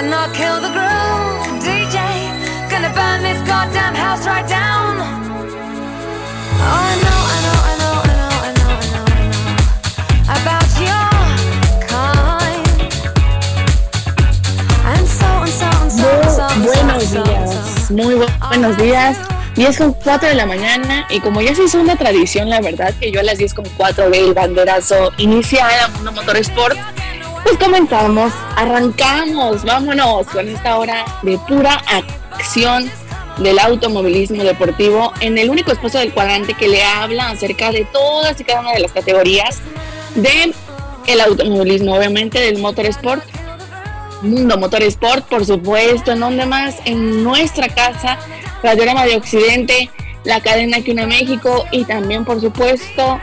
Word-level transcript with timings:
Better 0.00 0.10
not 0.10 0.32
kill 0.34 0.60
the 0.60 0.68
groove, 0.68 1.62
DJ. 1.62 1.96
Gonna 2.70 2.92
burn 2.94 3.22
this 3.22 3.40
goddamn 3.46 3.94
house 3.94 4.26
right 4.26 4.48
down. 4.48 4.96
Oh, 6.62 6.62
I 6.62 6.94
know, 7.04 7.20
I 7.34 7.38
know, 7.44 7.58
I 7.70 7.74
know, 7.80 7.94
I 8.02 8.14
know, 8.16 8.30
I 8.46 8.52
know, 8.56 8.70
I 8.70 8.86
know, 8.92 9.04
I 9.06 9.24
know 9.30 10.36
about 10.36 10.70
your 10.80 11.08
kind. 11.86 12.66
And 14.86 15.06
so 15.08 15.26
and 15.44 15.52
so 15.60 15.68
and 15.82 15.92
so 15.92 16.08
and 16.08 16.30
so 16.30 16.44
and 16.44 16.54
so 16.54 16.64
Buenos 16.64 17.02
and 17.02 17.10
so 17.10 17.20
and 17.20 17.28
días, 17.28 17.90
muy 17.90 18.14
bu- 18.14 18.48
buenos 18.48 18.76
días. 18.76 19.16
10 19.56 19.76
con 19.76 19.92
4 19.92 20.28
de 20.28 20.34
la 20.36 20.46
mañana 20.46 21.06
y 21.10 21.20
como 21.20 21.40
ya 21.42 21.54
se 21.54 21.64
hizo 21.64 21.78
una 21.80 21.96
tradición, 21.96 22.48
la 22.48 22.60
verdad, 22.60 22.94
que 22.98 23.10
yo 23.10 23.20
a 23.20 23.22
las 23.24 23.36
10 23.36 23.52
con 23.52 23.64
4 23.76 24.08
ve 24.08 24.20
el 24.20 24.32
banderazo 24.32 25.12
inicial 25.18 25.68
a 25.84 25.88
Mundo 25.88 26.12
Motor 26.12 26.36
Sport, 26.38 26.78
pues 27.42 27.56
comenzamos, 27.58 28.32
arrancamos, 28.56 29.64
vámonos 29.64 30.26
con 30.26 30.48
esta 30.48 30.78
hora 30.78 31.04
de 31.22 31.38
pura 31.48 31.82
acción 32.34 32.90
del 33.38 33.58
automovilismo 33.58 34.42
deportivo 34.42 35.12
en 35.20 35.38
el 35.38 35.50
único 35.50 35.72
espacio 35.72 36.00
del 36.00 36.12
cuadrante 36.12 36.54
que 36.54 36.68
le 36.68 36.84
habla 36.84 37.30
acerca 37.30 37.70
de 37.70 37.84
todas 37.86 38.40
y 38.40 38.44
cada 38.44 38.60
una 38.60 38.72
de 38.72 38.80
las 38.80 38.92
categorías 38.92 39.60
de 40.14 40.52
el 41.06 41.20
automovilismo, 41.20 41.94
obviamente 41.94 42.38
del 42.40 42.58
motorsport 42.58 43.24
Mundo 44.22 44.58
Motorsport, 44.58 45.26
por 45.26 45.46
supuesto, 45.46 46.12
en 46.12 46.20
donde 46.20 46.44
más, 46.44 46.76
en 46.84 47.24
nuestra 47.24 47.68
casa, 47.68 48.18
Radiorama 48.62 49.06
de 49.06 49.16
Occidente, 49.16 49.90
la 50.24 50.40
cadena 50.40 50.82
que 50.82 50.92
une 50.92 51.06
México 51.06 51.64
y 51.70 51.84
también, 51.84 52.24
por 52.24 52.40
supuesto, 52.40 53.18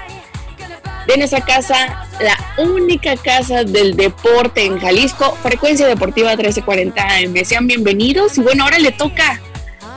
de 1.05 1.17
nuestra 1.17 1.41
casa, 1.41 2.06
la 2.19 2.37
única 2.57 3.15
casa 3.15 3.63
del 3.63 3.95
deporte 3.95 4.65
en 4.65 4.79
Jalisco, 4.79 5.37
Frecuencia 5.43 5.87
Deportiva 5.87 6.29
1340 6.29 7.01
AM. 7.01 7.45
Sean 7.45 7.67
bienvenidos 7.67 8.37
y 8.37 8.41
bueno, 8.41 8.63
ahora 8.63 8.79
le 8.79 8.91
toca 8.91 9.39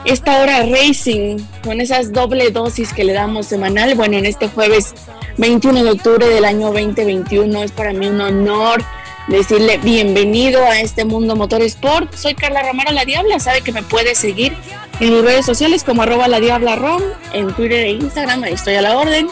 esta 0.05 0.41
hora 0.41 0.65
racing 0.65 1.37
con 1.63 1.81
esas 1.81 2.11
doble 2.11 2.51
dosis 2.51 2.93
que 2.93 3.03
le 3.03 3.13
damos 3.13 3.47
semanal. 3.47 3.95
Bueno, 3.95 4.17
en 4.17 4.25
este 4.25 4.47
jueves 4.47 4.93
21 5.37 5.83
de 5.83 5.91
octubre 5.91 6.27
del 6.27 6.45
año 6.45 6.71
2021 6.71 7.63
es 7.63 7.71
para 7.71 7.93
mí 7.93 8.07
un 8.07 8.21
honor 8.21 8.83
decirle 9.27 9.77
bienvenido 9.77 10.63
a 10.65 10.79
este 10.79 11.05
mundo 11.05 11.35
motor 11.35 11.61
sport. 11.61 12.13
Soy 12.13 12.35
Carla 12.35 12.63
Romero 12.63 12.91
La 12.91 13.05
Diabla, 13.05 13.39
sabe 13.39 13.61
que 13.61 13.71
me 13.71 13.83
puede 13.83 14.15
seguir 14.15 14.55
en 14.99 15.13
mis 15.13 15.23
redes 15.23 15.45
sociales 15.45 15.83
como 15.83 16.03
arroba 16.03 16.27
la 16.27 16.39
diabla 16.39 16.75
rom, 16.75 17.01
en 17.33 17.51
Twitter 17.53 17.85
e 17.85 17.89
Instagram, 17.91 18.43
ahí 18.43 18.53
estoy 18.53 18.75
a 18.75 18.83
la 18.83 18.97
orden, 18.97 19.27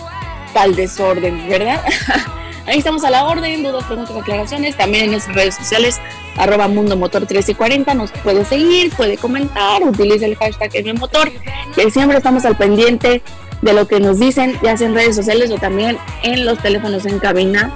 pa'l 0.52 0.76
desorden, 0.76 1.48
¿verdad? 1.48 1.84
ahí 2.70 2.78
estamos 2.78 3.03
a 3.03 3.09
la 3.09 3.25
orden, 3.25 3.64
dudas, 3.64 3.84
preguntas, 3.86 4.16
aclaraciones, 4.16 4.78
también 4.78 5.05
en 5.05 5.11
nuestras 5.11 5.36
redes 5.36 5.55
sociales, 5.55 5.99
arroba 6.38 6.67
mundo 6.67 6.95
motor 6.95 7.21
1340, 7.21 7.94
nos 7.94 8.11
puede 8.11 8.45
seguir, 8.45 8.92
puede 8.92 9.17
comentar, 9.17 9.83
utiliza 9.83 10.26
el 10.26 10.36
hashtag 10.36 10.71
motor, 10.98 11.32
que 11.76 11.92
siempre 11.92 12.17
estamos 12.17 12.45
al 12.45 12.55
pendiente 12.55 13.21
de 13.61 13.73
lo 13.73 13.88
que 13.88 13.99
nos 13.99 14.20
dicen, 14.20 14.58
ya 14.64 14.77
sea 14.77 14.88
en 14.88 14.95
redes 14.95 15.16
sociales 15.16 15.52
o 15.52 15.58
también 15.58 15.98
en 16.23 16.45
los 16.45 16.60
teléfonos 16.60 17.05
en 17.05 17.20
cabina 17.20 17.73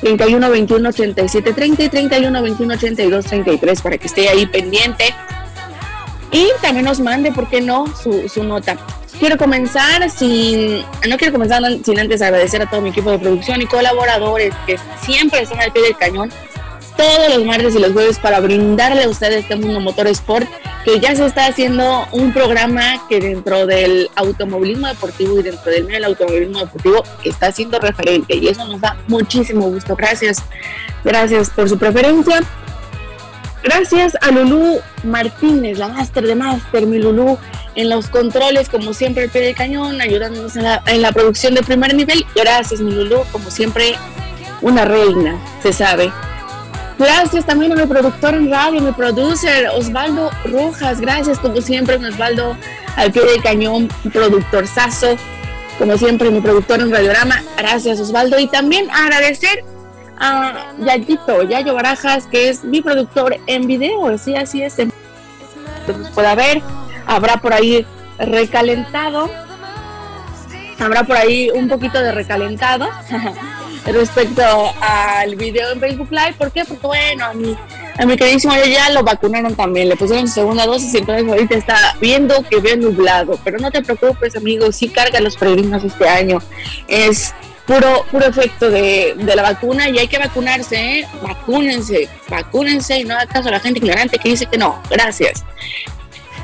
31 0.00 0.50
21 0.50 0.88
87 0.88 1.52
30 1.52 1.82
y 1.84 1.88
31 1.88 2.42
21 2.42 2.74
82 2.74 3.24
33 3.24 3.82
para 3.82 3.96
que 3.96 4.06
esté 4.06 4.28
ahí 4.28 4.46
pendiente 4.46 5.14
y 6.32 6.48
también 6.60 6.84
nos 6.84 6.98
mande, 7.00 7.30
¿por 7.30 7.48
qué 7.48 7.60
no?, 7.60 7.86
su, 7.96 8.28
su 8.28 8.42
nota. 8.42 8.76
Quiero 9.18 9.38
comenzar 9.38 10.10
sin, 10.10 10.80
no 11.08 11.16
quiero 11.16 11.32
comenzar 11.32 11.62
sin 11.84 11.98
antes 11.98 12.20
agradecer 12.20 12.62
a 12.62 12.70
todo 12.70 12.80
mi 12.80 12.90
equipo 12.90 13.10
de 13.10 13.18
producción 13.18 13.62
y 13.62 13.66
colaboradores 13.66 14.52
que 14.66 14.76
siempre 15.02 15.42
están 15.42 15.60
al 15.60 15.72
pie 15.72 15.82
del 15.82 15.96
cañón 15.96 16.30
todos 16.96 17.36
los 17.36 17.44
martes 17.44 17.74
y 17.74 17.78
los 17.78 17.92
jueves 17.92 18.18
para 18.18 18.40
brindarle 18.40 19.04
a 19.04 19.08
ustedes 19.08 19.42
este 19.42 19.56
mundo 19.56 19.80
motor 19.80 20.06
sport 20.08 20.48
que 20.84 21.00
ya 21.00 21.14
se 21.16 21.24
está 21.24 21.46
haciendo 21.46 22.06
un 22.12 22.32
programa 22.32 23.06
que 23.08 23.18
dentro 23.18 23.66
del 23.66 24.10
automovilismo 24.16 24.86
deportivo 24.86 25.40
y 25.40 25.42
dentro 25.42 25.70
del 25.70 25.84
medio 25.84 25.96
del 25.96 26.04
automovilismo 26.04 26.60
deportivo 26.60 27.02
está 27.24 27.50
siendo 27.52 27.78
referente 27.78 28.36
y 28.36 28.48
eso 28.48 28.66
nos 28.66 28.80
da 28.80 28.96
muchísimo 29.08 29.68
gusto. 29.70 29.96
Gracias, 29.96 30.42
gracias 31.02 31.50
por 31.50 31.68
su 31.68 31.78
preferencia. 31.78 32.42
Gracias 33.64 34.14
a 34.20 34.30
Lulú 34.30 34.78
Martínez, 35.04 35.78
la 35.78 35.88
máster 35.88 36.24
de 36.26 36.34
máster, 36.34 36.86
mi 36.86 36.98
Lulú, 36.98 37.38
en 37.74 37.88
los 37.88 38.08
controles, 38.08 38.68
como 38.68 38.92
siempre, 38.92 39.24
al 39.24 39.30
pie 39.30 39.40
del 39.40 39.54
cañón, 39.54 40.00
ayudándonos 40.02 40.54
en 40.56 40.64
la, 40.64 40.82
en 40.86 41.00
la 41.00 41.12
producción 41.12 41.54
de 41.54 41.62
primer 41.62 41.94
nivel. 41.94 42.26
Gracias, 42.36 42.80
mi 42.80 42.92
Lulú, 42.92 43.22
como 43.32 43.50
siempre, 43.50 43.94
una 44.60 44.84
reina, 44.84 45.38
se 45.62 45.72
sabe. 45.72 46.12
Gracias 46.98 47.44
también 47.46 47.72
a 47.72 47.74
mi 47.74 47.86
productor 47.86 48.34
en 48.34 48.50
radio, 48.50 48.80
mi 48.80 48.92
producer 48.92 49.68
Osvaldo 49.68 50.30
Rojas. 50.44 51.00
Gracias 51.00 51.38
como 51.38 51.60
siempre, 51.60 51.98
mi 51.98 52.06
Osvaldo 52.06 52.56
al 52.96 53.10
pie 53.12 53.22
del 53.24 53.42
cañón, 53.42 53.88
productor 54.12 54.66
Sazo. 54.66 55.16
Como 55.78 55.96
siempre, 55.96 56.30
mi 56.30 56.40
productor 56.40 56.80
en 56.80 56.92
Radiorama. 56.92 57.42
Gracias, 57.56 57.98
Osvaldo. 57.98 58.38
Y 58.38 58.46
también 58.46 58.88
agradecer 58.90 59.64
a 60.18 60.74
Yayito, 60.78 61.42
Yayo 61.42 61.74
Barajas, 61.74 62.26
que 62.26 62.48
es 62.48 62.64
mi 62.64 62.80
productor 62.80 63.36
en 63.46 63.66
video. 63.66 64.16
Sí, 64.18 64.34
así 64.36 64.62
es. 64.62 64.78
Entonces 64.78 66.12
puede 66.14 66.28
haber, 66.28 66.62
habrá 67.06 67.36
por 67.36 67.52
ahí 67.52 67.86
recalentado. 68.18 69.30
Habrá 70.78 71.04
por 71.04 71.16
ahí 71.16 71.50
un 71.50 71.68
poquito 71.68 72.00
de 72.00 72.12
recalentado. 72.12 72.88
respecto 73.92 74.42
al 74.80 75.36
video 75.36 75.72
en 75.72 75.80
Facebook 75.80 76.08
Live. 76.10 76.34
¿Por 76.38 76.50
qué? 76.50 76.64
Porque 76.64 76.86
bueno, 76.86 77.26
a 77.26 77.34
mi, 77.34 77.56
a 77.98 78.06
mi 78.06 78.16
queridísimo 78.16 78.54
ya 78.54 78.90
lo 78.90 79.02
vacunaron 79.02 79.54
también, 79.54 79.88
le 79.88 79.96
pusieron 79.96 80.26
su 80.26 80.34
segunda 80.34 80.66
dosis 80.66 80.94
y 80.94 80.98
entonces 80.98 81.28
ahorita 81.28 81.54
está 81.54 81.96
viendo 82.00 82.42
que 82.48 82.60
ve 82.60 82.76
nublado. 82.76 83.38
Pero 83.44 83.58
no 83.58 83.70
te 83.70 83.82
preocupes, 83.82 84.36
amigo, 84.36 84.72
sí 84.72 84.88
carga 84.88 85.20
los 85.20 85.36
peregrinos 85.36 85.84
este 85.84 86.08
año. 86.08 86.38
Es 86.88 87.34
puro, 87.66 88.04
puro 88.10 88.26
efecto 88.26 88.70
de, 88.70 89.14
de 89.16 89.36
la 89.36 89.42
vacuna 89.42 89.88
y 89.88 89.98
hay 89.98 90.08
que 90.08 90.18
vacunarse, 90.18 90.76
¿eh? 90.76 91.08
Vacúnense, 91.22 92.08
vacúnense 92.28 92.98
y 92.98 93.04
no 93.04 93.14
haga 93.14 93.26
caso 93.26 93.48
a 93.48 93.52
la 93.52 93.60
gente 93.60 93.78
ignorante 93.78 94.18
que 94.18 94.28
dice 94.28 94.46
que 94.46 94.58
no. 94.58 94.82
Gracias. 94.90 95.44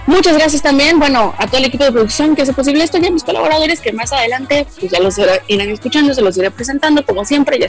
Muchas 0.06 0.34
gracias 0.34 0.62
también, 0.62 0.98
bueno, 0.98 1.34
a 1.38 1.46
todo 1.46 1.58
el 1.58 1.66
equipo 1.66 1.84
de 1.84 1.92
producción 1.92 2.34
que 2.34 2.42
hace 2.42 2.52
posible 2.52 2.82
esto 2.82 2.98
y 2.98 3.06
a 3.06 3.10
mis 3.10 3.22
colaboradores 3.22 3.80
que 3.80 3.92
más 3.92 4.12
adelante 4.12 4.66
pues 4.78 4.90
ya 4.90 4.98
los 4.98 5.16
irán 5.46 5.68
escuchando, 5.70 6.14
se 6.14 6.22
los 6.22 6.36
iré 6.36 6.50
presentando 6.50 7.04
como 7.04 7.24
siempre. 7.24 7.58
Ya. 7.60 7.68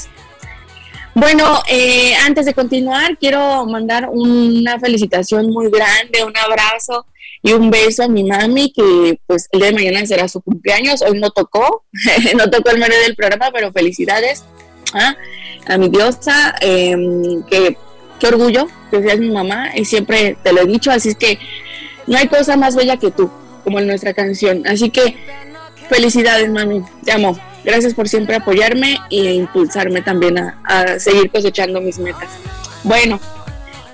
Bueno, 1.14 1.62
eh, 1.68 2.16
antes 2.26 2.46
de 2.46 2.54
continuar, 2.54 3.18
quiero 3.18 3.66
mandar 3.66 4.08
una 4.10 4.80
felicitación 4.80 5.52
muy 5.52 5.70
grande, 5.70 6.24
un 6.26 6.36
abrazo 6.38 7.06
y 7.44 7.54
un 7.54 7.72
beso 7.72 8.04
a 8.04 8.08
mi 8.08 8.24
mami, 8.24 8.72
que 8.72 9.20
pues 9.26 9.48
el 9.52 9.62
día 9.62 9.70
de 9.70 9.76
mañana 9.76 10.06
será 10.06 10.28
su 10.28 10.42
cumpleaños. 10.42 11.02
Hoy 11.02 11.20
no 11.20 11.32
tocó, 11.32 11.86
no 12.38 12.50
tocó 12.50 12.72
el 12.72 12.80
menú 12.80 12.94
del 13.06 13.16
programa, 13.16 13.50
pero 13.52 13.72
felicidades 13.72 14.44
¿ah? 14.94 15.16
a 15.68 15.78
mi 15.78 15.90
diosa, 15.90 16.56
eh, 16.62 16.96
que 17.50 17.78
qué 18.20 18.28
orgullo 18.28 18.68
que 18.92 19.02
seas 19.02 19.18
mi 19.20 19.32
mamá 19.32 19.72
y 19.76 19.86
siempre 19.86 20.38
te 20.44 20.54
lo 20.54 20.62
he 20.62 20.66
dicho, 20.66 20.92
así 20.92 21.10
es 21.10 21.16
que 21.16 21.40
no 22.06 22.18
hay 22.18 22.28
cosa 22.28 22.56
más 22.56 22.76
bella 22.76 22.98
que 22.98 23.10
tú, 23.10 23.32
como 23.64 23.80
en 23.80 23.88
nuestra 23.88 24.14
canción. 24.14 24.68
Así 24.68 24.90
que 24.90 25.16
felicidades, 25.90 26.50
mami. 26.50 26.84
Te 27.04 27.12
amo. 27.12 27.40
Gracias 27.64 27.94
por 27.94 28.10
siempre 28.10 28.36
apoyarme 28.36 28.98
e 29.12 29.34
impulsarme 29.34 30.02
también 30.02 30.38
a, 30.40 30.60
a 30.64 31.00
seguir 31.00 31.30
cosechando 31.30 31.80
mis 31.80 32.00
metas. 32.00 32.30
Bueno, 32.84 33.20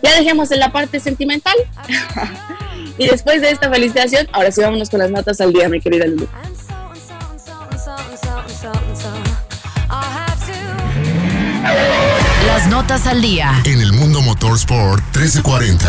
ya 0.01 0.15
dejemos 0.15 0.51
en 0.51 0.59
la 0.59 0.71
parte 0.71 0.99
sentimental. 0.99 1.55
y 2.97 3.07
después 3.07 3.41
de 3.41 3.51
esta 3.51 3.69
felicitación, 3.69 4.27
ahora 4.31 4.51
sí 4.51 4.61
vámonos 4.61 4.89
con 4.89 4.99
las 4.99 5.11
notas 5.11 5.39
al 5.41 5.53
día, 5.53 5.69
mi 5.69 5.79
querida 5.79 6.05
Lulu. 6.07 6.27
Las 12.45 12.67
notas 12.67 13.07
al 13.07 13.21
día. 13.21 13.61
En 13.65 13.81
el 13.81 13.93
Mundo 13.93 14.21
Motorsport 14.21 15.03
1340. 15.15 15.87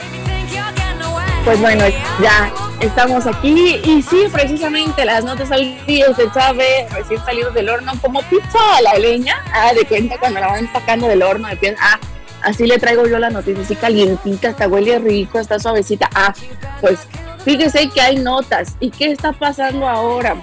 If 0.00 0.14
you 0.14 0.24
think 0.24 0.50
you're 0.52 0.64
getting 0.74 1.02
away. 1.02 1.24
Pues 1.44 1.60
bueno, 1.60 1.84
ya 2.22 2.52
Estamos 2.80 3.26
aquí 3.26 3.80
y 3.82 4.02
sí, 4.02 4.26
precisamente 4.30 5.04
las 5.04 5.24
notas 5.24 5.50
al 5.50 5.84
día 5.84 6.14
se 6.14 6.30
sabe, 6.30 6.86
recién 6.92 7.20
salidos 7.24 7.52
del 7.52 7.68
horno, 7.68 7.92
como 8.00 8.22
pizza 8.22 8.58
a 8.76 8.82
la 8.82 8.94
leña. 8.94 9.42
Ah, 9.52 9.72
de 9.74 9.84
cuenta 9.84 10.16
cuando 10.18 10.38
la 10.38 10.46
van 10.46 10.72
sacando 10.72 11.08
del 11.08 11.24
horno, 11.24 11.48
de 11.48 11.56
pie, 11.56 11.74
ah, 11.80 11.98
así 12.42 12.66
le 12.66 12.78
traigo 12.78 13.06
yo 13.06 13.18
la 13.18 13.30
noticia, 13.30 13.62
así 13.62 13.74
calientita, 13.76 14.50
hasta 14.50 14.68
huele 14.68 14.98
rico, 14.98 15.38
está 15.38 15.58
suavecita. 15.58 16.08
Ah, 16.14 16.34
pues 16.80 17.00
fíjese 17.44 17.88
que 17.88 18.00
hay 18.00 18.16
notas. 18.16 18.76
¿Y 18.80 18.90
qué 18.90 19.12
está 19.12 19.32
pasando 19.32 19.88
ahora? 19.88 20.36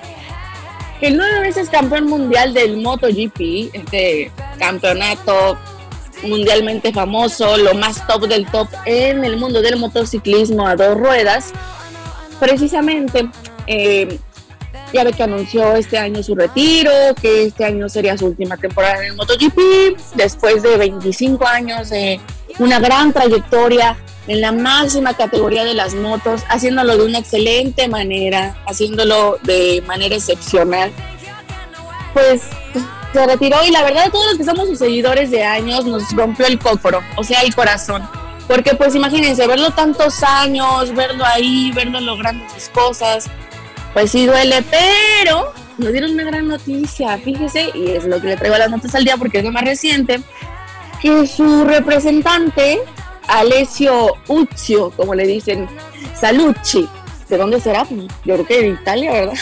El 1.02 1.18
nueve 1.18 1.42
veces 1.42 1.70
campeón 1.70 2.06
mundial 2.06 2.54
del 2.54 2.78
MotoGP, 2.78 3.74
este 3.74 4.32
campeonato 4.58 5.58
mundialmente 6.24 6.94
famoso, 6.94 7.58
lo 7.58 7.74
más 7.76 8.06
top 8.08 8.28
del 8.28 8.46
top 8.48 8.68
en 8.86 9.24
el 9.26 9.38
mundo 9.38 9.62
del 9.62 9.78
motociclismo 9.78 10.66
a 10.68 10.76
dos 10.76 10.98
ruedas, 10.98 11.52
precisamente 12.40 13.30
eh, 13.68 14.20
ya 14.94 15.04
ve 15.04 15.14
que 15.14 15.24
anunció 15.24 15.76
este 15.76 15.98
año 15.98 16.24
su 16.24 16.36
retiro, 16.36 16.92
que 17.22 17.44
este 17.44 17.66
año 17.66 17.90
sería 17.90 18.18
su 18.18 18.28
última 18.28 18.58
temporada 18.58 19.00
en 19.00 19.12
el 19.12 19.16
MotoGP, 19.16 20.16
después 20.16 20.64
de 20.64 20.78
25 20.78 21.46
años 21.46 21.90
de 21.90 22.20
una 22.60 22.80
gran 22.80 23.12
trayectoria 23.12 23.98
en 24.28 24.42
la 24.42 24.52
máxima 24.52 25.14
categoría 25.14 25.64
de 25.64 25.74
las 25.74 25.94
motos, 25.94 26.42
haciéndolo 26.50 26.98
de 26.98 27.06
una 27.06 27.20
excelente 27.20 27.88
manera, 27.88 28.58
haciéndolo 28.66 29.38
de 29.44 29.84
manera 29.86 30.16
excepcional. 30.16 30.92
Pues 32.14 32.44
se 33.14 33.26
retiró 33.26 33.58
y 33.66 33.72
la 33.72 33.84
verdad 33.84 34.10
todos 34.12 34.28
los 34.28 34.38
que 34.38 34.44
somos 34.44 34.68
sus 34.68 34.80
seguidores 34.80 35.32
de 35.32 35.44
años 35.44 35.86
nos 35.86 36.12
rompió 36.12 36.46
el 36.48 36.60
cócoro, 36.60 37.02
o 37.18 37.24
sea, 37.24 37.42
el 37.42 37.54
corazón. 37.54 38.08
Porque 38.48 38.76
pues 38.76 38.94
imagínense, 38.94 39.48
verlo 39.48 39.72
tantos 39.72 40.22
años, 40.24 40.94
verlo 40.94 41.26
ahí, 41.26 41.72
verlo 41.74 42.00
logrando 42.00 42.46
sus 42.54 42.70
cosas, 42.70 43.26
pues 43.96 44.12
sí 44.12 44.26
duele, 44.26 44.62
pero 44.70 45.54
nos 45.78 45.94
dieron 45.94 46.12
una 46.12 46.26
gran 46.26 46.50
noticia, 46.50 47.18
fíjese, 47.18 47.72
y 47.74 47.92
es 47.92 48.04
lo 48.04 48.20
que 48.20 48.28
le 48.28 48.36
traigo 48.36 48.58
las 48.58 48.70
notas 48.70 48.94
al 48.94 49.06
día 49.06 49.16
porque 49.16 49.38
es 49.38 49.46
lo 49.46 49.54
más 49.54 49.64
reciente, 49.64 50.20
que 51.02 51.26
su 51.26 51.64
representante, 51.64 52.82
Alessio 53.30 54.16
Uccio, 54.28 54.92
como 54.98 55.16
le 55.16 55.26
dicen, 55.26 55.70
Salucci, 56.14 56.90
¿de 57.30 57.38
dónde 57.38 57.62
será? 57.62 57.86
Pues, 57.86 58.02
yo 58.26 58.34
creo 58.34 58.46
que 58.46 58.62
de 58.64 58.68
Italia, 58.68 59.14
¿verdad? 59.14 59.34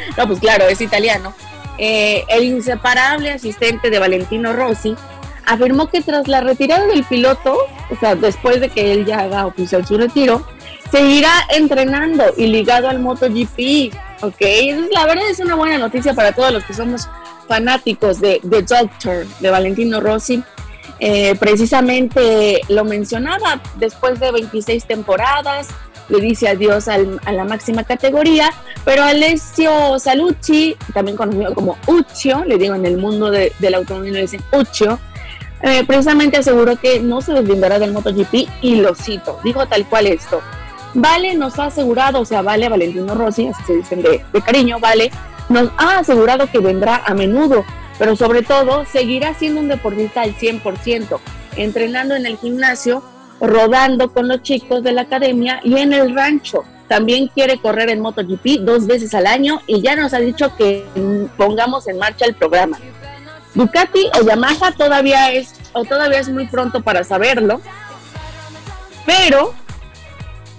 no, 0.16 0.26
pues 0.26 0.40
claro, 0.40 0.66
es 0.68 0.80
italiano. 0.80 1.34
Eh, 1.76 2.24
el 2.28 2.44
inseparable 2.44 3.32
asistente 3.32 3.90
de 3.90 3.98
Valentino 3.98 4.54
Rossi, 4.54 4.96
afirmó 5.44 5.90
que 5.90 6.00
tras 6.00 6.28
la 6.28 6.40
retirada 6.40 6.86
del 6.86 7.04
piloto, 7.04 7.58
o 7.90 7.96
sea, 8.00 8.14
después 8.14 8.58
de 8.58 8.70
que 8.70 8.90
él 8.92 9.04
ya 9.04 9.18
haga 9.18 9.44
oficial 9.44 9.86
su 9.86 9.98
retiro, 9.98 10.46
seguirá 10.92 11.32
entrenando 11.48 12.22
y 12.36 12.46
ligado 12.46 12.88
al 12.88 13.00
MotoGP. 13.00 13.94
Ok, 14.20 14.40
la 14.92 15.06
verdad 15.06 15.24
es 15.28 15.40
una 15.40 15.54
buena 15.54 15.78
noticia 15.78 16.12
para 16.12 16.32
todos 16.32 16.52
los 16.52 16.62
que 16.64 16.74
somos 16.74 17.08
fanáticos 17.48 18.20
de 18.20 18.40
The 18.48 18.62
Doctor, 18.62 19.26
de 19.40 19.50
Valentino 19.50 20.00
Rossi. 20.00 20.42
Eh, 21.00 21.34
precisamente 21.40 22.60
lo 22.68 22.84
mencionaba, 22.84 23.60
después 23.76 24.20
de 24.20 24.30
26 24.30 24.84
temporadas, 24.84 25.68
le 26.08 26.20
dice 26.20 26.48
adiós 26.48 26.88
a 26.88 26.98
la 26.98 27.44
máxima 27.44 27.84
categoría, 27.84 28.50
pero 28.84 29.02
Alessio 29.02 29.98
Salucci, 29.98 30.76
también 30.92 31.16
conocido 31.16 31.54
como 31.54 31.78
Uccio, 31.86 32.44
le 32.44 32.58
digo 32.58 32.74
en 32.74 32.84
el 32.84 32.98
mundo 32.98 33.30
del 33.30 33.74
automóvil 33.74 34.12
le 34.12 34.20
dicen 34.20 34.42
Uccio, 34.52 34.98
eh, 35.62 35.84
precisamente 35.86 36.36
aseguró 36.36 36.76
que 36.76 37.00
no 37.00 37.20
se 37.22 37.32
deslindará 37.32 37.78
del 37.78 37.92
MotoGP 37.92 38.48
y 38.60 38.76
lo 38.76 38.94
cito, 38.94 39.40
dijo 39.42 39.66
tal 39.66 39.86
cual 39.88 40.06
esto. 40.06 40.42
Vale 40.94 41.34
nos 41.34 41.58
ha 41.58 41.66
asegurado, 41.66 42.20
o 42.20 42.24
sea, 42.24 42.42
Vale 42.42 42.68
Valentino 42.68 43.14
Rossi, 43.14 43.48
así 43.48 43.62
se 43.66 43.76
dicen 43.76 44.02
de, 44.02 44.24
de 44.32 44.42
cariño, 44.42 44.78
Vale, 44.78 45.10
nos 45.48 45.70
ha 45.78 45.98
asegurado 45.98 46.50
que 46.50 46.58
vendrá 46.58 47.02
a 47.04 47.14
menudo, 47.14 47.64
pero 47.98 48.16
sobre 48.16 48.42
todo 48.42 48.84
seguirá 48.84 49.34
siendo 49.34 49.60
un 49.60 49.68
deportista 49.68 50.22
al 50.22 50.34
100%, 50.34 51.18
entrenando 51.56 52.14
en 52.14 52.26
el 52.26 52.36
gimnasio, 52.36 53.02
rodando 53.40 54.12
con 54.12 54.28
los 54.28 54.42
chicos 54.42 54.82
de 54.82 54.92
la 54.92 55.02
academia 55.02 55.60
y 55.64 55.76
en 55.76 55.92
el 55.92 56.14
rancho. 56.14 56.64
También 56.88 57.28
quiere 57.28 57.58
correr 57.58 57.90
en 57.90 58.00
MotoGP 58.00 58.60
dos 58.60 58.86
veces 58.86 59.14
al 59.14 59.26
año 59.26 59.60
y 59.66 59.80
ya 59.80 59.96
nos 59.96 60.12
ha 60.12 60.18
dicho 60.18 60.54
que 60.56 60.84
pongamos 61.36 61.88
en 61.88 61.98
marcha 61.98 62.26
el 62.26 62.34
programa. 62.34 62.78
Ducati 63.54 64.08
o 64.20 64.24
Yamaha 64.24 64.72
todavía 64.72 65.32
es, 65.32 65.54
o 65.72 65.84
todavía 65.84 66.20
es 66.20 66.28
muy 66.28 66.46
pronto 66.46 66.82
para 66.82 67.04
saberlo, 67.04 67.60
pero 69.06 69.54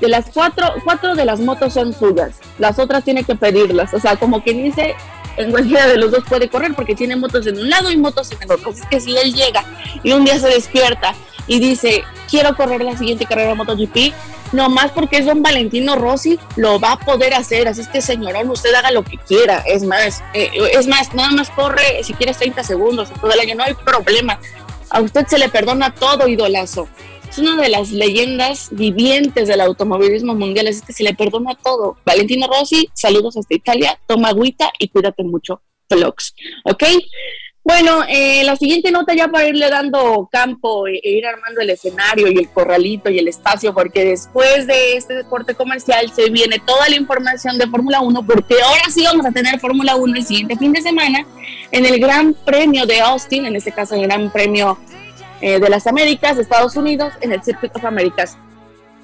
de 0.03 0.09
las 0.09 0.25
cuatro, 0.33 0.73
cuatro 0.83 1.15
de 1.15 1.23
las 1.23 1.39
motos 1.39 1.75
son 1.75 1.93
suyas, 1.93 2.35
las 2.59 2.77
otras 2.77 3.05
tiene 3.05 3.23
que 3.23 3.35
pedirlas, 3.35 3.93
o 3.93 4.01
sea, 4.01 4.17
como 4.17 4.43
quien 4.43 4.61
dice, 4.61 4.95
en 5.37 5.49
cualquiera 5.49 5.87
de 5.87 5.95
los 5.95 6.11
dos 6.11 6.25
puede 6.27 6.49
correr 6.49 6.73
porque 6.75 6.93
tiene 6.93 7.15
motos 7.15 7.47
en 7.47 7.57
un 7.57 7.69
lado 7.69 7.89
y 7.89 7.95
motos 7.95 8.29
en 8.33 8.43
el 8.43 8.51
otro. 8.51 8.71
Es 8.71 8.81
que 8.85 8.99
si 8.99 9.15
él 9.15 9.33
llega 9.33 9.63
y 10.03 10.11
un 10.11 10.25
día 10.25 10.37
se 10.39 10.49
despierta 10.49 11.15
y 11.47 11.59
dice, 11.59 12.03
quiero 12.29 12.53
correr 12.53 12.83
la 12.83 12.97
siguiente 12.97 13.25
carrera 13.25 13.55
MotoGP, 13.55 14.13
no 14.51 14.69
más 14.69 14.91
porque 14.91 15.19
es 15.19 15.25
don 15.25 15.41
Valentino 15.41 15.95
Rossi, 15.95 16.37
lo 16.57 16.81
va 16.81 16.91
a 16.91 16.99
poder 16.99 17.33
hacer. 17.33 17.69
Así 17.69 17.79
es 17.79 17.87
que, 17.87 18.01
señorón, 18.01 18.49
usted 18.49 18.73
haga 18.73 18.91
lo 18.91 19.03
que 19.03 19.17
quiera. 19.17 19.63
Es 19.65 19.83
más, 19.83 20.21
eh, 20.33 20.51
es 20.73 20.85
más, 20.85 21.13
nada 21.13 21.31
más 21.31 21.49
corre 21.49 22.03
si 22.03 22.13
quieres 22.13 22.37
30 22.37 22.61
segundos 22.61 23.09
todo 23.21 23.31
el 23.31 23.39
año, 23.39 23.55
no 23.55 23.63
hay 23.63 23.73
problema. 23.73 24.37
A 24.89 24.99
usted 24.99 25.25
se 25.27 25.39
le 25.39 25.47
perdona 25.47 25.95
todo, 25.95 26.27
idolazo. 26.27 26.89
Es 27.33 27.39
una 27.39 27.59
de 27.59 27.67
las 27.67 27.89
leyendas 27.89 28.69
vivientes 28.73 29.47
del 29.47 29.61
automovilismo 29.61 30.35
mundial, 30.35 30.67
así 30.67 30.81
que 30.85 30.93
se 30.93 31.01
le 31.01 31.15
perdona 31.15 31.55
todo. 31.55 31.97
Valentino 32.05 32.45
Rossi, 32.45 32.91
saludos 32.93 33.35
hasta 33.37 33.55
Italia, 33.55 33.99
toma 34.05 34.27
agüita 34.29 34.69
y 34.77 34.87
cuídate 34.89 35.23
mucho. 35.23 35.59
Vlogs, 35.89 36.35
¿ok? 36.63 36.83
Bueno, 37.63 38.03
eh, 38.07 38.43
la 38.43 38.55
siguiente 38.55 38.91
nota 38.91 39.15
ya 39.15 39.29
para 39.29 39.47
irle 39.47 39.67
dando 39.67 40.29
campo 40.31 40.85
e, 40.87 40.99
ir 41.01 41.25
armando 41.25 41.61
el 41.61 41.71
escenario 41.71 42.27
y 42.31 42.37
el 42.37 42.49
corralito 42.49 43.09
y 43.09 43.17
el 43.17 43.27
espacio, 43.27 43.73
porque 43.73 44.05
después 44.05 44.67
de 44.67 44.95
este 44.95 45.15
deporte 45.15 45.55
comercial 45.55 46.11
se 46.13 46.29
viene 46.29 46.59
toda 46.59 46.87
la 46.87 46.97
información 46.97 47.57
de 47.57 47.65
Fórmula 47.65 48.01
1, 48.01 48.27
porque 48.27 48.61
ahora 48.61 48.91
sí 48.91 49.05
vamos 49.05 49.25
a 49.25 49.31
tener 49.31 49.59
Fórmula 49.59 49.95
1 49.95 50.17
el 50.17 50.23
siguiente 50.23 50.55
fin 50.55 50.71
de 50.71 50.83
semana 50.83 51.25
en 51.71 51.83
el 51.83 51.99
Gran 51.99 52.35
Premio 52.35 52.85
de 52.85 53.01
Austin, 53.01 53.47
en 53.47 53.55
este 53.55 53.71
caso 53.71 53.95
el 53.95 54.03
Gran 54.03 54.31
Premio 54.31 54.77
eh, 55.43 55.59
de 55.59 55.69
las 55.69 55.87
Américas, 55.87 56.37
de 56.37 56.43
Estados 56.43 56.77
Unidos, 56.77 57.11
en 57.19 57.33
el 57.33 57.43
Circuit 57.43 57.75
of 57.75 57.83
Americas. 57.83 58.37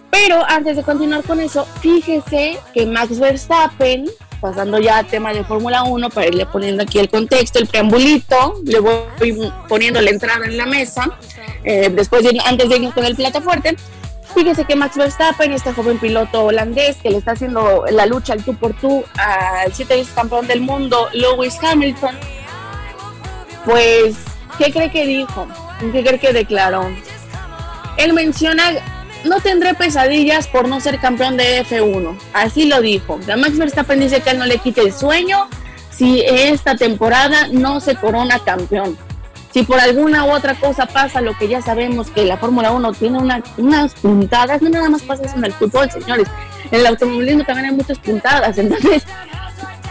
Pero 0.09 0.41
antes 0.47 0.77
de 0.77 0.83
continuar 0.83 1.21
con 1.23 1.41
eso, 1.41 1.65
fíjese 1.81 2.57
que 2.73 2.85
Max 2.85 3.19
Verstappen 3.19 4.05
pasando 4.39 4.79
ya 4.79 4.99
al 4.99 5.05
tema 5.05 5.33
de 5.33 5.43
Fórmula 5.43 5.83
1, 5.83 6.09
para 6.11 6.27
irle 6.27 6.45
poniendo 6.45 6.83
aquí 6.83 6.97
el 6.97 7.09
contexto, 7.09 7.59
el 7.59 7.67
preambulito, 7.67 8.55
le 8.63 8.79
voy 8.79 9.51
poniendo 9.67 9.99
la 9.99 10.11
entrada 10.11 10.45
en 10.45 10.55
la 10.55 10.65
mesa, 10.65 11.11
eh, 11.65 11.89
después 11.89 12.25
antes 12.45 12.69
de 12.69 12.75
irnos 12.77 12.93
con 12.93 13.03
el 13.03 13.17
plato 13.17 13.41
fuerte. 13.41 13.75
Fíjese 14.33 14.63
que 14.63 14.77
Max 14.77 14.95
Verstappen, 14.95 15.51
este 15.51 15.73
joven 15.73 15.97
piloto 15.97 16.45
holandés 16.45 16.95
que 17.03 17.09
le 17.09 17.17
está 17.17 17.31
haciendo 17.31 17.83
la 17.91 18.05
lucha 18.05 18.31
al 18.31 18.45
tú 18.45 18.55
por 18.55 18.73
tú 18.79 19.03
al 19.17 19.73
siete 19.73 19.97
veces 19.97 20.13
campeón 20.13 20.47
del 20.47 20.61
mundo, 20.61 21.09
Lewis 21.11 21.57
Hamilton, 21.61 22.17
pues, 23.65 24.15
¿qué 24.57 24.71
cree 24.71 24.89
que 24.89 25.05
dijo? 25.05 25.45
¿Qué 25.79 26.03
cree 26.03 26.19
que 26.19 26.33
declaró? 26.33 26.89
Él 27.97 28.13
menciona 28.13 28.63
no 29.23 29.39
tendré 29.41 29.73
pesadillas 29.73 30.47
por 30.47 30.67
no 30.67 30.79
ser 30.79 30.99
campeón 30.99 31.37
de 31.37 31.63
F1. 31.65 32.17
Así 32.33 32.65
lo 32.65 32.81
dijo. 32.81 33.19
Max 33.37 33.57
Verstappen 33.57 33.99
dice 33.99 34.21
que 34.21 34.31
él 34.31 34.39
no 34.39 34.45
le 34.45 34.59
quite 34.59 34.81
el 34.81 34.93
sueño 34.93 35.49
si 35.91 36.21
esta 36.21 36.75
temporada 36.75 37.47
no 37.51 37.79
se 37.81 37.95
corona 37.95 38.39
campeón. 38.39 38.97
Si 39.51 39.63
por 39.63 39.79
alguna 39.79 40.25
u 40.25 40.31
otra 40.31 40.55
cosa 40.55 40.85
pasa 40.85 41.21
lo 41.21 41.35
que 41.37 41.47
ya 41.47 41.61
sabemos 41.61 42.11
que 42.11 42.23
la 42.23 42.37
Fórmula 42.37 42.71
1 42.71 42.93
tiene 42.93 43.17
unas 43.57 43.93
puntadas, 43.95 44.61
no 44.61 44.69
nada 44.69 44.89
más 44.89 45.01
pasa 45.01 45.23
eso 45.23 45.35
en 45.35 45.45
el 45.45 45.53
fútbol, 45.53 45.89
señores. 45.91 46.27
En 46.71 46.81
el 46.81 46.85
automovilismo 46.85 47.43
también 47.43 47.71
hay 47.71 47.75
muchas 47.75 47.97
puntadas. 47.97 48.57
Entonces, 48.59 49.03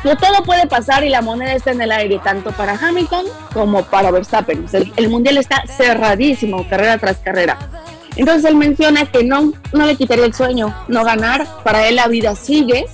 no 0.05 0.17
todo 0.17 0.43
puede 0.45 0.67
pasar 0.67 1.05
y 1.05 1.09
la 1.09 1.23
moneda 1.23 1.53
está 1.53 1.73
en 1.73 1.83
el 1.83 1.93
aire, 1.93 2.21
tanto 2.23 2.53
para 2.53 2.75
Hamilton 2.75 3.27
como 3.53 3.85
para 3.85 4.11
Verstappen. 4.11 4.67
el 4.97 5.09
mundial 5.09 5.39
está 5.39 5.65
cerradísimo, 5.67 6.69
carrera 6.69 6.99
tras 6.99 7.19
carrera. 7.19 7.59
Entonces 8.17 8.45
él 8.51 8.57
menciona 8.57 9.07
que 9.07 9.23
no, 9.25 9.53
no 9.73 9.87
le 9.87 9.97
quitaría 9.97 10.25
el 10.25 10.35
sueño, 10.35 10.75
no 10.89 11.05
ganar, 11.05 11.47
para 11.63 11.87
él 11.87 11.97
la 11.97 12.09
vida 12.09 12.35
sigue 12.35 12.87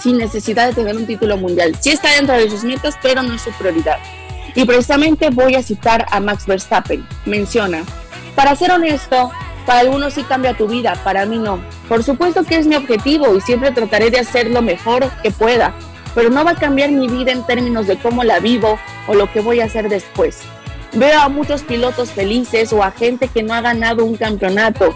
sin 0.00 0.18
necesidad 0.18 0.68
de 0.68 0.74
tener 0.74 0.96
un 0.96 1.06
título 1.06 1.36
mundial. 1.36 1.76
Sí 1.80 1.90
está 1.90 2.10
dentro 2.12 2.34
de 2.34 2.50
sus 2.50 2.64
metas, 2.64 2.94
pero 3.02 3.22
no 3.22 3.34
es 3.34 3.42
su 3.42 3.50
prioridad. 3.52 3.98
Y 4.54 4.64
precisamente 4.64 5.30
voy 5.30 5.54
a 5.54 5.62
citar 5.62 6.06
a 6.10 6.20
Max 6.20 6.46
Verstappen. 6.46 7.06
Menciona, 7.26 7.84
para 8.34 8.54
ser 8.56 8.70
honesto, 8.70 9.30
para 9.66 9.80
algunos 9.80 10.14
sí 10.14 10.22
cambia 10.22 10.54
tu 10.54 10.66
vida, 10.66 10.94
para 11.04 11.26
mí 11.26 11.38
no. 11.38 11.60
Por 11.88 12.02
supuesto 12.02 12.44
que 12.44 12.56
es 12.56 12.66
mi 12.66 12.76
objetivo 12.76 13.34
y 13.34 13.40
siempre 13.40 13.70
trataré 13.70 14.10
de 14.10 14.18
hacer 14.18 14.50
lo 14.50 14.62
mejor 14.62 15.10
que 15.22 15.30
pueda, 15.30 15.74
pero 16.14 16.30
no 16.30 16.44
va 16.44 16.52
a 16.52 16.56
cambiar 16.56 16.90
mi 16.90 17.08
vida 17.08 17.32
en 17.32 17.44
términos 17.44 17.86
de 17.86 17.98
cómo 17.98 18.24
la 18.24 18.38
vivo 18.38 18.78
o 19.06 19.14
lo 19.14 19.30
que 19.32 19.40
voy 19.40 19.60
a 19.60 19.64
hacer 19.64 19.88
después. 19.88 20.40
Veo 20.92 21.20
a 21.20 21.28
muchos 21.28 21.62
pilotos 21.62 22.10
felices 22.10 22.72
o 22.72 22.82
a 22.82 22.92
gente 22.92 23.28
que 23.28 23.42
no 23.42 23.54
ha 23.54 23.60
ganado 23.60 24.04
un 24.04 24.16
campeonato. 24.16 24.94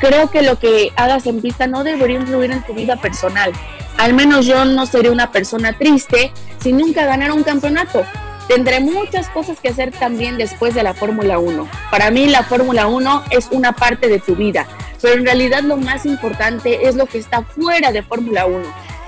creo 0.00 0.30
que 0.30 0.42
lo 0.42 0.58
que 0.58 0.90
hagas 0.96 1.26
en 1.26 1.40
pista 1.40 1.68
no 1.68 1.84
debería 1.84 2.18
influir 2.18 2.50
en 2.50 2.64
tu 2.64 2.74
vida 2.74 2.96
personal. 2.96 3.52
Al 3.98 4.14
menos 4.14 4.46
yo 4.46 4.64
no 4.64 4.86
seré 4.86 5.10
una 5.10 5.30
persona 5.30 5.78
triste 5.78 6.32
si 6.60 6.72
nunca 6.72 7.04
ganara 7.04 7.34
un 7.34 7.44
campeonato. 7.44 8.04
Tendré 8.48 8.80
muchas 8.80 9.28
cosas 9.28 9.60
que 9.60 9.68
hacer 9.68 9.92
también 9.92 10.38
después 10.38 10.74
de 10.74 10.82
la 10.82 10.94
Fórmula 10.94 11.38
1. 11.38 11.68
Para 11.90 12.10
mí 12.10 12.26
la 12.26 12.42
Fórmula 12.42 12.88
1 12.88 13.24
es 13.30 13.48
una 13.52 13.72
parte 13.72 14.08
de 14.08 14.18
tu 14.18 14.34
vida, 14.34 14.66
pero 15.00 15.14
en 15.14 15.24
realidad 15.24 15.62
lo 15.62 15.76
más 15.76 16.04
importante 16.04 16.88
es 16.88 16.96
lo 16.96 17.06
que 17.06 17.18
está 17.18 17.42
fuera 17.42 17.92
de 17.92 18.02
Fórmula 18.02 18.46
1. 18.46 18.60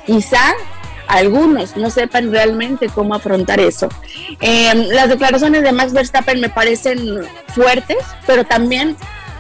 Quizá 0.07 0.55
algunos 1.09 1.77
no 1.77 1.91
sepan 1.91 2.31
realmente 2.31 2.89
cómo 2.89 3.15
afrontar 3.15 3.61
eso. 3.61 3.89
Em, 4.41 4.89
las 4.89 5.09
declaraciones 5.09 5.63
de 5.63 5.73
Max 5.73 5.93
Verstappen 5.93 6.41
me 6.41 6.49
parecen 6.49 7.21
fuertes, 7.49 7.99
pero 8.27 8.45
también 8.45 8.97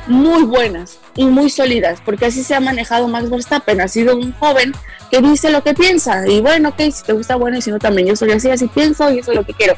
muy 0.06 0.44
buenas 0.44 0.98
y 1.16 1.26
muy 1.26 1.48
sólidas, 1.48 2.00
porque 2.04 2.26
así 2.26 2.42
se 2.42 2.54
ha 2.54 2.60
manejado 2.60 3.08
Max 3.08 3.30
Verstappen. 3.30 3.80
Ha 3.80 3.88
sido 3.88 4.16
un 4.16 4.32
joven 4.32 4.72
que 5.10 5.20
dice 5.20 5.50
lo 5.50 5.62
que 5.62 5.74
piensa. 5.74 6.26
Y 6.26 6.40
bueno, 6.40 6.70
ok, 6.70 6.80
si 6.92 7.04
te 7.04 7.12
gusta, 7.12 7.36
bueno, 7.36 7.56
y 7.56 7.62
si 7.62 7.70
no, 7.70 7.78
también 7.78 8.08
yo 8.08 8.16
soy 8.16 8.32
así, 8.32 8.50
así 8.50 8.66
pienso 8.66 9.10
y 9.12 9.18
eso 9.18 9.32
es 9.32 9.36
lo 9.36 9.44
que 9.44 9.54
quiero. 9.54 9.76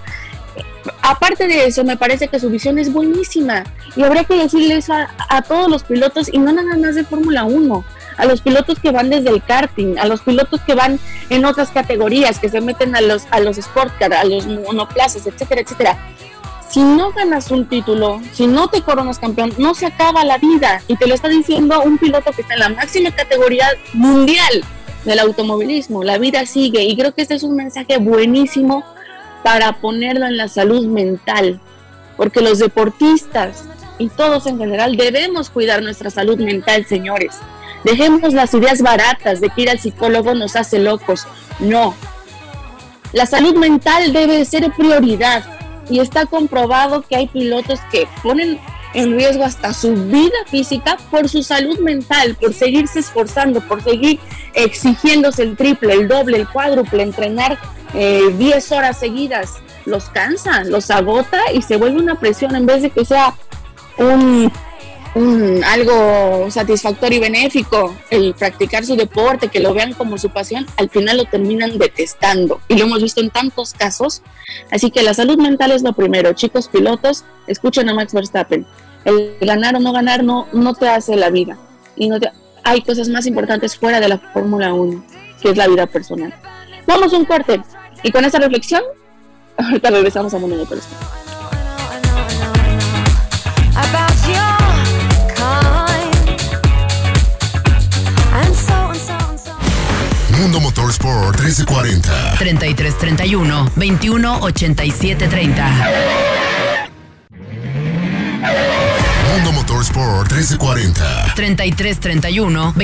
Aparte 1.02 1.46
de 1.46 1.66
eso, 1.66 1.84
me 1.84 1.96
parece 1.96 2.28
que 2.28 2.38
su 2.38 2.48
visión 2.48 2.78
es 2.78 2.92
buenísima 2.92 3.64
y 3.96 4.02
habría 4.02 4.24
que 4.24 4.36
decirle 4.36 4.76
eso 4.76 4.92
a, 4.94 5.42
todos 5.42 5.68
los 5.68 5.84
pilotos 5.84 6.28
y 6.32 6.38
no 6.38 6.52
nada 6.52 6.76
más 6.76 6.94
de 6.94 7.04
Fórmula 7.04 7.44
1, 7.44 7.84
a 8.16 8.24
los 8.24 8.40
pilotos 8.40 8.78
que 8.78 8.90
van 8.90 9.10
desde 9.10 9.30
el 9.30 9.42
karting, 9.42 9.98
a 9.98 10.06
los 10.06 10.22
pilotos 10.22 10.60
que 10.62 10.74
van 10.74 10.98
en 11.30 11.44
otras 11.44 11.70
categorías, 11.70 12.38
que 12.38 12.48
se 12.48 12.60
meten 12.60 12.96
a 12.96 13.00
los, 13.00 13.24
a 13.30 13.40
los 13.40 13.58
sport 13.58 13.92
a 14.02 14.24
los 14.24 14.46
monoplazas, 14.46 15.26
etcétera, 15.26 15.60
etcétera 15.60 15.98
si 16.68 16.82
no 16.82 17.12
ganas 17.12 17.50
un 17.50 17.66
título, 17.66 18.20
si 18.32 18.46
no 18.46 18.68
te 18.68 18.82
coronas 18.82 19.18
campeón, 19.18 19.52
no 19.56 19.74
se 19.74 19.86
acaba 19.86 20.24
la 20.24 20.38
vida. 20.38 20.82
Y 20.88 20.96
te 20.96 21.06
lo 21.06 21.14
está 21.14 21.28
diciendo 21.28 21.80
un 21.82 21.96
piloto 21.96 22.32
que 22.32 22.42
está 22.42 22.54
en 22.54 22.60
la 22.60 22.68
máxima 22.68 23.10
categoría 23.12 23.66
mundial 23.92 24.64
del 25.04 25.18
automovilismo. 25.20 26.04
La 26.04 26.18
vida 26.18 26.44
sigue 26.44 26.82
y 26.82 26.96
creo 26.96 27.14
que 27.14 27.22
este 27.22 27.34
es 27.34 27.44
un 27.44 27.56
mensaje 27.56 27.98
buenísimo 27.98 28.84
para 29.42 29.72
ponerlo 29.74 30.26
en 30.26 30.36
la 30.36 30.48
salud 30.48 30.86
mental, 30.86 31.60
porque 32.16 32.40
los 32.40 32.58
deportistas 32.58 33.64
y 33.98 34.08
todos 34.08 34.46
en 34.46 34.58
general 34.58 34.96
debemos 34.96 35.50
cuidar 35.50 35.82
nuestra 35.82 36.10
salud 36.10 36.38
mental, 36.38 36.84
señores. 36.86 37.38
Dejemos 37.86 38.34
las 38.34 38.52
ideas 38.52 38.82
baratas 38.82 39.40
de 39.40 39.48
que 39.48 39.62
ir 39.62 39.70
al 39.70 39.78
psicólogo 39.78 40.34
nos 40.34 40.56
hace 40.56 40.80
locos. 40.80 41.24
No. 41.60 41.94
La 43.12 43.26
salud 43.26 43.54
mental 43.54 44.12
debe 44.12 44.44
ser 44.44 44.72
prioridad 44.72 45.44
y 45.88 46.00
está 46.00 46.26
comprobado 46.26 47.02
que 47.02 47.14
hay 47.14 47.28
pilotos 47.28 47.78
que 47.92 48.08
ponen 48.24 48.58
en 48.92 49.16
riesgo 49.16 49.44
hasta 49.44 49.72
su 49.72 49.94
vida 49.94 50.34
física 50.48 50.96
por 51.12 51.28
su 51.28 51.44
salud 51.44 51.78
mental, 51.78 52.34
por 52.40 52.54
seguirse 52.54 52.98
esforzando, 52.98 53.60
por 53.60 53.80
seguir 53.84 54.18
exigiéndose 54.54 55.44
el 55.44 55.56
triple, 55.56 55.94
el 55.94 56.08
doble, 56.08 56.38
el 56.38 56.48
cuádruple, 56.48 57.04
entrenar 57.04 57.56
10 57.92 57.94
eh, 57.94 58.74
horas 58.74 58.98
seguidas. 58.98 59.58
Los 59.84 60.08
cansa, 60.08 60.64
los 60.64 60.90
agota 60.90 61.38
y 61.54 61.62
se 61.62 61.76
vuelve 61.76 62.00
una 62.00 62.18
presión 62.18 62.56
en 62.56 62.66
vez 62.66 62.82
de 62.82 62.90
que 62.90 63.04
sea 63.04 63.32
un 63.96 64.50
algo 65.64 66.50
satisfactorio 66.50 67.18
y 67.18 67.20
benéfico, 67.20 67.94
el 68.10 68.34
practicar 68.34 68.84
su 68.84 68.96
deporte, 68.96 69.48
que 69.48 69.60
lo 69.60 69.72
vean 69.72 69.94
como 69.94 70.18
su 70.18 70.30
pasión, 70.30 70.66
al 70.76 70.90
final 70.90 71.16
lo 71.16 71.24
terminan 71.24 71.78
detestando. 71.78 72.60
Y 72.68 72.76
lo 72.76 72.84
hemos 72.84 73.02
visto 73.02 73.20
en 73.20 73.30
tantos 73.30 73.72
casos. 73.72 74.22
Así 74.70 74.90
que 74.90 75.02
la 75.02 75.14
salud 75.14 75.38
mental 75.38 75.70
es 75.72 75.82
lo 75.82 75.94
primero. 75.94 76.32
Chicos 76.34 76.68
pilotos, 76.68 77.24
escuchen 77.46 77.88
a 77.88 77.94
Max 77.94 78.12
Verstappen. 78.12 78.66
El 79.04 79.36
ganar 79.40 79.76
o 79.76 79.80
no 79.80 79.92
ganar 79.92 80.22
no, 80.22 80.48
no 80.52 80.74
te 80.74 80.88
hace 80.88 81.16
la 81.16 81.30
vida. 81.30 81.56
Y 81.96 82.08
no 82.08 82.18
hay 82.64 82.82
cosas 82.82 83.08
más 83.08 83.26
importantes 83.26 83.76
fuera 83.76 84.00
de 84.00 84.08
la 84.08 84.18
Fórmula 84.18 84.74
1, 84.74 85.04
que 85.40 85.50
es 85.50 85.56
la 85.56 85.68
vida 85.68 85.86
personal. 85.86 86.34
Vamos 86.86 87.14
a 87.14 87.16
un 87.16 87.24
corte. 87.24 87.62
Y 88.02 88.10
con 88.10 88.24
esta 88.24 88.38
reflexión, 88.38 88.82
ahorita 89.56 89.90
regresamos 89.90 90.34
a 90.34 90.38
Mundo 90.38 90.56
Motorsport. 90.56 91.25
Mundo 100.36 100.60
Motorsport 100.60 101.40
1340. 101.40 102.36
3331 102.36 103.70
218730. 103.74 105.62
Mundo 109.32 109.52
Motorsport 109.52 110.30
1340. 110.30 111.32
3331 111.34 112.74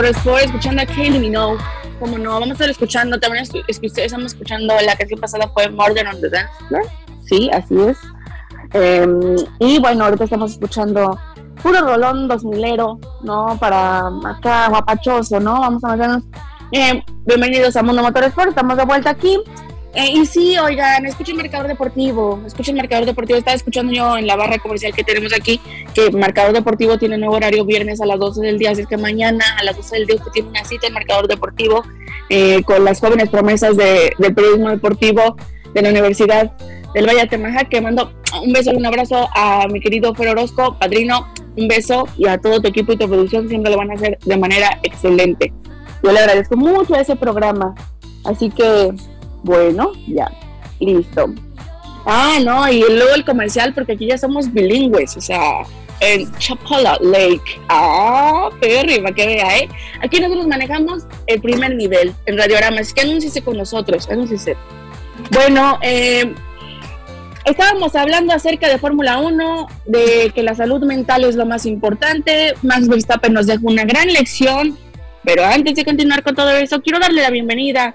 218233. 0.00 0.16
Sport, 0.16 0.42
escuchando 0.44 0.82
a 0.82 0.86
Kylie 0.86 1.18
Minogue, 1.18 1.58
como 1.98 2.18
no, 2.18 2.30
vamos 2.30 2.48
a 2.48 2.52
estar 2.52 2.70
escuchando, 2.70 3.20
también 3.20 3.44
es, 3.44 3.50
que 3.78 3.86
ustedes 3.86 4.06
estamos 4.06 4.32
escuchando, 4.32 4.74
la 4.84 4.96
canción 4.96 5.20
pasada 5.20 5.48
fue 5.52 5.68
Murder 5.68 6.08
on 6.08 6.20
the 6.20 6.30
Dance 6.30 6.52
Floor, 6.68 6.84
sí, 7.26 7.50
así 7.52 7.76
es. 7.80 7.98
Em, 8.72 9.36
y 9.58 9.78
bueno, 9.78 10.04
ahorita 10.04 10.24
estamos 10.24 10.52
escuchando 10.52 11.18
puro 11.62 11.80
rolón 11.80 12.28
dos 12.28 12.44
milero, 12.44 12.98
¿no? 13.22 13.56
Para 13.58 14.06
acá, 14.24 14.68
guapachoso, 14.68 15.40
¿no? 15.40 15.60
Vamos 15.60 15.84
a 15.84 15.96
vernos. 15.96 16.22
Eh, 16.72 17.02
bienvenidos 17.26 17.76
a 17.76 17.82
Mundo 17.82 18.02
Motor 18.02 18.24
Sport, 18.24 18.50
estamos 18.50 18.76
de 18.76 18.84
vuelta 18.84 19.10
aquí. 19.10 19.38
Eh, 19.92 20.12
y 20.14 20.26
sí, 20.26 20.56
oigan, 20.56 21.04
escuchen 21.04 21.36
Marcador 21.36 21.66
Deportivo, 21.66 22.40
escuchen 22.46 22.76
Marcador 22.76 23.06
Deportivo. 23.06 23.38
Estaba 23.38 23.56
escuchando 23.56 23.92
yo 23.92 24.16
en 24.16 24.26
la 24.26 24.36
barra 24.36 24.58
comercial 24.58 24.94
que 24.94 25.02
tenemos 25.02 25.32
aquí 25.32 25.60
que 25.94 26.10
Marcador 26.12 26.52
Deportivo 26.52 26.96
tiene 26.96 27.18
nuevo 27.18 27.34
horario 27.34 27.64
viernes 27.64 28.00
a 28.00 28.06
las 28.06 28.18
12 28.18 28.40
del 28.40 28.58
día, 28.58 28.70
así 28.70 28.86
que 28.86 28.96
mañana 28.96 29.44
a 29.58 29.64
las 29.64 29.76
12 29.76 29.96
del 29.96 30.06
día 30.06 30.16
usted 30.16 30.30
tiene 30.30 30.48
una 30.48 30.64
cita 30.64 30.86
en 30.86 30.92
Marcador 30.92 31.26
Deportivo 31.26 31.82
eh, 32.28 32.62
con 32.62 32.84
las 32.84 33.00
jóvenes 33.00 33.28
promesas 33.30 33.76
de, 33.76 34.12
del 34.16 34.34
periodismo 34.34 34.70
deportivo 34.70 35.36
de 35.74 35.82
la 35.82 35.90
Universidad 35.90 36.52
del 36.94 37.06
Valle 37.06 37.22
de 37.22 37.26
Temaja, 37.26 37.64
que 37.64 37.80
mando 37.80 38.12
un 38.42 38.52
beso 38.52 38.70
un 38.70 38.86
abrazo 38.86 39.28
a 39.34 39.66
mi 39.68 39.80
querido 39.80 40.14
Fer 40.14 40.28
Orozco, 40.28 40.76
padrino, 40.78 41.28
un 41.56 41.66
beso 41.66 42.06
y 42.16 42.28
a 42.28 42.38
todo 42.38 42.60
tu 42.60 42.68
equipo 42.68 42.92
y 42.92 42.96
tu 42.96 43.08
producción, 43.08 43.48
siempre 43.48 43.72
lo 43.72 43.78
van 43.78 43.90
a 43.90 43.94
hacer 43.94 44.18
de 44.24 44.36
manera 44.36 44.78
excelente. 44.84 45.52
Yo 46.02 46.12
le 46.12 46.20
agradezco 46.20 46.56
mucho 46.56 46.94
ese 46.94 47.16
programa, 47.16 47.74
así 48.24 48.50
que 48.50 48.92
bueno, 49.42 49.92
ya, 50.06 50.30
listo. 50.78 51.32
Ah, 52.06 52.38
no, 52.42 52.70
y 52.70 52.80
luego 52.80 53.14
el 53.14 53.24
comercial, 53.24 53.74
porque 53.74 53.92
aquí 53.92 54.06
ya 54.06 54.18
somos 54.18 54.52
bilingües, 54.52 55.16
o 55.16 55.20
sea, 55.20 55.62
en 56.00 56.32
Chapala 56.38 56.98
Lake. 57.00 57.60
Ah, 57.68 58.48
perri, 58.60 59.00
para 59.00 59.14
que 59.14 59.26
vea, 59.26 59.58
¿eh? 59.58 59.68
Aquí 60.02 60.18
nosotros 60.18 60.46
manejamos 60.46 61.04
el 61.26 61.40
primer 61.40 61.74
nivel 61.74 62.14
en 62.26 62.38
Radiorama, 62.38 62.80
así 62.80 62.94
que 62.94 63.02
anúnciese 63.02 63.42
con 63.42 63.56
nosotros, 63.56 64.08
anúnciese. 64.10 64.56
Bueno, 65.30 65.78
eh, 65.82 66.34
estábamos 67.44 67.94
hablando 67.94 68.32
acerca 68.32 68.68
de 68.68 68.78
Fórmula 68.78 69.18
1, 69.18 69.66
de 69.86 70.32
que 70.34 70.42
la 70.42 70.54
salud 70.54 70.82
mental 70.84 71.24
es 71.24 71.36
lo 71.36 71.44
más 71.44 71.66
importante. 71.66 72.54
Max 72.62 72.88
Verstappen 72.88 73.34
nos 73.34 73.46
dejó 73.46 73.68
una 73.68 73.84
gran 73.84 74.08
lección, 74.08 74.78
pero 75.22 75.44
antes 75.44 75.74
de 75.74 75.84
continuar 75.84 76.22
con 76.22 76.34
todo 76.34 76.50
eso, 76.52 76.80
quiero 76.80 76.98
darle 76.98 77.22
la 77.22 77.30
bienvenida 77.30 77.84
a 77.84 77.94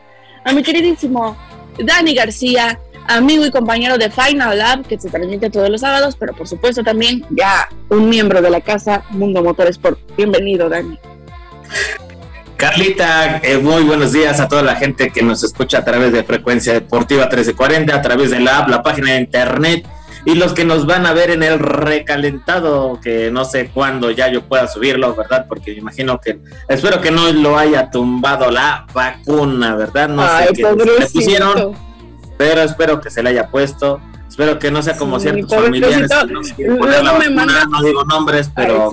mi 0.53 0.63
queridísimo 0.63 1.35
Dani 1.77 2.13
García, 2.13 2.79
amigo 3.07 3.45
y 3.45 3.51
compañero 3.51 3.97
de 3.97 4.09
Final 4.09 4.57
Lab, 4.57 4.85
que 4.85 4.99
se 4.99 5.09
transmite 5.09 5.49
todos 5.49 5.69
los 5.69 5.81
sábados, 5.81 6.15
pero 6.19 6.33
por 6.33 6.47
supuesto 6.47 6.83
también 6.83 7.25
ya 7.31 7.69
un 7.89 8.09
miembro 8.09 8.41
de 8.41 8.49
la 8.49 8.61
casa 8.61 9.03
Mundo 9.09 9.43
Motorsport. 9.43 9.99
Bienvenido, 10.15 10.69
Dani. 10.69 10.97
Carlita, 12.57 13.41
eh, 13.43 13.57
muy 13.57 13.83
buenos 13.83 14.13
días 14.13 14.39
a 14.39 14.47
toda 14.47 14.61
la 14.61 14.75
gente 14.75 15.09
que 15.09 15.21
nos 15.21 15.43
escucha 15.43 15.79
a 15.79 15.85
través 15.85 16.13
de 16.13 16.23
Frecuencia 16.23 16.73
Deportiva 16.73 17.23
1340, 17.23 17.93
a 17.93 18.01
través 18.01 18.31
de 18.31 18.39
la 18.39 18.59
app, 18.59 18.69
la 18.69 18.81
página 18.81 19.11
de 19.11 19.19
internet 19.19 19.85
y 20.25 20.33
los 20.33 20.53
que 20.53 20.65
nos 20.65 20.87
van 20.87 21.05
a 21.05 21.13
ver 21.13 21.29
en 21.29 21.43
el 21.43 21.59
recalentado, 21.59 22.99
que 22.99 23.29
no 23.31 23.45
sé 23.45 23.69
cuándo 23.71 24.09
ya 24.09 24.27
yo 24.29 24.41
pueda 24.43 24.67
subirlo, 24.67 25.13
¿verdad? 25.15 25.45
Porque 25.47 25.71
me 25.71 25.77
imagino 25.77 26.19
que, 26.19 26.39
espero 26.67 26.99
que 26.99 27.11
no 27.11 27.31
lo 27.31 27.57
haya 27.57 27.91
tumbado 27.91 28.49
la 28.49 28.87
vacuna, 28.91 29.75
¿verdad? 29.75 30.09
No 30.09 30.27
sé 30.39 30.53
qué 30.53 30.63
le 30.63 31.07
pusieron, 31.07 31.73
pero 32.37 32.61
espero 32.61 32.99
que 32.99 33.11
se 33.11 33.21
le 33.21 33.29
haya 33.29 33.47
puesto. 33.49 34.01
Espero 34.27 34.59
que 34.59 34.69
no 34.69 34.81
sea 34.81 34.97
como 34.97 35.17
ciertos 35.17 35.49
familiares 35.49 36.09
no, 36.09 36.25
no, 36.25 37.19
me 37.19 37.29
no 37.29 37.81
digo 37.83 38.03
nombres, 38.03 38.51
pero 38.53 38.91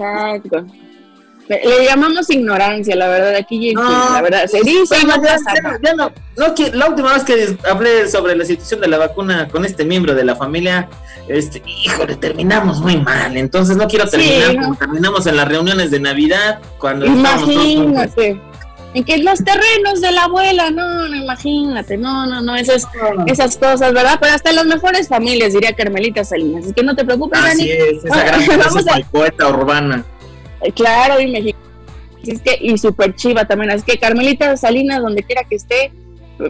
Le 1.64 1.84
llamamos 1.86 2.28
ignorancia, 2.30 2.94
la 2.96 3.08
verdad, 3.08 3.34
aquí 3.36 3.72
No, 3.74 3.82
la 4.12 4.20
verdad, 4.22 4.46
se 4.46 4.60
dice 4.62 5.04
no 5.04 5.16
ya- 5.22 5.36
ya 5.36 5.78
ya 5.82 5.94
no- 5.94 6.12
no 6.36 6.54
la 6.74 6.86
última 6.88 7.12
vez 7.14 7.24
que 7.24 7.56
hablé 7.68 8.08
sobre 8.08 8.34
la 8.36 8.44
situación 8.44 8.80
de 8.80 8.88
la 8.88 8.98
vacuna 8.98 9.48
con 9.48 9.64
este 9.64 9.84
miembro 9.84 10.14
de 10.14 10.24
la 10.24 10.34
familia, 10.36 10.88
este, 11.28 11.62
híjole, 11.66 12.16
terminamos 12.16 12.80
muy 12.80 12.96
mal. 12.96 13.36
Entonces 13.36 13.76
no 13.76 13.86
quiero 13.88 14.06
terminar 14.08 14.56
como 14.62 14.76
terminamos 14.76 15.26
en 15.26 15.36
las 15.36 15.48
reuniones 15.48 15.90
de 15.90 16.00
Navidad 16.00 16.60
cuando. 16.78 17.06
Imagínate. 17.06 18.40
En 18.94 19.04
que 19.04 19.16
los 19.16 19.42
terrenos 19.42 20.02
de 20.02 20.12
la 20.12 20.24
abuela, 20.24 20.70
no, 20.70 21.08
no, 21.08 21.16
imagínate, 21.16 21.96
no, 21.96 22.26
no, 22.26 22.42
no, 22.42 22.54
esas, 22.56 22.86
esas 23.26 23.56
cosas, 23.56 23.90
¿verdad? 23.94 24.18
Pero 24.20 24.34
hasta 24.34 24.52
las 24.52 24.66
mejores 24.66 25.08
familias, 25.08 25.54
diría 25.54 25.72
Carmelita 25.74 26.22
Salinas. 26.24 26.64
Así 26.64 26.74
que 26.74 26.82
no 26.82 26.94
te 26.94 27.02
preocupes, 27.02 27.40
Así 27.40 27.70
Dani. 27.70 27.70
es, 27.96 28.04
esa 28.04 28.22
gran 28.24 28.46
vamos 28.46 28.84
a- 28.86 29.48
urbana. 29.48 30.04
Claro, 30.74 31.20
y 31.20 31.30
México. 31.30 31.58
Así 32.22 32.30
es 32.32 32.40
que, 32.40 32.56
y 32.60 32.78
super 32.78 33.14
chiva 33.14 33.44
también. 33.46 33.70
Así 33.72 33.82
que 33.84 33.98
Carmelita 33.98 34.56
Salinas, 34.56 35.00
donde 35.02 35.22
quiera 35.24 35.42
que 35.44 35.56
esté, 35.56 35.90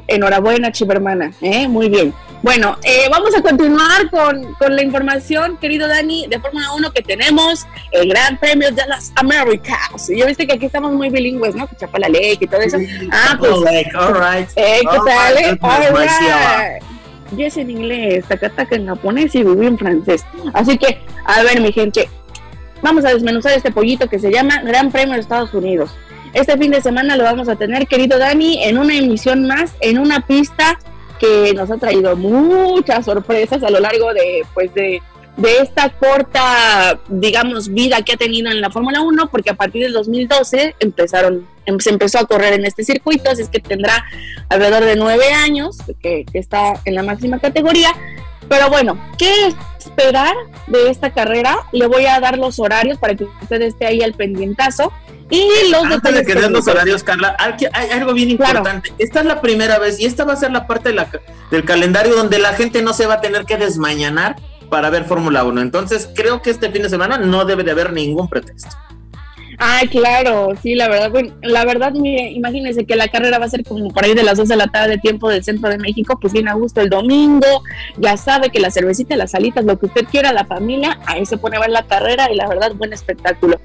enhorabuena, 0.07 0.71
chiva 0.73 0.95
hermana. 0.95 1.33
¿eh? 1.40 1.66
Muy 1.69 1.88
bien. 1.88 2.12
Bueno, 2.42 2.76
eh, 2.83 3.07
vamos 3.11 3.35
a 3.37 3.40
continuar 3.42 4.11
con, 4.11 4.54
con 4.54 4.75
la 4.75 4.83
información, 4.83 5.57
querido 5.59 5.87
Dani, 5.87 6.26
de 6.28 6.40
Fórmula 6.40 6.73
1 6.75 6.90
que 6.92 7.02
tenemos 7.02 7.66
el 7.92 8.09
Gran 8.09 8.37
Premio 8.38 8.71
de 8.73 8.85
las 8.88 9.12
Américas. 9.14 10.11
Y 10.11 10.19
ya 10.19 10.26
viste 10.26 10.47
que 10.47 10.54
aquí 10.54 10.66
estamos 10.66 10.92
muy 10.92 11.09
bilingües, 11.09 11.54
¿no? 11.54 11.66
Que 11.69 11.76
Chapala 11.76 12.09
Lake 12.09 12.38
y 12.40 12.47
todo 12.49 12.61
eso. 12.61 12.78
Ah, 13.12 13.37
pues, 13.38 13.52
all 13.52 14.14
right. 14.14 14.49
eh, 14.57 14.81
¿qué 14.81 14.87
Oh, 14.99 15.04
tal? 15.04 15.37
eh? 15.38 15.59
All 15.61 15.97
right. 15.97 16.83
Yo 17.37 17.47
es 17.47 17.57
en 17.57 17.71
inglés, 17.71 18.25
tacataca 18.28 18.75
en 18.76 18.88
japonés 18.88 19.35
y 19.37 19.42
viví 19.45 19.66
en 19.66 19.78
francés. 19.78 20.23
Así 20.52 20.76
que, 20.76 21.00
a 21.25 21.42
ver, 21.45 21.61
mi 21.62 21.73
gente, 21.73 22.09
vamos 22.83 23.05
a 23.05 23.09
desmenuzar 23.15 23.53
este 23.53 23.71
pollito 23.71 24.09
que 24.09 24.19
se 24.19 24.31
llama 24.31 24.61
Gran 24.62 24.91
Premio 24.93 25.15
de 25.15 25.21
Estados 25.21 25.55
Unidos. 25.55 25.91
Este 26.35 26.57
fin 26.59 26.71
de 26.71 26.81
semana 26.83 27.17
lo 27.17 27.25
vamos 27.25 27.49
a 27.49 27.57
tener, 27.57 27.87
querido 27.87 28.19
Dani, 28.19 28.65
en 28.65 28.79
una 28.79 28.97
emisión 28.97 29.47
más, 29.47 29.73
en 29.81 29.99
una 29.99 30.21
pista 30.27 30.79
que 31.21 31.53
nos 31.55 31.71
ha 31.71 31.77
traído 31.77 32.17
muchas 32.17 33.05
sorpresas 33.05 33.62
a 33.62 33.71
lo 33.71 33.79
largo 33.81 34.12
de, 34.12 34.45
pues, 34.55 34.73
de, 34.75 35.01
de 35.37 35.59
esta 35.59 35.91
corta, 35.91 36.99
digamos, 37.09 37.69
vida 37.69 38.03
que 38.03 38.15
ha 38.15 38.17
tenido 38.17 38.51
en 38.51 38.61
la 38.61 38.71
Fórmula 38.71 39.03
1, 39.03 39.29
porque 39.31 39.51
a 39.51 39.55
partir 39.55 39.83
del 39.83 39.93
2012 39.93 40.75
empezaron, 40.81 41.47
em- 41.67 41.79
se 41.79 41.91
empezó 41.91 42.19
a 42.19 42.27
correr 42.27 42.55
en 42.55 42.65
este 42.65 42.83
circuito, 42.83 43.31
así 43.31 43.43
es 43.43 43.49
que 43.49 43.61
tendrá 43.61 44.05
alrededor 44.49 44.85
de 44.85 44.97
nueve 44.97 45.33
años 45.33 45.77
que, 46.03 46.25
que 46.31 46.39
está 46.39 46.73
en 46.87 46.95
la 46.97 47.03
máxima 47.03 47.39
categoría. 47.39 47.91
Pero 48.49 48.69
bueno, 48.69 48.99
¿qué 49.19 49.53
esperar 49.79 50.35
de 50.67 50.91
esta 50.91 51.11
carrera? 51.11 51.59
Le 51.73 51.87
voy 51.87 52.07
a 52.07 52.21
dar 52.21 52.39
los 52.39 52.59
horarios 52.59 52.99
para 52.99 53.15
que 53.15 53.25
usted 53.43 53.63
esté 53.63 53.87
ahí 53.87 54.03
al 54.03 54.15
pendientazo. 54.15 54.93
Y 55.31 55.49
los 55.71 55.85
Antes 55.85 56.03
detalles 56.03 56.27
de 56.27 56.35
que 56.35 56.41
des 56.41 56.51
los 56.51 56.69
horarios, 56.69 57.03
Carla, 57.03 57.35
hay, 57.39 57.91
algo 57.91 58.13
bien 58.13 58.37
Claro. 58.37 58.59
importante. 58.59 58.93
Esta 58.99 59.21
es 59.21 59.27
la 59.27 59.41
primera 59.41 59.79
vez 59.79 59.99
y 59.99 60.05
esta 60.05 60.25
va 60.25 60.35
a 60.35 60.37
ser 60.37 60.51
la 60.53 60.67
parte 60.67 60.91
de 60.91 60.95
la 60.95 61.09
ca- 61.09 61.21
del 61.51 61.65
calendario 61.65 62.15
donde 62.15 62.39
la 62.39 62.53
gente 62.53 62.83
no 62.83 62.93
se 62.93 63.07
va 63.07 63.15
a 63.15 63.21
tener 63.23 63.47
que 63.47 63.57
desmañanar 63.57 64.37
para 64.69 64.91
ver 64.91 65.05
Fórmula 65.05 65.45
1. 65.45 65.63
Entonces, 65.63 66.09
creo 66.15 66.43
que 66.43 66.51
este 66.51 66.71
fin 66.71 66.83
de 66.83 66.91
semana 66.91 67.17
no 67.17 67.47
debe 67.47 67.63
de 67.65 67.71
haber 67.71 67.93
ningún 67.95 68.29
pretexto. 68.29 68.77
Ay, 69.64 69.87
claro, 69.87 70.54
sí, 70.61 70.75
la 70.75 70.88
verdad, 70.88 71.09
bueno, 71.12 71.33
la 71.40 71.64
verdad, 71.64 71.92
mire, 71.92 72.33
imagínense 72.33 72.85
que 72.85 72.97
la 72.97 73.07
carrera 73.07 73.38
va 73.38 73.45
a 73.45 73.49
ser 73.49 73.62
como 73.62 73.90
por 73.90 74.04
ahí 74.04 74.12
de 74.12 74.25
las 74.25 74.37
2 74.37 74.49
de 74.49 74.57
la 74.57 74.66
tarde, 74.66 74.99
tiempo 74.99 75.28
del 75.28 75.45
centro 75.45 75.69
de 75.69 75.78
México, 75.78 76.19
pues 76.21 76.33
bien 76.33 76.49
a 76.49 76.54
gusto 76.54 76.81
el 76.81 76.90
domingo, 76.90 77.62
ya 77.97 78.16
sabe 78.16 78.50
que 78.50 78.59
la 78.59 78.73
cervecita, 78.73 79.14
las 79.14 79.31
salitas, 79.31 79.64
lo 79.64 79.78
que 79.78 79.87
usted 79.87 80.04
quiera, 80.07 80.33
la 80.33 80.45
familia, 80.47 80.99
ahí 81.07 81.25
se 81.26 81.37
pone 81.37 81.59
a 81.59 81.61
ver 81.61 81.71
la 81.71 81.87
carrera 81.87 82.28
y 82.28 82.35
la 82.35 82.49
verdad, 82.49 82.73
buen 82.75 82.92
espectáculo. 82.92 83.61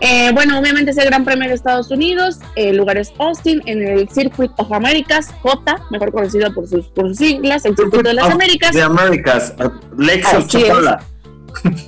Eh, 0.00 0.32
bueno, 0.34 0.58
obviamente 0.58 0.90
es 0.90 0.98
el 0.98 1.04
Gran 1.04 1.24
Premio 1.24 1.48
de 1.48 1.54
Estados 1.54 1.92
Unidos, 1.92 2.40
el 2.56 2.76
lugar 2.76 2.98
es 2.98 3.12
Austin, 3.20 3.62
en 3.66 3.86
el 3.86 4.08
Circuit 4.08 4.50
of 4.56 4.72
Americas, 4.72 5.32
J, 5.42 5.86
mejor 5.92 6.10
conocido 6.10 6.52
por 6.52 6.66
sus, 6.66 6.88
por 6.88 7.06
sus 7.06 7.18
siglas, 7.18 7.64
el 7.66 7.76
Circuito 7.76 8.08
de 8.08 8.14
las 8.14 8.28
Américas. 8.28 8.74
De 8.74 8.82
Américas, 8.82 9.54
Lakes 9.96 10.36
of 10.36 10.48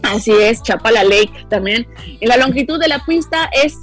Así 0.03 0.33
es. 0.33 0.63
Chapala. 0.63 1.05
Lake 1.05 1.31
también. 1.49 1.87
Y 2.21 2.27
la 2.27 2.37
longitud 2.37 2.81
de 2.81 2.89
la 2.89 3.05
pista 3.05 3.49
es 3.53 3.79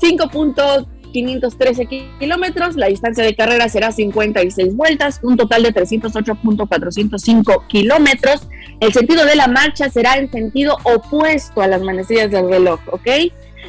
5.513 0.00 2.18
kilómetros, 2.18 2.76
la 2.76 2.86
distancia 2.86 3.24
de 3.24 3.36
carrera 3.36 3.68
será 3.68 3.92
56 3.92 4.74
vueltas, 4.74 5.20
un 5.22 5.36
total 5.36 5.62
de 5.62 5.74
308.405 5.74 7.66
kilómetros. 7.66 8.48
El 8.80 8.92
sentido 8.92 9.24
de 9.24 9.36
la 9.36 9.46
marcha 9.46 9.90
será 9.90 10.16
en 10.16 10.30
sentido 10.30 10.78
opuesto 10.84 11.62
a 11.62 11.68
las 11.68 11.82
manecillas 11.82 12.30
del 12.30 12.48
reloj, 12.48 12.80
¿ok? 12.90 13.08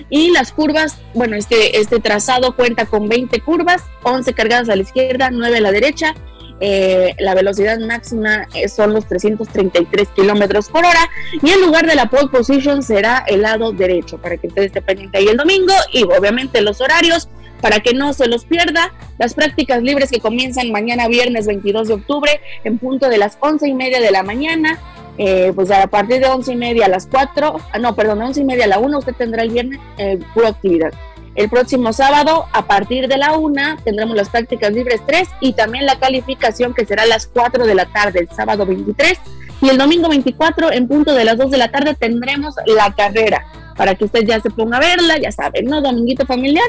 Y 0.09 0.31
las 0.31 0.51
curvas, 0.51 0.97
bueno, 1.13 1.35
este, 1.35 1.79
este 1.79 1.99
trazado 1.99 2.55
cuenta 2.55 2.85
con 2.85 3.07
20 3.07 3.39
curvas, 3.41 3.83
11 4.03 4.33
cargadas 4.33 4.69
a 4.69 4.75
la 4.75 4.81
izquierda, 4.81 5.29
9 5.31 5.57
a 5.57 5.61
la 5.61 5.71
derecha, 5.71 6.15
eh, 6.63 7.15
la 7.17 7.33
velocidad 7.33 7.79
máxima 7.79 8.47
eh, 8.53 8.69
son 8.69 8.93
los 8.93 9.07
333 9.07 10.09
kilómetros 10.09 10.69
por 10.69 10.85
hora 10.85 11.09
y 11.41 11.49
el 11.49 11.59
lugar 11.61 11.87
de 11.87 11.95
la 11.95 12.05
pole 12.05 12.27
position 12.27 12.83
será 12.83 13.25
el 13.27 13.41
lado 13.41 13.71
derecho 13.71 14.19
para 14.19 14.37
que 14.37 14.47
usted 14.47 14.63
esté 14.63 14.81
pendiente 14.81 15.17
ahí 15.17 15.27
el 15.27 15.37
domingo 15.37 15.73
y 15.91 16.03
obviamente 16.03 16.61
los 16.61 16.79
horarios 16.79 17.29
para 17.61 17.79
que 17.79 17.93
no 17.93 18.13
se 18.13 18.27
los 18.27 18.45
pierda. 18.45 18.93
Las 19.17 19.33
prácticas 19.33 19.81
libres 19.81 20.11
que 20.11 20.19
comienzan 20.19 20.71
mañana 20.71 21.07
viernes 21.07 21.47
22 21.47 21.87
de 21.87 21.93
octubre 21.95 22.41
en 22.63 22.77
punto 22.77 23.09
de 23.09 23.17
las 23.17 23.37
11 23.39 23.67
y 23.67 23.73
media 23.73 23.99
de 23.99 24.11
la 24.11 24.23
mañana. 24.23 24.79
eh, 25.17 25.51
pues 25.53 25.69
a 25.69 25.85
partir 25.87 26.19
de 26.21 26.27
11 26.27 26.53
y 26.53 26.55
media 26.55 26.85
a 26.85 26.89
las 26.89 27.05
4, 27.05 27.55
ah, 27.71 27.79
no, 27.79 27.95
perdón, 27.95 28.21
11 28.21 28.41
y 28.41 28.43
media 28.45 28.63
a 28.63 28.67
la 28.67 28.79
1 28.79 28.97
usted 28.97 29.13
tendrá 29.13 29.43
el 29.43 29.51
viernes 29.51 29.79
eh, 29.97 30.17
pura 30.33 30.49
actividad. 30.49 30.91
El 31.35 31.49
próximo 31.49 31.93
sábado, 31.93 32.45
a 32.51 32.67
partir 32.67 33.07
de 33.07 33.17
la 33.17 33.37
1, 33.37 33.77
tendremos 33.83 34.15
las 34.15 34.29
prácticas 34.29 34.73
libres 34.73 35.01
3 35.05 35.29
y 35.39 35.53
también 35.53 35.85
la 35.85 35.97
calificación 35.97 36.73
que 36.73 36.85
será 36.85 37.03
a 37.03 37.05
las 37.07 37.27
4 37.27 37.65
de 37.65 37.75
la 37.75 37.85
tarde, 37.85 38.19
el 38.19 38.29
sábado 38.35 38.65
23. 38.65 39.17
Y 39.61 39.69
el 39.69 39.77
domingo 39.77 40.09
24, 40.09 40.71
en 40.71 40.87
punto 40.87 41.13
de 41.13 41.23
las 41.23 41.37
2 41.37 41.51
de 41.51 41.57
la 41.57 41.69
tarde, 41.69 41.93
tendremos 41.93 42.55
la 42.65 42.93
carrera 42.93 43.45
para 43.77 43.95
que 43.95 44.05
usted 44.05 44.25
ya 44.25 44.39
se 44.39 44.49
ponga 44.49 44.77
a 44.77 44.79
verla, 44.81 45.17
ya 45.17 45.31
saben, 45.31 45.65
¿no? 45.65 45.81
Dominguito 45.81 46.25
familiar, 46.25 46.67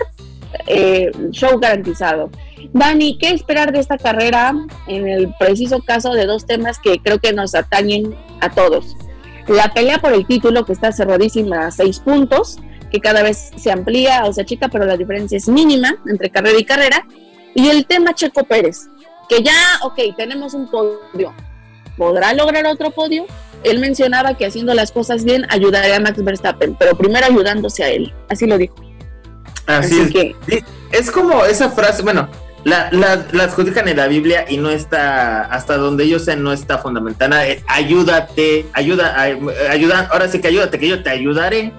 eh, 0.66 1.10
show 1.30 1.58
garantizado. 1.58 2.30
Dani, 2.72 3.18
¿qué 3.18 3.30
esperar 3.30 3.72
de 3.72 3.80
esta 3.80 3.98
carrera 3.98 4.54
en 4.86 5.08
el 5.08 5.34
preciso 5.38 5.82
caso 5.82 6.12
de 6.12 6.26
dos 6.26 6.46
temas 6.46 6.78
que 6.78 6.98
creo 6.98 7.18
que 7.18 7.32
nos 7.32 7.54
atañen 7.54 8.14
a 8.40 8.50
todos? 8.50 8.96
La 9.48 9.72
pelea 9.74 9.98
por 9.98 10.12
el 10.12 10.26
título, 10.26 10.64
que 10.64 10.72
está 10.72 10.92
cerradísima 10.92 11.66
a 11.66 11.70
seis 11.70 11.98
puntos, 11.98 12.58
que 12.92 13.00
cada 13.00 13.22
vez 13.22 13.50
se 13.56 13.72
amplía 13.72 14.24
o 14.26 14.32
se 14.32 14.42
achica, 14.42 14.68
pero 14.68 14.84
la 14.84 14.96
diferencia 14.96 15.36
es 15.38 15.48
mínima 15.48 15.96
entre 16.06 16.30
carrera 16.30 16.58
y 16.58 16.64
carrera. 16.64 17.06
Y 17.54 17.68
el 17.68 17.86
tema 17.86 18.14
Checo 18.14 18.44
Pérez, 18.44 18.82
que 19.28 19.42
ya, 19.42 19.52
ok, 19.82 19.98
tenemos 20.16 20.54
un 20.54 20.70
podio. 20.70 21.34
¿Podrá 21.96 22.32
lograr 22.34 22.66
otro 22.66 22.90
podio? 22.90 23.26
Él 23.64 23.78
mencionaba 23.78 24.36
que 24.36 24.46
haciendo 24.46 24.74
las 24.74 24.90
cosas 24.92 25.24
bien 25.24 25.46
ayudaría 25.50 25.96
a 25.96 26.00
Max 26.00 26.22
Verstappen, 26.22 26.74
pero 26.78 26.96
primero 26.96 27.26
ayudándose 27.26 27.84
a 27.84 27.88
él. 27.90 28.12
Así 28.28 28.46
lo 28.46 28.58
dijo. 28.58 28.74
Así, 29.66 30.00
Así 30.00 30.00
es. 30.02 30.10
que- 30.46 30.64
Es 30.90 31.10
como 31.10 31.44
esa 31.44 31.70
frase, 31.70 32.02
bueno, 32.02 32.28
la, 32.64 32.88
la, 32.92 33.24
la 33.32 33.44
adjudican 33.44 33.88
en 33.88 33.96
la 33.96 34.06
Biblia 34.08 34.44
y 34.48 34.56
no 34.56 34.70
está, 34.70 35.42
hasta 35.42 35.76
donde 35.76 36.08
yo 36.08 36.18
sé, 36.18 36.36
no 36.36 36.52
está 36.52 36.78
fundamentada. 36.78 37.46
Es 37.46 37.62
ayúdate, 37.68 38.66
ayuda, 38.72 39.14
ay- 39.18 39.38
ayuda, 39.70 40.08
ahora 40.10 40.28
sí 40.28 40.40
que 40.40 40.48
ayúdate, 40.48 40.78
que 40.78 40.88
yo 40.88 41.02
te 41.02 41.10
ayudaré, 41.10 41.72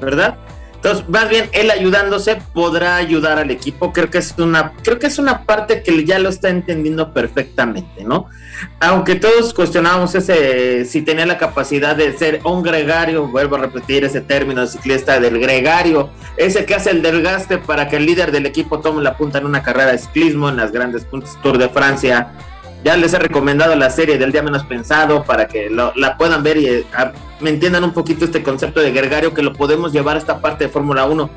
¿verdad? 0.00 0.36
Entonces, 0.82 1.06
más 1.10 1.28
bien, 1.28 1.50
él 1.52 1.70
ayudándose 1.70 2.38
podrá 2.54 2.96
ayudar 2.96 3.38
al 3.38 3.50
equipo. 3.50 3.92
Creo 3.92 4.08
que 4.08 4.16
es 4.16 4.34
una, 4.38 4.72
creo 4.82 4.98
que 4.98 5.08
es 5.08 5.18
una 5.18 5.44
parte 5.44 5.82
que 5.82 6.06
ya 6.06 6.18
lo 6.18 6.30
está 6.30 6.48
entendiendo 6.48 7.12
perfectamente, 7.12 8.02
¿no? 8.02 8.30
Aunque 8.80 9.16
todos 9.16 9.52
cuestionábamos 9.52 10.14
ese, 10.14 10.86
si 10.86 11.02
tenía 11.02 11.26
la 11.26 11.36
capacidad 11.36 11.94
de 11.94 12.16
ser 12.16 12.40
un 12.44 12.62
gregario, 12.62 13.26
vuelvo 13.28 13.56
a 13.56 13.58
repetir 13.58 14.04
ese 14.04 14.22
término 14.22 14.62
de 14.62 14.68
ciclista 14.68 15.20
del 15.20 15.38
gregario, 15.38 16.08
ese 16.38 16.64
que 16.64 16.74
hace 16.74 16.92
el 16.92 17.02
desgaste 17.02 17.58
para 17.58 17.86
que 17.86 17.96
el 17.96 18.06
líder 18.06 18.32
del 18.32 18.46
equipo 18.46 18.80
tome 18.80 19.02
la 19.02 19.18
punta 19.18 19.36
en 19.36 19.44
una 19.44 19.62
carrera 19.62 19.92
de 19.92 19.98
ciclismo 19.98 20.48
en 20.48 20.56
las 20.56 20.72
grandes 20.72 21.04
puntas 21.04 21.36
Tour 21.42 21.58
de 21.58 21.68
Francia. 21.68 22.32
Ya 22.84 22.96
les 22.96 23.12
he 23.12 23.18
recomendado 23.18 23.74
la 23.76 23.90
serie 23.90 24.16
del 24.16 24.32
día 24.32 24.42
menos 24.42 24.64
pensado 24.64 25.24
para 25.24 25.46
que 25.48 25.68
lo- 25.68 25.92
la 25.96 26.16
puedan 26.16 26.42
ver 26.42 26.56
y 26.56 26.66
eh, 26.66 26.86
a- 26.96 27.12
me 27.40 27.50
entiendan 27.50 27.84
un 27.84 27.92
poquito 27.92 28.24
este 28.24 28.42
concepto 28.42 28.80
de 28.80 28.90
gregario 28.92 29.34
que 29.34 29.42
lo 29.42 29.52
podemos 29.52 29.92
llevar 29.92 30.16
a 30.16 30.18
esta 30.18 30.40
parte 30.40 30.64
de 30.64 30.70
Fórmula 30.70 31.04
1, 31.06 31.28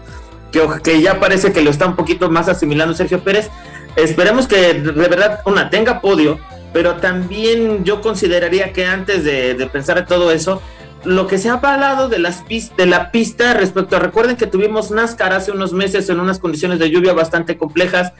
que, 0.52 0.62
que 0.84 1.02
ya 1.02 1.20
parece 1.20 1.52
que 1.52 1.62
lo 1.62 1.70
está 1.70 1.86
un 1.88 1.96
poquito 1.96 2.30
más 2.30 2.48
asimilando 2.48 2.94
Sergio 2.94 3.20
Pérez. 3.24 3.50
Esperemos 3.96 4.48
que 4.48 4.74
de 4.74 4.92
verdad 4.92 5.42
una 5.46 5.70
tenga 5.70 6.00
podio, 6.02 6.40
pero 6.72 6.96
también 6.96 7.84
yo 7.84 8.02
consideraría 8.02 8.72
que 8.74 8.86
antes 8.86 9.24
de, 9.24 9.54
de 9.54 9.68
pensar 9.68 9.98
en 9.98 10.06
todo 10.06 10.32
eso, 10.32 10.62
lo 11.04 11.28
que 11.28 11.38
se 11.38 11.50
ha 11.50 11.54
hablado 11.56 12.08
de, 12.08 12.18
las 12.20 12.44
de 12.48 12.86
la 12.86 13.12
pista 13.12 13.54
respecto 13.54 13.98
a, 13.98 14.00
recuerden 14.00 14.38
que 14.38 14.48
tuvimos 14.48 14.90
NASCAR 14.92 15.34
hace 15.34 15.52
unos 15.52 15.74
meses 15.74 16.10
en 16.10 16.20
unas 16.22 16.40
condiciones 16.40 16.80
de 16.80 16.90
lluvia 16.90 17.12
bastante 17.14 17.58
complejas, 17.58 18.14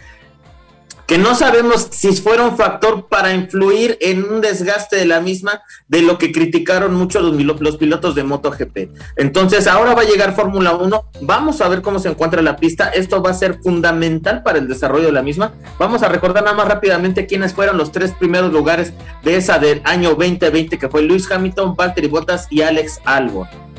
que 1.08 1.18
no 1.18 1.36
sabemos 1.36 1.88
si 1.92 2.14
fuera 2.14 2.44
un 2.44 2.58
factor 2.58 3.08
para 3.08 3.34
influir 3.34 3.98
en 4.02 4.24
un 4.24 4.42
desgaste 4.42 4.96
de 4.96 5.06
la 5.06 5.20
misma, 5.20 5.62
de 5.88 6.02
lo 6.02 6.18
que 6.18 6.32
criticaron 6.32 6.94
mucho 6.94 7.20
los, 7.20 7.78
pilotos 7.78 8.16
de 8.16 8.24
MotoGP. 8.24 8.90
Entonces, 9.18 9.68
ahora 9.68 9.94
va 9.94 10.02
a 10.02 10.06
llegar 10.06 10.36
Fórmula 10.36 10.74
1, 10.74 11.12
vamos 11.22 11.62
a 11.62 11.68
ver 11.68 11.82
cómo 11.82 12.00
se 12.00 12.10
encuentra 12.10 12.42
la 12.42 12.56
pista, 12.56 12.90
esto 12.90 13.22
va 13.22 13.32
a 13.32 13.36
ser 13.36 13.60
fundamental 13.62 14.44
para 14.44 14.60
el 14.60 14.68
desarrollo 14.68 15.08
de 15.08 15.12
la 15.12 15.24
misma. 15.24 15.54
Vamos 15.78 16.04
a 16.04 16.10
recordar 16.10 16.44
nada 16.44 16.56
más 16.56 16.68
rápidamente 16.68 17.26
quiénes 17.26 17.54
fueron 17.54 17.78
los 17.78 17.92
tres 17.92 18.12
primeros 18.12 18.52
lugares 18.52 18.94
de 19.24 19.36
esa 19.36 19.60
del 19.60 19.82
año 19.84 20.10
2020, 20.16 20.78
que 20.78 20.90
fue 20.90 21.02
Luis 21.02 21.30
Hamilton, 21.30 21.76
Valtteri 21.76 22.08
Bottas 22.08 22.48
y 22.50 22.62
Alex 22.62 23.02
Albon. 23.06 23.73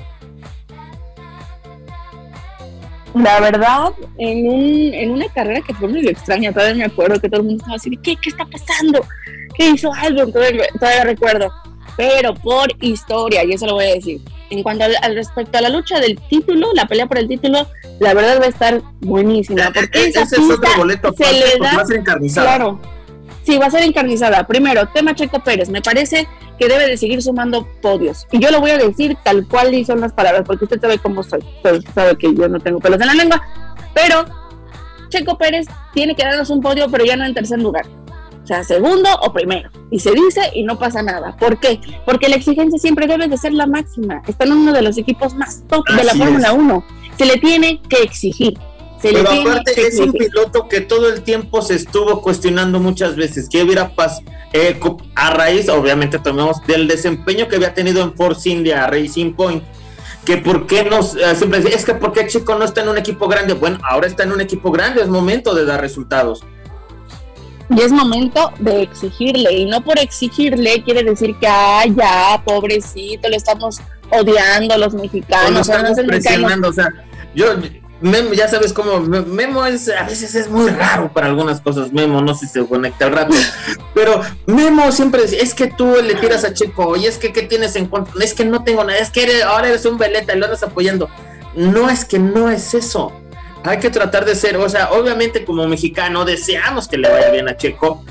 La 3.14 3.40
verdad, 3.40 3.92
en, 4.18 4.48
un, 4.48 4.94
en 4.94 5.11
una 5.12 5.29
carrera 5.29 5.61
que 5.61 5.74
fue 5.74 5.88
muy 5.88 6.07
extraña, 6.07 6.53
todavía 6.53 6.74
me 6.74 6.85
acuerdo 6.85 7.20
que 7.20 7.29
todo 7.29 7.40
el 7.40 7.46
mundo 7.46 7.62
estaba 7.62 7.77
así, 7.77 7.96
¿qué, 8.03 8.16
qué 8.16 8.31
está 8.31 8.44
pasando? 8.44 9.05
¿Qué 9.57 9.70
hizo 9.70 9.92
Albon? 9.92 10.33
Todavía, 10.33 10.64
todavía 10.79 11.05
recuerdo. 11.05 11.53
Pero 11.96 12.35
por 12.35 12.68
historia, 12.81 13.44
y 13.44 13.53
eso 13.53 13.66
lo 13.66 13.74
voy 13.74 13.87
a 13.87 13.94
decir. 13.94 14.20
En 14.50 14.62
cuanto 14.62 14.85
al, 14.85 15.14
respecto 15.14 15.59
a 15.59 15.61
la 15.61 15.68
lucha 15.68 16.00
del 16.00 16.18
título, 16.29 16.72
la 16.74 16.87
pelea 16.87 17.07
por 17.07 17.18
el 17.18 17.29
título, 17.29 17.66
la 18.00 18.14
verdad 18.14 18.40
va 18.40 18.46
a 18.46 18.48
estar 18.48 18.83
buenísima. 19.00 19.70
Porque 19.72 20.07
e-, 20.07 20.09
ese 20.09 20.22
es 20.22 20.38
otro 20.38 20.68
boleto 20.77 21.12
se 21.12 21.33
le 21.33 21.59
da, 21.61 21.85
ser 21.85 21.98
encarnizada. 21.98 22.57
Claro, 22.57 22.81
sí, 23.45 23.59
va 23.59 23.67
a 23.67 23.71
ser 23.71 23.83
encarnizada. 23.83 24.47
Primero, 24.47 24.89
tema 24.89 25.15
Checo 25.15 25.41
Pérez. 25.41 25.69
Me 25.69 25.83
parece 25.83 26.29
que 26.59 26.69
debe 26.69 26.87
de 26.87 26.97
seguir 26.97 27.23
sumando 27.23 27.67
podios. 27.81 28.27
Y 28.33 28.39
yo 28.39 28.51
lo 28.51 28.61
voy 28.61 28.71
a 28.71 28.79
decir 28.79 29.17
tal 29.23 29.47
cual 29.47 29.85
son 29.85 30.01
las 30.01 30.13
palabras, 30.13 30.43
porque 30.47 30.65
usted 30.65 30.81
sabe 30.81 30.99
cómo 30.99 31.23
soy. 31.23 31.41
Usted 31.57 31.83
sabe 31.95 32.17
que 32.17 32.35
yo 32.35 32.49
no 32.49 32.61
tengo 32.61 32.81
pelos 32.81 33.01
en 33.01 33.07
la 33.07 33.15
lengua. 33.15 33.43
Pero 33.95 34.25
Checo 35.09 35.39
Pérez 35.39 35.67
tiene 35.93 36.15
que 36.15 36.25
darnos 36.25 36.51
un 36.51 36.61
podio, 36.61 36.89
pero 36.91 37.05
ya 37.05 37.17
no 37.17 37.25
en 37.25 37.35
tercer 37.35 37.61
lugar. 37.61 37.87
O 38.43 38.47
sea, 38.47 38.63
segundo 38.63 39.09
o 39.23 39.33
primero. 39.33 39.71
Y 39.91 40.01
se 40.01 40.11
dice 40.13 40.43
y 40.55 40.65
no 40.65 40.79
pasa 40.79 41.03
nada. 41.03 41.35
¿Por 41.37 41.59
qué? 41.59 41.81
Porque 42.05 42.29
la 42.29 42.37
exigencia 42.37 42.79
siempre 42.79 43.07
debe 43.07 43.27
de 43.27 43.39
ser 43.39 43.55
la 43.55 43.67
máxima. 43.67 44.23
Están 44.27 44.49
en 44.49 44.59
uno 44.59 44.73
de 44.73 44.83
los 44.83 44.99
equipos 44.99 45.35
más 45.35 45.63
top 45.67 45.89
de 45.89 46.05
la 46.05 46.15
Fórmula 46.15 46.53
1. 46.53 46.85
Se 47.17 47.25
le 47.25 47.39
tiene 47.39 47.81
que 47.89 48.03
exigir. 48.03 48.59
Pero 49.12 49.31
aparte 49.31 49.87
es 49.87 49.99
un 49.99 50.12
piloto 50.12 50.67
que 50.69 50.81
todo 50.81 51.12
el 51.12 51.23
tiempo 51.23 51.61
se 51.61 51.75
estuvo 51.75 52.23
cuestionando 52.23 52.81
muchas 52.81 53.17
veces 53.17 53.49
qué 53.51 53.62
hubiera 53.62 53.95
pasado 53.95 54.25
eh, 54.55 54.81
a 55.14 55.31
raíz, 55.31 55.69
obviamente 55.69 56.19
tomemos 56.19 56.64
del 56.67 56.88
desempeño 56.88 57.49
que 57.49 57.57
había 57.57 57.75
tenido 57.75 58.03
en 58.03 58.14
Force 58.14 58.49
India, 58.49 58.87
Racing 58.87 59.35
Point, 59.35 59.62
que 60.25 60.38
por 60.38 60.67
qué 60.67 60.85
nos 60.85 61.17
eh, 61.17 61.35
siempre 61.37 61.59
es 61.59 61.85
que 61.85 61.95
por 61.95 62.12
qué 62.12 62.27
Chico 62.29 62.55
no 62.55 62.64
está 62.64 62.81
en 62.83 62.88
un 62.88 62.97
equipo 62.97 63.29
grande. 63.29 63.55
Bueno, 63.55 63.79
ahora 63.83 64.07
está 64.07 64.23
en 64.23 64.33
un 64.33 64.40
equipo 64.40 64.71
grande, 64.71 65.03
es 65.03 65.09
momento 65.09 65.55
de 65.55 65.64
dar 65.64 65.81
resultados. 65.81 66.43
Y 67.69 67.81
es 67.81 67.93
momento 67.93 68.53
de 68.59 68.83
exigirle, 68.83 69.53
y 69.53 69.67
no 69.67 69.83
por 69.83 69.99
exigirle 69.99 70.83
quiere 70.83 71.03
decir 71.03 71.35
que, 71.40 71.47
ah, 71.47 71.85
ya, 71.87 72.43
pobrecito, 72.45 73.29
le 73.29 73.37
estamos 73.37 73.81
odiando 74.11 74.75
a 74.75 74.79
los 74.79 74.95
mexicanos. 74.95 75.69
estamos 75.69 75.99
presionando, 76.07 76.69
o 76.69 76.73
sea, 76.73 76.88
yo, 77.35 77.47
Memo, 78.01 78.33
ya 78.33 78.49
sabes 78.49 78.73
cómo, 78.73 79.01
Memo 79.01 79.65
es, 79.65 79.89
a 79.89 80.03
veces 80.03 80.35
es 80.35 80.51
muy 80.51 80.69
raro 80.69 81.13
para 81.13 81.29
algunas 81.29 81.61
cosas, 81.61 81.93
Memo, 81.93 82.21
no 82.21 82.35
sé 82.35 82.47
si 82.47 82.53
se 82.55 82.67
conecta 82.67 83.07
al 83.07 83.13
rato, 83.13 83.35
pero 83.95 84.21
Memo 84.47 84.91
siempre 84.93 85.23
dice, 85.23 85.41
es 85.41 85.55
que 85.55 85.69
tú 85.69 85.95
le 86.03 86.15
tiras 86.17 86.45
a 86.45 86.53
Checo, 86.53 86.97
y 86.97 87.07
es 87.07 87.19
que, 87.19 87.33
¿qué 87.33 87.43
tienes 87.43 87.77
en 87.77 87.87
cuenta? 87.87 88.11
Es 88.21 88.35
que 88.35 88.45
no 88.45 88.65
tengo 88.65 88.85
nada, 88.85 88.99
es 88.99 89.11
que 89.11 89.43
ahora 89.43 89.69
eres 89.69 89.87
un 89.87 89.97
veleta 89.97 90.35
y 90.35 90.39
lo 90.39 90.47
andas 90.47 90.63
apoyando. 90.63 91.09
No 91.55 91.89
es 91.89 92.05
que 92.05 92.19
no 92.19 92.51
es 92.51 92.75
eso. 92.75 93.13
Hay 93.63 93.79
que 93.79 93.89
tratar 93.89 94.27
de 94.27 94.35
ser, 94.35 94.59
o 94.59 94.69
sea, 94.69 94.91
obviamente 94.91 95.45
como 95.45 95.67
mexicano 95.67 96.27
deseamos 96.27 96.87
que 96.87 96.99
le 96.99 97.09
vaya 97.09 97.31
bien 97.31 97.49
a 97.49 97.57
Checo, 97.57 98.05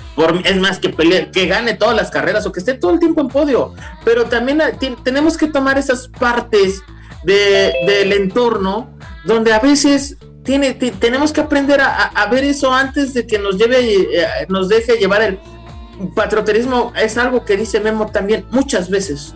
es 0.43 0.57
más 0.57 0.79
que 0.79 0.91
que 1.31 1.45
gane 1.45 1.75
todas 1.75 1.95
las 1.95 2.09
carreras 2.09 2.45
o 2.47 2.51
que 2.51 2.59
esté 2.59 2.73
todo 2.73 2.91
el 2.91 2.99
tiempo 2.99 3.21
en 3.21 3.27
podio, 3.27 3.73
pero 4.03 4.25
también 4.25 4.61
tenemos 5.03 5.37
que 5.37 5.47
tomar 5.47 5.77
esas 5.77 6.07
partes 6.07 6.81
de, 7.23 7.73
del 7.85 8.13
entorno 8.13 8.92
donde 9.25 9.53
a 9.53 9.59
veces 9.59 10.17
tiene, 10.43 10.73
tenemos 10.73 11.31
que 11.31 11.41
aprender 11.41 11.79
a, 11.81 12.27
ver 12.29 12.43
eso 12.43 12.73
antes 12.73 13.13
de 13.13 13.25
que 13.25 13.39
nos 13.39 13.57
lleve, 13.57 13.93
eh, 13.93 14.27
nos 14.49 14.69
deje 14.69 14.97
llevar 14.97 15.21
el 15.21 15.39
patrioterismo. 16.15 16.91
Es 16.95 17.17
algo 17.17 17.45
que 17.45 17.57
dice 17.57 17.79
Memo 17.79 18.07
también 18.07 18.45
muchas 18.51 18.89
veces, 18.89 19.35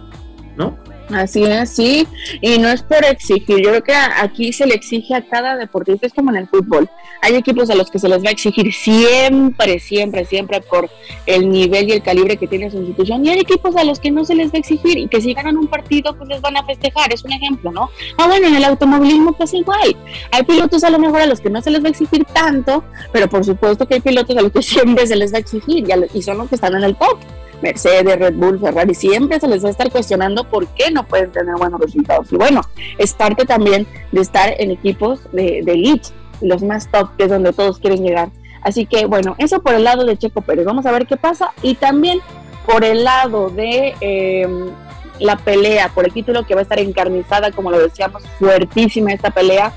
¿no? 0.57 0.77
Así 1.09 1.43
es, 1.43 1.69
sí, 1.69 2.05
y 2.41 2.57
no 2.57 2.67
es 2.67 2.83
por 2.83 3.03
exigir, 3.05 3.63
yo 3.63 3.69
creo 3.69 3.83
que 3.83 3.93
aquí 3.93 4.51
se 4.51 4.67
le 4.67 4.75
exige 4.75 5.15
a 5.15 5.21
cada 5.21 5.55
deportista, 5.55 6.05
es 6.05 6.13
como 6.13 6.31
en 6.31 6.37
el 6.37 6.47
fútbol, 6.49 6.89
hay 7.21 7.35
equipos 7.35 7.69
a 7.69 7.75
los 7.75 7.89
que 7.89 7.97
se 7.97 8.09
les 8.09 8.21
va 8.21 8.27
a 8.27 8.31
exigir 8.31 8.73
siempre, 8.73 9.79
siempre, 9.79 10.25
siempre 10.25 10.59
por 10.59 10.89
el 11.25 11.49
nivel 11.49 11.87
y 11.87 11.93
el 11.93 12.03
calibre 12.03 12.35
que 12.35 12.45
tiene 12.45 12.69
su 12.69 12.77
institución, 12.77 13.25
y 13.25 13.29
hay 13.29 13.39
equipos 13.39 13.77
a 13.77 13.85
los 13.85 13.99
que 13.99 14.11
no 14.11 14.25
se 14.25 14.35
les 14.35 14.47
va 14.49 14.55
a 14.55 14.59
exigir 14.59 14.97
y 14.97 15.07
que 15.07 15.21
si 15.21 15.33
ganan 15.33 15.55
un 15.55 15.67
partido 15.67 16.13
pues 16.13 16.27
les 16.27 16.41
van 16.41 16.57
a 16.57 16.65
festejar, 16.65 17.13
es 17.13 17.23
un 17.23 17.31
ejemplo, 17.31 17.71
¿no? 17.71 17.89
Ah, 18.17 18.27
bueno, 18.27 18.47
en 18.47 18.55
el 18.55 18.65
automovilismo 18.65 19.31
pues 19.31 19.53
igual, 19.53 19.95
hay 20.31 20.43
pilotos 20.43 20.83
a 20.83 20.89
lo 20.89 20.99
mejor 20.99 21.21
a 21.21 21.25
los 21.25 21.39
que 21.39 21.49
no 21.49 21.61
se 21.61 21.71
les 21.71 21.81
va 21.81 21.87
a 21.87 21.91
exigir 21.91 22.25
tanto, 22.25 22.83
pero 23.13 23.29
por 23.29 23.45
supuesto 23.45 23.87
que 23.87 23.95
hay 23.95 24.01
pilotos 24.01 24.35
a 24.35 24.41
los 24.41 24.51
que 24.51 24.61
siempre 24.61 25.07
se 25.07 25.15
les 25.15 25.31
va 25.31 25.37
a 25.37 25.39
exigir 25.39 25.87
y, 26.13 26.21
son 26.21 26.37
los 26.37 26.49
que 26.49 26.55
están 26.55 26.75
en 26.75 26.83
el 26.83 26.95
top. 26.97 27.17
Mercedes, 27.61 28.19
Red 28.19 28.35
Bull, 28.35 28.59
Ferrari, 28.59 28.93
siempre 28.93 29.39
se 29.39 29.47
les 29.47 29.63
va 29.63 29.69
a 29.69 29.71
estar 29.71 29.91
cuestionando 29.91 30.43
por 30.43 30.67
qué 30.67 30.91
no 30.91 31.05
pueden 31.05 31.31
tener 31.31 31.55
buenos 31.55 31.79
resultados. 31.79 32.31
Y 32.31 32.35
bueno, 32.35 32.61
es 32.97 33.13
parte 33.13 33.45
también 33.45 33.87
de 34.11 34.21
estar 34.21 34.53
en 34.57 34.71
equipos 34.71 35.21
de, 35.31 35.59
elite, 35.59 36.09
los 36.41 36.63
más 36.63 36.89
top, 36.91 37.09
que 37.17 37.23
es 37.23 37.29
donde 37.29 37.53
todos 37.53 37.79
quieren 37.79 38.03
llegar. 38.03 38.29
Así 38.61 38.85
que 38.85 39.05
bueno, 39.05 39.35
eso 39.37 39.61
por 39.61 39.73
el 39.73 39.83
lado 39.83 40.05
de 40.05 40.17
Checo 40.17 40.41
Pérez. 40.41 40.65
Vamos 40.65 40.85
a 40.85 40.91
ver 40.91 41.07
qué 41.07 41.17
pasa. 41.17 41.51
Y 41.61 41.75
también 41.75 42.19
por 42.65 42.83
el 42.83 43.03
lado 43.03 43.49
de 43.49 43.95
em, 44.01 44.71
la 45.19 45.37
pelea 45.37 45.89
por 45.89 46.05
el 46.05 46.13
título 46.13 46.45
que 46.45 46.53
va 46.53 46.61
a 46.61 46.63
estar 46.63 46.79
encarnizada, 46.79 47.51
como 47.51 47.71
lo 47.71 47.79
decíamos, 47.79 48.23
fuertísima 48.39 49.13
esta 49.13 49.31
pelea 49.31 49.73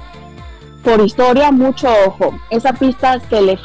por 0.82 1.00
historia, 1.00 1.50
mucho 1.50 1.88
ojo. 2.06 2.38
Esa 2.50 2.72
pista 2.72 3.20
que 3.20 3.40
le, 3.40 3.58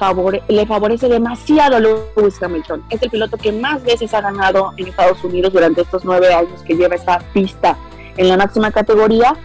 le 0.48 0.66
favorece 0.66 1.08
demasiado 1.08 1.78
a 1.78 1.80
Lewis 1.80 2.42
Hamilton. 2.42 2.84
Es 2.90 3.02
el 3.02 3.10
piloto 3.10 3.38
que 3.38 3.52
más 3.52 3.84
veces 3.84 4.14
ha 4.14 4.22
ganado 4.22 4.74
en 4.78 4.88
Estados 4.88 5.24
Unidos 5.24 5.54
durante 5.54 5.82
estos 5.82 6.04
nueve 6.04 6.34
años 6.34 6.62
que 6.66 6.76
lleva 6.76 6.96
esta 6.96 7.20
pista 7.34 7.78
en 8.18 8.30
la 8.30 8.38
máxima 8.38 8.72
categoría, 8.72 9.36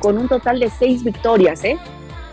con 0.00 0.18
un 0.18 0.28
total 0.28 0.60
de 0.60 0.70
seis 0.70 1.04
victorias, 1.04 1.64
¿eh? 1.64 1.78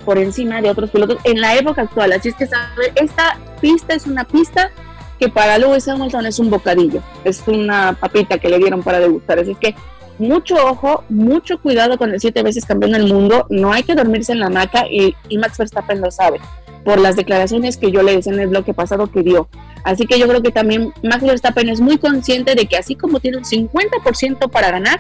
por 0.06 0.18
encima 0.18 0.62
de 0.62 0.70
otros 0.70 0.92
pilotos 0.92 1.18
en 1.24 1.42
la 1.42 1.56
época 1.56 1.82
actual. 1.82 2.14
Así 2.14 2.30
es 2.30 2.36
que 2.36 2.48
esta 2.96 3.38
pista 3.60 3.96
es 3.96 4.06
una 4.06 4.24
pista 4.24 4.72
que 5.20 5.30
para 5.30 5.58
Lewis 5.58 5.88
Hamilton 5.88 6.26
es 6.26 6.40
un 6.40 6.50
bocadillo, 6.50 7.02
es 7.24 7.44
una 7.48 7.94
papita 8.00 8.38
que 8.38 8.50
le 8.50 8.58
dieron 8.60 8.84
para 8.84 9.00
degustar. 9.00 9.40
Así 9.40 9.52
es 9.52 9.58
que 9.58 9.76
mucho 10.18 10.56
ojo, 10.56 11.04
mucho 11.10 11.60
cuidado 11.60 11.98
con 11.98 12.12
el 12.12 12.20
siete 12.20 12.44
veces 12.44 12.66
campeón 12.66 12.94
del 12.94 13.12
mundo. 13.12 13.48
No 13.50 13.74
hay 13.74 13.84
que 13.84 13.96
dormirse 13.96 14.32
en 14.32 14.40
la 14.40 14.50
maca 14.50 14.86
y, 14.90 15.16
Max 15.38 15.58
Verstappen 15.58 16.02
lo 16.02 16.12
sabe 16.12 16.40
por 16.84 17.00
las 17.00 17.16
declaraciones 17.16 17.78
que 17.78 17.92
yo 17.92 18.04
le 18.04 18.14
hice 18.14 18.30
en 18.30 18.40
el 18.40 18.48
bloque 18.48 18.74
pasado 18.74 19.08
que 19.08 19.24
dio. 19.24 19.48
Así 19.86 20.08
que 20.08 20.18
yo 20.20 20.28
creo 20.28 20.42
que 20.42 20.52
también 20.52 20.92
Max 21.04 21.24
Verstappen 21.24 21.70
es 21.70 21.80
muy 21.80 22.00
consciente 22.00 22.56
de 22.56 22.66
que 22.66 22.76
así 22.76 22.96
como 22.96 23.20
tiene 23.20 23.38
un 23.38 23.44
50% 23.44 24.50
para 24.50 24.72
ganar, 24.72 25.00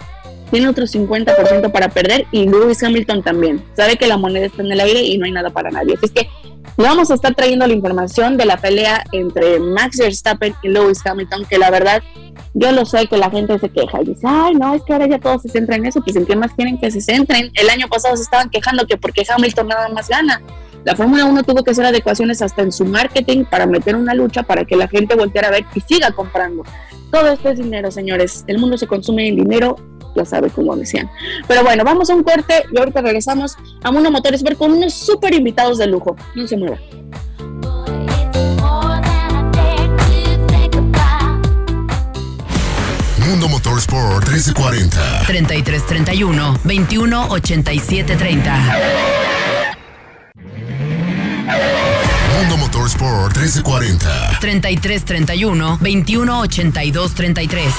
tiene 0.52 0.70
otro 0.70 0.86
50% 0.86 1.72
para 1.72 1.90
perder 1.90 2.28
y 2.32 2.48
Lewis 2.48 2.84
Hamilton 2.84 3.24
también. 3.24 3.66
Sabe 3.76 3.98
que 3.98 4.06
la 4.06 4.18
moneda 4.18 4.46
está 4.46 4.62
en 4.62 4.72
el 4.72 4.80
aire 4.80 5.02
y 5.02 5.18
no 5.18 5.26
hay 5.26 5.32
nada 5.32 5.50
para 5.50 5.72
nadie. 5.72 5.96
Así 5.98 6.14
que 6.14 6.30
vamos 6.78 7.10
a 7.10 7.16
estar 7.16 7.34
trayendo 7.34 7.66
la 7.66 7.74
información 7.74 8.38
de 8.38 8.46
la 8.46 8.58
pelea 8.58 9.04
entre 9.12 9.60
Max 9.60 9.98
Verstappen 9.98 10.54
y 10.62 10.70
Lewis 10.70 11.04
Hamilton, 11.04 11.46
que 11.46 11.58
la 11.58 11.72
verdad 11.72 12.04
yo 12.54 12.72
lo 12.72 12.86
sé 12.86 13.08
que 13.08 13.18
la 13.18 13.32
gente 13.32 13.58
se 13.58 13.70
queja 13.70 14.04
y 14.04 14.06
dice, 14.06 14.28
ay, 14.28 14.54
no, 14.54 14.76
es 14.76 14.84
que 14.84 14.94
ahora 14.94 15.08
ya 15.08 15.20
todos 15.20 15.42
se 15.42 15.50
centran 15.50 15.80
en 15.80 15.88
eso, 15.88 16.02
pues 16.02 16.16
en 16.16 16.28
qué 16.28 16.36
más 16.36 16.54
quieren 16.54 16.78
que 16.78 16.92
se 16.92 17.02
centren. 17.02 17.52
El 17.56 17.70
año 17.72 17.88
pasado 17.88 18.16
se 18.16 18.24
estaban 18.24 18.50
quejando 18.52 18.86
que 18.86 18.98
porque 18.98 19.26
Hamilton 19.28 19.68
nada 19.68 19.90
más 19.90 20.08
gana. 20.08 20.42
La 20.86 20.96
Fórmula 20.96 21.26
1 21.26 21.44
tuvo 21.44 21.64
que 21.64 21.72
hacer 21.72 21.84
adecuaciones 21.84 22.44
hasta 22.44 22.62
en 22.62 22.72
su 22.72 22.86
marketing 22.86 23.46
para 23.46 23.66
meter 23.66 23.96
una 23.96 24.14
lucha 24.14 24.44
para 24.44 24.66
que 24.66 24.76
la 24.76 24.88
gente 24.88 25.16
volteara 25.16 25.48
a 25.48 25.52
ver 25.52 25.66
y 25.74 25.82
siga 25.82 26.12
comprando. 26.12 26.64
Todo 27.12 27.30
esto 27.30 27.50
es 27.50 27.58
dinero, 27.58 27.90
señores. 27.90 28.44
El 28.46 28.60
mundo 28.60 28.78
se 28.78 28.86
consume 28.86 29.28
en 29.28 29.36
dinero, 29.36 29.78
ya 30.16 30.26
sabe 30.26 30.52
cómo 30.52 30.76
decían. 30.76 31.10
Pero 31.48 31.64
bueno, 31.64 31.84
vamos 31.84 32.12
a 32.12 32.16
un 32.16 32.22
corte 32.22 32.66
y 32.72 32.78
ahorita 32.78 33.02
regresamos 33.02 33.58
a 33.84 33.92
Mundo 33.92 34.12
Motores 34.12 34.44
ver 34.44 34.58
con 34.58 34.74
unos 34.74 34.94
súper 34.94 35.34
invitados 35.34 35.80
de 35.80 35.88
lujo. 35.88 36.16
No 36.36 36.46
se 36.46 36.56
mueva. 36.56 36.78
Mundo 43.28 43.50
Motorsport 43.50 44.28
1340. 44.28 45.24
3331 45.26 46.60
218730. 46.64 49.35
Mundo 52.36 52.58
Motorsport 52.58 53.34
1340 53.38 54.40
33 54.42 55.00
31 55.00 55.78
21 55.80 56.48
82 56.48 57.08
33. 57.14 57.72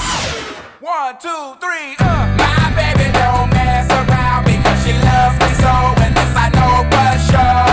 1, 0.81 1.17
2, 1.21 1.29
3, 1.59 1.95
uh. 1.99 2.25
My 2.37 2.73
baby 2.75 3.11
don't 3.13 3.49
mess 3.53 3.87
around 3.91 4.45
because 4.45 4.79
she 4.83 4.93
loves 4.93 5.37
me 5.37 5.49
so, 5.61 5.73
and 6.01 6.15
this 6.15 6.33
I 6.35 6.49
know 6.57 6.83
for 6.89 7.13
sure. 7.29 7.67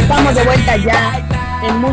Estamos 0.00 0.34
de 0.34 0.44
vuelta 0.44 0.76
ya 0.76 1.17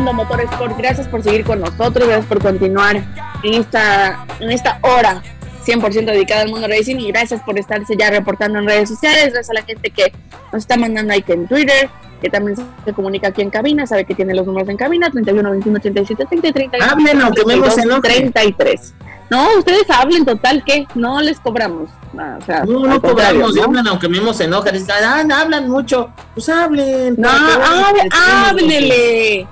but 0.04 0.10
uh, 0.10 0.14
Motorsport. 0.14 0.76
Gracias 0.78 1.08
por 1.08 1.22
seguir 1.22 1.44
con 1.44 1.60
nosotros, 1.60 2.06
gracias 2.06 2.26
por 2.26 2.40
continuar 2.42 2.96
en 3.42 3.54
esta, 3.54 4.24
en 4.40 4.50
esta 4.50 4.78
hora 4.82 5.22
100% 5.64 6.04
dedicada 6.06 6.42
al 6.42 6.48
mundo 6.48 6.68
racing 6.68 6.96
y 6.96 7.08
gracias 7.08 7.42
por 7.42 7.58
estarse 7.58 7.96
ya 7.96 8.10
reportando 8.10 8.58
en 8.58 8.66
redes 8.66 8.88
sociales, 8.88 9.32
gracias 9.32 9.50
a 9.50 9.54
la 9.54 9.62
gente 9.62 9.90
que 9.90 10.12
nos 10.52 10.62
está 10.62 10.76
mandando 10.76 11.12
ahí 11.12 11.22
que 11.22 11.32
en 11.32 11.48
Twitter, 11.48 11.90
que 12.20 12.30
también 12.30 12.56
se 12.84 12.92
comunica 12.92 13.28
aquí 13.28 13.42
en 13.42 13.50
cabina, 13.50 13.86
sabe 13.86 14.04
que 14.04 14.14
tiene 14.14 14.32
los 14.34 14.46
números 14.46 14.68
en 14.68 14.76
cabina, 14.76 15.10
31, 15.10 15.50
21, 15.50 15.78
87, 15.78 16.24
30, 16.28 16.52
30, 16.52 16.78
Hablen, 16.90 17.20
aunque 17.20 17.42
enoje. 17.42 18.00
33. 18.00 18.94
No, 19.28 19.58
ustedes 19.58 19.90
hablen 19.90 20.24
total 20.24 20.62
que 20.64 20.86
no 20.94 21.20
les 21.20 21.40
cobramos. 21.40 21.90
O 22.14 22.44
sea, 22.46 22.64
No, 22.64 22.86
no 22.86 23.02
cobramos, 23.02 23.56
¿no? 23.56 23.64
hablan 23.64 23.88
aunque 23.88 24.08
mismo 24.08 24.32
se 24.32 24.44
enojan. 24.44 24.76
Ah, 24.88 25.24
hablan 25.40 25.68
mucho. 25.68 26.10
Pues 26.34 26.48
hablen. 26.48 27.16
No, 27.18 27.28
hable- 27.28 28.08
háblele. 28.12 29.48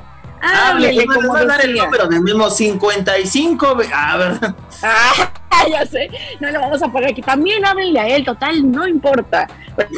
Como 1.07 1.29
voy 1.29 1.41
a 1.41 1.45
dar 1.47 1.61
el 1.61 1.75
número 1.85 2.07
de 2.09 2.21
mismo 2.21 2.51
55. 2.51 3.77
ve- 3.77 3.89
A 3.93 4.17
ver. 4.17 4.33
Ah, 4.83 5.13
ya 5.71 5.87
sé, 5.87 6.11
no 6.41 6.51
lo 6.51 6.61
vamos 6.61 6.83
a 6.83 6.89
poner 6.89 7.11
aquí. 7.11 7.23
También 7.23 7.65
háblenle 7.65 8.01
a 8.01 8.07
él, 8.09 8.25
total, 8.25 8.71
no 8.71 8.87
importa. 8.87 9.47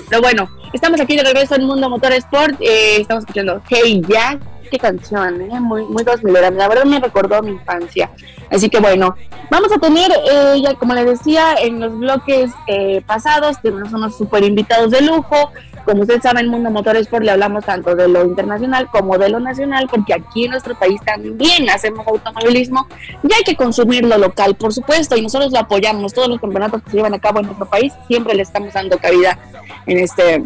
Pero 0.09 0.21
bueno, 0.23 0.49
estamos 0.73 1.01
aquí 1.01 1.17
de 1.17 1.23
regreso 1.25 1.55
en 1.55 1.65
Mundo 1.65 1.89
Motor 1.89 2.13
Sport. 2.13 2.57
eh, 2.61 3.01
estamos 3.01 3.23
escuchando 3.25 3.61
Hey 3.69 4.03
Ya, 4.09 4.39
qué 4.67 4.79
canción, 4.79 5.41
eh, 5.41 5.61
muy, 5.61 5.85
muy 5.85 6.05
2000 6.05 6.33
La 6.33 6.69
verdad 6.69 6.85
me 6.85 7.01
recordó 7.01 7.43
mi 7.43 7.53
infancia. 7.53 8.11
Así 8.51 8.69
que 8.69 8.79
bueno, 8.81 9.15
vamos 9.51 9.73
a 9.73 9.79
tener, 9.79 10.11
eh, 10.13 10.61
ya 10.63 10.75
como 10.75 10.95
les 10.95 11.07
decía, 11.07 11.55
en 11.61 11.81
los 11.81 11.99
bloques 11.99 12.51
eh, 12.67 13.03
pasados, 13.07 13.61
tenemos 13.63 13.93
unos 13.93 14.17
super 14.17 14.45
invitados 14.45 14.91
de 14.91 15.03
lujo. 15.03 15.51
Como 15.85 16.03
ustedes 16.03 16.23
saben, 16.23 16.49
Mundo 16.49 16.69
Motor 16.71 16.97
Sport 16.97 17.25
le 17.25 17.31
hablamos 17.31 17.65
tanto 17.65 17.95
de 17.95 18.09
lo 18.09 18.25
internacional 18.25 18.89
como 18.91 19.19
de 19.19 19.29
lo 19.29 19.39
nacional, 19.39 19.87
porque 19.89 20.15
aquí 20.15 20.45
en 20.45 20.51
nuestro 20.51 20.77
país 20.77 21.01
también 21.05 21.71
hacemos 21.71 22.05
automovilismo 22.07 22.89
y 23.23 23.33
hay 23.33 23.45
que 23.45 23.55
consumir 23.55 24.05
lo 24.05 24.19
local, 24.19 24.57
por 24.57 24.73
supuesto, 24.73 25.17
y 25.17 25.23
nosotros 25.23 25.53
lo 25.53 25.61
apoyamos. 25.61 26.13
Todos 26.13 26.29
los 26.29 26.41
campeonatos 26.41 26.83
que 26.83 26.91
se 26.91 26.97
llevan 26.97 27.15
a 27.15 27.21
cabo 27.21 27.39
en 27.39 27.47
nuestro 27.47 27.67
país 27.67 27.93
siempre 28.09 28.35
le 28.35 28.43
estamos 28.43 28.73
dando 28.73 28.99
cabida 28.99 29.39
en 29.87 29.99
este, 29.99 30.43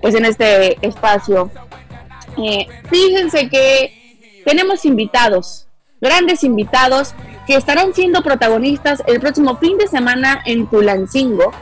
pues 0.00 0.14
en 0.14 0.24
este 0.24 0.78
espacio. 0.86 1.50
Eh, 2.38 2.66
fíjense 2.90 3.48
que 3.48 4.42
tenemos 4.44 4.84
invitados, 4.84 5.66
grandes 6.00 6.44
invitados, 6.44 7.14
que 7.46 7.54
estarán 7.56 7.94
siendo 7.94 8.22
protagonistas 8.22 9.02
el 9.06 9.20
próximo 9.20 9.56
fin 9.56 9.78
de 9.78 9.86
semana 9.86 10.42
en 10.44 10.66
Tulancingo. 10.68 11.52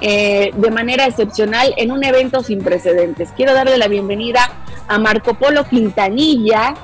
eh, 0.00 0.50
de 0.54 0.70
manera 0.70 1.06
excepcional 1.06 1.72
en 1.76 1.92
un 1.92 2.04
evento 2.04 2.42
sin 2.42 2.62
precedentes. 2.62 3.30
Quiero 3.36 3.54
darle 3.54 3.78
la 3.78 3.88
bienvenida 3.88 4.50
a 4.88 4.98
Marco 4.98 5.34
Polo 5.34 5.64
Quintanilla, 5.64 6.74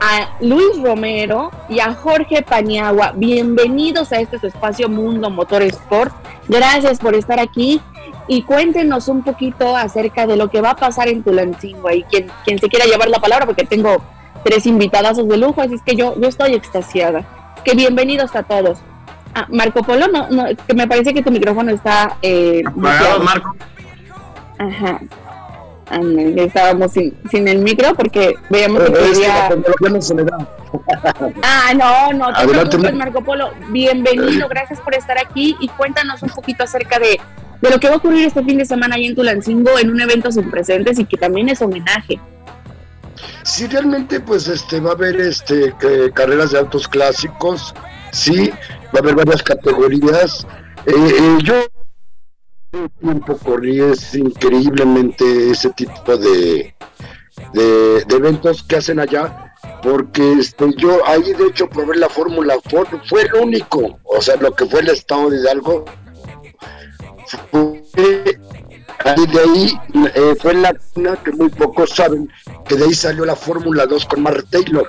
a 0.00 0.36
Luis 0.40 0.80
Romero 0.82 1.50
y 1.68 1.80
a 1.80 1.94
Jorge 1.94 2.42
Paniagua. 2.42 3.12
Bienvenidos 3.14 4.12
a 4.12 4.16
este 4.20 4.44
espacio 4.46 4.88
Mundo 4.88 5.30
Motor 5.30 5.62
Sport. 5.62 6.12
Gracias 6.48 6.98
por 6.98 7.14
estar 7.14 7.38
aquí 7.38 7.80
y 8.28 8.42
cuéntenos 8.42 9.08
un 9.08 9.22
poquito 9.22 9.76
acerca 9.76 10.26
de 10.26 10.36
lo 10.36 10.48
que 10.50 10.60
va 10.60 10.70
a 10.70 10.76
pasar 10.76 11.08
en 11.08 11.22
Tulancingo 11.22 11.90
y 11.90 12.02
quien, 12.04 12.26
quien 12.44 12.58
se 12.58 12.68
quiera 12.68 12.86
llevar 12.86 13.08
la 13.08 13.18
palabra 13.18 13.46
porque 13.46 13.64
tengo 13.64 14.02
tres 14.44 14.66
invitadazos 14.66 15.26
de 15.28 15.36
lujo, 15.36 15.60
así 15.62 15.74
es 15.74 15.82
que 15.82 15.94
yo, 15.96 16.18
yo 16.20 16.28
estoy 16.28 16.54
extasiada. 16.54 17.20
Es 17.56 17.62
que 17.62 17.74
bienvenidos 17.74 18.34
a 18.36 18.42
todos. 18.42 18.78
Ah, 19.34 19.46
Marco 19.50 19.82
Polo, 19.82 20.06
no, 20.08 20.28
no, 20.30 20.44
que 20.66 20.74
me 20.74 20.86
parece 20.86 21.12
que 21.12 21.22
tu 21.22 21.30
micrófono 21.30 21.70
está 21.72 22.16
eh, 22.22 22.62
Apagado. 22.66 23.20
Marco. 23.20 23.56
Ajá. 24.58 25.00
Estábamos 26.36 26.92
sin, 26.92 27.14
sin 27.30 27.46
el 27.46 27.58
micro 27.58 27.94
porque 27.94 28.34
veíamos 28.48 28.82
que 28.84 28.92
Eh, 28.92 29.12
quería... 29.12 29.48
Ah, 31.42 31.72
no, 31.74 32.12
no 32.12 32.32
te 32.32 32.40
Adelante, 32.40 32.70
preocupes, 32.70 32.80
Mar- 32.80 32.94
Marco 32.94 33.22
Polo. 33.22 33.50
Bienvenido, 33.68 34.48
gracias 34.48 34.80
por 34.80 34.94
estar 34.94 35.18
aquí 35.18 35.56
y 35.60 35.68
cuéntanos 35.68 36.22
un 36.22 36.30
poquito 36.30 36.64
acerca 36.64 36.98
de, 36.98 37.20
de 37.64 37.70
lo 37.70 37.80
que 37.80 37.88
va 37.88 37.94
a 37.94 37.96
ocurrir 37.96 38.26
este 38.26 38.44
fin 38.44 38.58
de 38.58 38.66
semana 38.66 38.96
ahí 38.96 39.06
en 39.06 39.14
Tulancingo 39.14 39.78
en 39.78 39.90
un 39.90 40.00
evento 40.00 40.30
sin 40.30 40.50
precedentes 40.50 40.98
y 40.98 41.06
que 41.06 41.16
también 41.16 41.48
es 41.48 41.62
homenaje. 41.62 42.20
Sí, 43.42 43.66
realmente, 43.66 44.20
pues, 44.20 44.48
este, 44.48 44.80
va 44.80 44.90
a 44.90 44.94
haber, 44.94 45.18
este, 45.20 45.74
carreras 46.12 46.52
de 46.52 46.58
autos 46.58 46.86
clásicos, 46.86 47.74
sí, 48.12 48.50
va 48.94 48.98
a 48.98 48.98
haber 48.98 49.14
varias 49.14 49.42
categorías. 49.42 50.46
Eh, 50.86 50.92
eh, 50.94 51.38
yo 51.42 51.54
tiempo 53.00 53.38
corrí 53.38 53.80
es 53.80 54.14
increíblemente 54.14 55.50
ese 55.50 55.70
tipo 55.70 56.16
de, 56.16 56.74
de, 57.52 58.04
de 58.04 58.16
eventos 58.16 58.62
que 58.64 58.76
hacen 58.76 58.98
allá 58.98 59.54
porque 59.80 60.32
este 60.32 60.74
yo 60.76 61.06
ahí 61.06 61.32
de 61.34 61.46
hecho 61.46 61.68
probé 61.68 61.96
la 61.96 62.08
fórmula 62.08 62.56
Ford 62.68 62.88
fue 63.08 63.22
el 63.22 63.34
único 63.34 64.00
o 64.02 64.20
sea 64.20 64.34
lo 64.36 64.52
que 64.52 64.66
fue 64.66 64.80
el 64.80 64.88
estado 64.88 65.30
de 65.30 65.38
Hidalgo 65.38 65.84
ahí 69.04 69.26
de 69.26 69.40
ahí 69.40 69.80
eh, 70.14 70.34
fue 70.40 70.54
la 70.54 70.72
que 71.22 71.32
muy 71.32 71.48
pocos 71.50 71.90
saben 71.90 72.30
que 72.66 72.76
de 72.76 72.84
ahí 72.84 72.94
salió 72.94 73.24
la 73.24 73.36
fórmula 73.36 73.86
2 73.86 74.06
con 74.06 74.22
Mark 74.22 74.46
Taylor. 74.50 74.88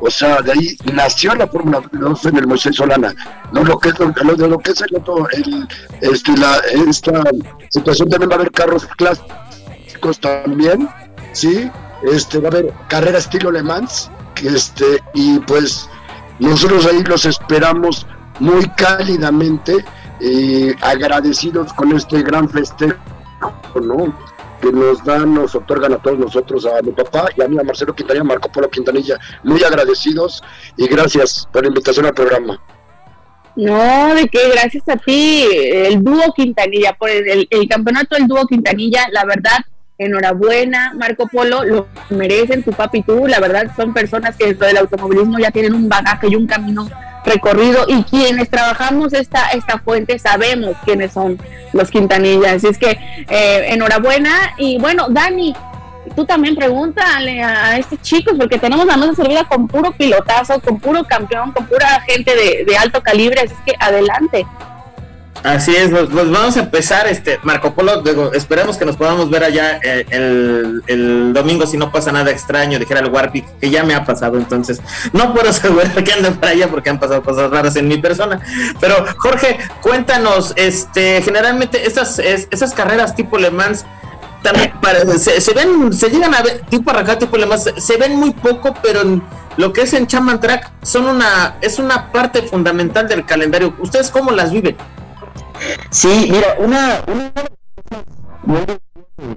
O 0.00 0.10
sea, 0.10 0.40
de 0.40 0.52
ahí 0.52 0.76
nació 0.92 1.34
la 1.34 1.46
Fórmula 1.46 1.82
2 1.92 2.26
en 2.26 2.36
el 2.38 2.46
Moisés 2.46 2.76
Solana. 2.76 3.14
No 3.52 3.64
lo 3.64 3.78
que 3.78 3.90
es 3.90 3.98
lo, 3.98 4.06
lo 4.08 4.58
que 4.58 4.70
es 4.70 4.80
el 4.80 4.96
otro, 4.96 5.28
el, 5.32 5.68
este, 6.00 6.36
la, 6.38 6.56
esta 6.88 7.22
situación 7.68 8.08
también 8.08 8.30
va 8.30 8.34
a 8.34 8.38
haber 8.38 8.50
carros 8.50 8.86
clásicos 8.96 10.20
también, 10.20 10.88
sí, 11.32 11.70
este 12.02 12.38
va 12.38 12.48
a 12.48 12.52
haber 12.52 12.72
carrera 12.88 13.18
estilo 13.18 13.50
Le 13.50 13.62
Mans, 13.62 14.10
este, 14.42 15.02
y 15.12 15.38
pues 15.40 15.88
nosotros 16.38 16.86
ahí 16.86 17.02
los 17.02 17.26
esperamos 17.26 18.06
muy 18.38 18.66
cálidamente 18.70 19.84
y 20.20 20.70
agradecidos 20.82 21.72
con 21.72 21.92
este 21.96 22.22
gran 22.22 22.48
festejo, 22.48 22.96
¿no? 23.82 24.14
que 24.60 24.70
nos 24.72 25.02
dan, 25.04 25.32
nos 25.32 25.54
otorgan 25.54 25.94
a 25.94 25.98
todos 25.98 26.18
nosotros, 26.18 26.66
a 26.66 26.82
mi 26.82 26.92
papá 26.92 27.28
y 27.34 27.42
a 27.42 27.48
mí, 27.48 27.58
a 27.58 27.62
Marcelo 27.62 27.94
Quintanilla, 27.94 28.24
Marco 28.24 28.52
Polo 28.52 28.68
Quintanilla, 28.68 29.18
muy 29.42 29.62
agradecidos 29.64 30.42
y 30.76 30.86
gracias 30.86 31.48
por 31.50 31.62
la 31.62 31.68
invitación 31.68 32.04
al 32.04 32.12
programa. 32.12 32.60
No, 33.56 34.14
de 34.14 34.28
qué, 34.28 34.50
gracias 34.52 34.86
a 34.88 34.96
ti, 34.96 35.46
el 35.52 36.04
dúo 36.04 36.32
Quintanilla, 36.36 36.92
por 36.92 37.08
el- 37.08 37.48
el 37.50 37.68
campeonato 37.68 38.16
del 38.16 38.28
dúo 38.28 38.46
Quintanilla, 38.46 39.06
la 39.10 39.24
verdad, 39.24 39.58
enhorabuena, 39.96 40.92
Marco 40.94 41.26
Polo, 41.26 41.64
lo 41.64 41.86
merecen 42.10 42.62
tu 42.62 42.72
papi 42.72 42.98
y 42.98 43.02
tú, 43.02 43.26
la 43.26 43.40
verdad, 43.40 43.70
son 43.76 43.92
personas 43.94 44.36
que 44.36 44.46
dentro 44.46 44.66
del 44.66 44.76
automovilismo 44.78 45.38
ya 45.38 45.50
tienen 45.50 45.74
un 45.74 45.88
bagaje 45.88 46.28
y 46.28 46.36
un 46.36 46.46
camino 46.46 46.86
recorrido 47.24 47.84
y 47.88 48.02
quienes 48.04 48.48
trabajamos 48.48 49.12
esta, 49.12 49.50
esta 49.50 49.78
fuente 49.78 50.18
sabemos 50.18 50.76
quiénes 50.84 51.12
son 51.12 51.38
los 51.72 51.90
Quintanillas, 51.90 52.54
así 52.54 52.68
es 52.68 52.78
que 52.78 52.90
eh, 53.28 53.66
enhorabuena. 53.68 54.54
Y 54.56 54.78
bueno, 54.78 55.06
Dani, 55.08 55.54
tú 56.16 56.24
también 56.24 56.54
pregúntale 56.56 57.42
a, 57.42 57.78
estos 57.78 58.00
chicos, 58.02 58.34
porque 58.38 58.58
tenemos 58.58 58.86
la 58.86 58.96
mesa 58.96 59.14
servida 59.14 59.44
con 59.44 59.68
puro 59.68 59.92
pilotazo, 59.92 60.60
con 60.60 60.80
puro 60.80 61.04
campeón, 61.04 61.52
con 61.52 61.66
pura 61.66 62.00
gente 62.00 62.34
de, 62.34 62.64
de 62.64 62.76
alto 62.76 63.02
calibre, 63.02 63.42
así 63.42 63.54
que 63.64 63.74
adelante. 63.78 64.46
Así 65.42 65.74
es, 65.74 65.88
pues, 65.90 66.04
pues 66.12 66.30
vamos 66.30 66.54
a 66.58 66.60
empezar, 66.60 67.06
este 67.06 67.40
Marco 67.44 67.72
Polo, 67.74 68.02
esperemos 68.34 68.76
que 68.76 68.84
nos 68.84 68.96
podamos 68.96 69.30
ver 69.30 69.42
allá 69.42 69.80
eh, 69.82 70.04
el, 70.10 70.82
el 70.86 71.32
domingo 71.32 71.66
si 71.66 71.78
no 71.78 71.90
pasa 71.90 72.12
nada 72.12 72.30
extraño, 72.30 72.78
dijera 72.78 73.00
el 73.00 73.08
Warpic, 73.08 73.46
que 73.58 73.70
ya 73.70 73.82
me 73.82 73.94
ha 73.94 74.04
pasado, 74.04 74.36
entonces 74.36 74.82
no 75.14 75.32
puedo 75.32 75.48
asegurar 75.50 76.04
que 76.04 76.12
anden 76.12 76.34
para 76.36 76.52
allá 76.52 76.68
porque 76.68 76.90
han 76.90 77.00
pasado 77.00 77.22
cosas 77.22 77.50
raras 77.50 77.74
en 77.76 77.88
mi 77.88 77.96
persona. 77.96 78.38
Pero 78.80 79.02
Jorge, 79.16 79.58
cuéntanos, 79.80 80.52
este, 80.56 81.22
generalmente 81.22 81.86
estas, 81.86 82.18
es- 82.18 82.46
esas 82.50 82.74
carreras 82.74 83.16
tipo 83.16 83.38
Le 83.38 83.50
Mans 83.50 83.86
también 84.42 84.72
se, 85.18 85.54
ven, 85.54 85.90
se 85.92 86.10
llegan 86.10 86.34
a 86.34 86.42
ver, 86.42 86.60
tipo 86.68 86.90
arrancar, 86.90 87.18
tipo 87.18 87.38
Le 87.38 87.46
Mans, 87.46 87.64
se 87.78 87.96
ven 87.96 88.14
muy 88.14 88.32
poco, 88.32 88.74
pero 88.82 89.00
en 89.00 89.22
lo 89.56 89.72
que 89.72 89.82
es 89.82 89.94
en 89.94 90.06
Chaman 90.06 90.38
Track 90.38 90.70
son 90.82 91.06
una, 91.06 91.56
es 91.62 91.78
una 91.78 92.12
parte 92.12 92.42
fundamental 92.42 93.08
del 93.08 93.24
calendario. 93.24 93.74
¿Ustedes 93.78 94.10
cómo 94.10 94.30
las 94.32 94.52
viven? 94.52 94.76
Sí, 95.90 96.28
mira, 96.30 96.56
una, 96.58 97.02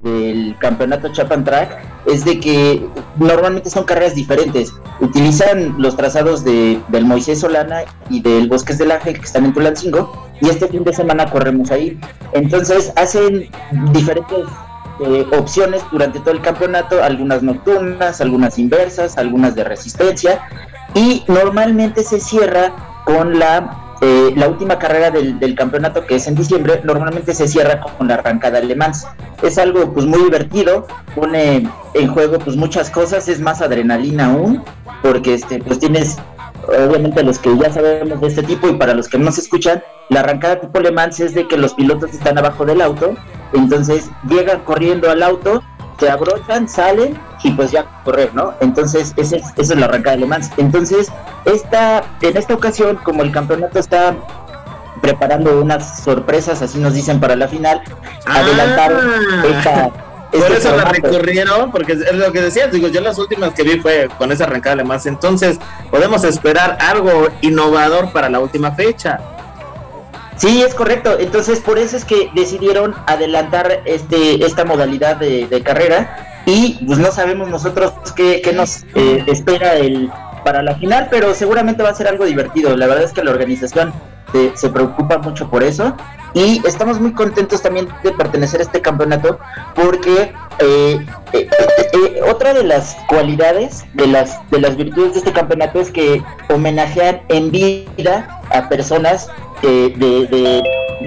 del 0.01 0.55
campeonato 0.59 1.11
Chapan 1.11 1.43
Track 1.43 1.77
es 2.05 2.23
de 2.25 2.39
que 2.39 2.87
normalmente 3.17 3.69
son 3.69 3.83
carreras 3.83 4.15
diferentes. 4.15 4.73
Utilizan 4.99 5.75
los 5.77 5.95
trazados 5.95 6.43
de, 6.43 6.81
del 6.89 7.05
Moisés 7.05 7.41
Solana 7.41 7.81
y 8.09 8.21
del 8.21 8.47
Bosques 8.47 8.77
del 8.77 8.91
Ángel 8.91 9.15
que 9.15 9.25
están 9.25 9.45
en 9.45 9.53
Tulancingo 9.53 10.27
y 10.41 10.49
este 10.49 10.67
fin 10.67 10.83
de 10.83 10.93
semana 10.93 11.29
corremos 11.29 11.71
ahí. 11.71 11.99
Entonces 12.33 12.91
hacen 12.95 13.49
diferentes 13.91 14.45
eh, 15.05 15.25
opciones 15.37 15.83
durante 15.91 16.19
todo 16.19 16.31
el 16.31 16.41
campeonato, 16.41 17.03
algunas 17.03 17.41
nocturnas, 17.43 18.21
algunas 18.21 18.57
inversas, 18.57 19.17
algunas 19.17 19.55
de 19.55 19.63
resistencia 19.63 20.47
y 20.93 21.23
normalmente 21.27 22.03
se 22.03 22.19
cierra 22.19 22.71
con 23.05 23.39
la 23.39 23.82
eh, 24.03 24.33
la 24.35 24.49
última 24.49 24.77
carrera 24.77 25.11
del, 25.11 25.39
del 25.39 25.55
campeonato 25.55 26.05
que 26.05 26.15
es 26.15 26.27
en 26.27 26.35
diciembre 26.35 26.81
normalmente 26.83 27.33
se 27.33 27.47
cierra 27.47 27.79
con 27.79 28.07
la 28.07 28.15
arrancada 28.15 28.57
alemán 28.57 28.91
es 29.41 29.57
algo 29.57 29.93
pues 29.93 30.05
muy 30.05 30.19
divertido 30.19 30.87
pone 31.15 31.67
en 31.93 32.07
juego 32.09 32.37
pues 32.39 32.57
muchas 32.57 32.89
cosas 32.89 33.27
es 33.29 33.39
más 33.39 33.61
adrenalina 33.61 34.25
aún 34.25 34.63
porque 35.01 35.33
este, 35.35 35.59
pues 35.59 35.79
tienes 35.79 36.17
obviamente 36.67 37.23
los 37.23 37.39
que 37.39 37.55
ya 37.57 37.71
sabemos 37.71 38.21
de 38.21 38.27
este 38.27 38.43
tipo 38.43 38.67
y 38.67 38.73
para 38.73 38.93
los 38.93 39.07
que 39.07 39.17
no 39.17 39.31
se 39.31 39.41
escuchan, 39.41 39.83
la 40.09 40.21
arrancada 40.21 40.61
tipo 40.61 40.79
Le 40.79 40.91
Mans 40.91 41.19
es 41.19 41.33
de 41.33 41.47
que 41.47 41.57
los 41.57 41.73
pilotos 41.73 42.13
están 42.13 42.37
abajo 42.37 42.65
del 42.65 42.81
auto, 42.81 43.15
entonces 43.53 44.09
llegan 44.27 44.61
corriendo 44.61 45.09
al 45.09 45.23
auto, 45.23 45.63
se 45.99 46.09
abrochan, 46.09 46.67
salen 46.67 47.17
y 47.43 47.51
pues 47.51 47.71
ya 47.71 47.85
correr, 48.03 48.33
¿no? 48.33 48.53
Entonces 48.61 49.13
ese 49.17 49.37
es, 49.37 49.43
esa 49.57 49.73
es 49.73 49.79
la 49.79 49.85
arrancada 49.85 50.15
de 50.15 50.21
Le 50.21 50.27
Mans. 50.27 50.49
Entonces, 50.57 51.11
esta, 51.45 52.03
en 52.21 52.37
esta 52.37 52.53
ocasión, 52.53 52.97
como 53.03 53.23
el 53.23 53.31
campeonato 53.31 53.79
está 53.79 54.15
preparando 55.01 55.59
unas 55.59 55.99
sorpresas, 56.03 56.61
así 56.61 56.79
nos 56.79 56.93
dicen 56.93 57.19
para 57.19 57.35
la 57.35 57.47
final, 57.47 57.81
Ah. 58.25 58.39
adelantaron 58.39 59.05
esta... 59.45 59.89
Por 60.31 60.41
este 60.41 60.57
eso 60.57 60.75
la 60.75 60.85
recurrieron, 60.85 61.69
porque 61.69 61.91
es 61.91 62.15
lo 62.15 62.31
que 62.31 62.41
decías, 62.41 62.71
digo, 62.71 62.87
yo 62.87 63.01
las 63.01 63.19
últimas 63.19 63.53
que 63.53 63.61
vi 63.61 63.79
fue 63.79 64.09
con 64.17 64.31
esa 64.31 64.45
arrancada 64.45 64.77
de 64.77 64.83
más. 64.83 65.05
Entonces, 65.05 65.59
podemos 65.91 66.23
esperar 66.23 66.75
algo 66.81 67.27
innovador 67.41 68.11
para 68.11 68.29
la 68.29 68.39
última 68.39 68.71
fecha. 68.71 69.19
Sí, 70.35 70.63
es 70.63 70.73
correcto. 70.73 71.19
Entonces, 71.19 71.59
por 71.59 71.77
eso 71.77 71.95
es 71.97 72.03
que 72.03 72.31
decidieron 72.33 72.95
adelantar 73.05 73.81
este 73.85 74.43
esta 74.43 74.65
modalidad 74.65 75.17
de, 75.17 75.45
de 75.45 75.61
carrera 75.61 76.32
y 76.45 76.79
pues 76.85 76.99
no 76.99 77.11
sabemos 77.11 77.49
nosotros 77.49 77.93
qué, 78.15 78.41
qué 78.43 78.53
nos 78.53 78.83
eh, 78.95 79.23
espera 79.27 79.75
el 79.77 80.09
para 80.43 80.61
la 80.61 80.75
final, 80.75 81.07
pero 81.09 81.33
seguramente 81.33 81.83
va 81.83 81.89
a 81.89 81.93
ser 81.93 82.07
algo 82.07 82.25
divertido. 82.25 82.75
La 82.75 82.85
verdad 82.85 83.05
es 83.05 83.13
que 83.13 83.23
la 83.23 83.31
organización 83.31 83.93
se, 84.33 84.51
se 84.57 84.69
preocupa 84.69 85.17
mucho 85.19 85.49
por 85.49 85.63
eso 85.63 85.95
y 86.33 86.61
estamos 86.67 86.99
muy 86.99 87.13
contentos 87.13 87.61
también 87.61 87.87
de 88.03 88.11
pertenecer 88.11 88.59
a 88.59 88.63
este 88.63 88.81
campeonato 88.81 89.39
porque 89.73 90.33
eh, 90.59 90.97
eh, 90.99 91.05
eh, 91.31 91.49
eh, 91.93 92.21
otra 92.29 92.53
de 92.53 92.63
las 92.65 92.97
cualidades 93.07 93.85
de 93.93 94.07
las 94.07 94.39
de 94.49 94.59
las 94.59 94.75
virtudes 94.75 95.13
de 95.13 95.19
este 95.19 95.31
campeonato 95.31 95.79
es 95.79 95.91
que 95.91 96.21
homenajean 96.49 97.21
en 97.29 97.49
vida 97.51 98.41
a 98.49 98.67
personas 98.67 99.29
eh, 99.61 99.93
de, 99.95 100.27
de- 100.27 100.63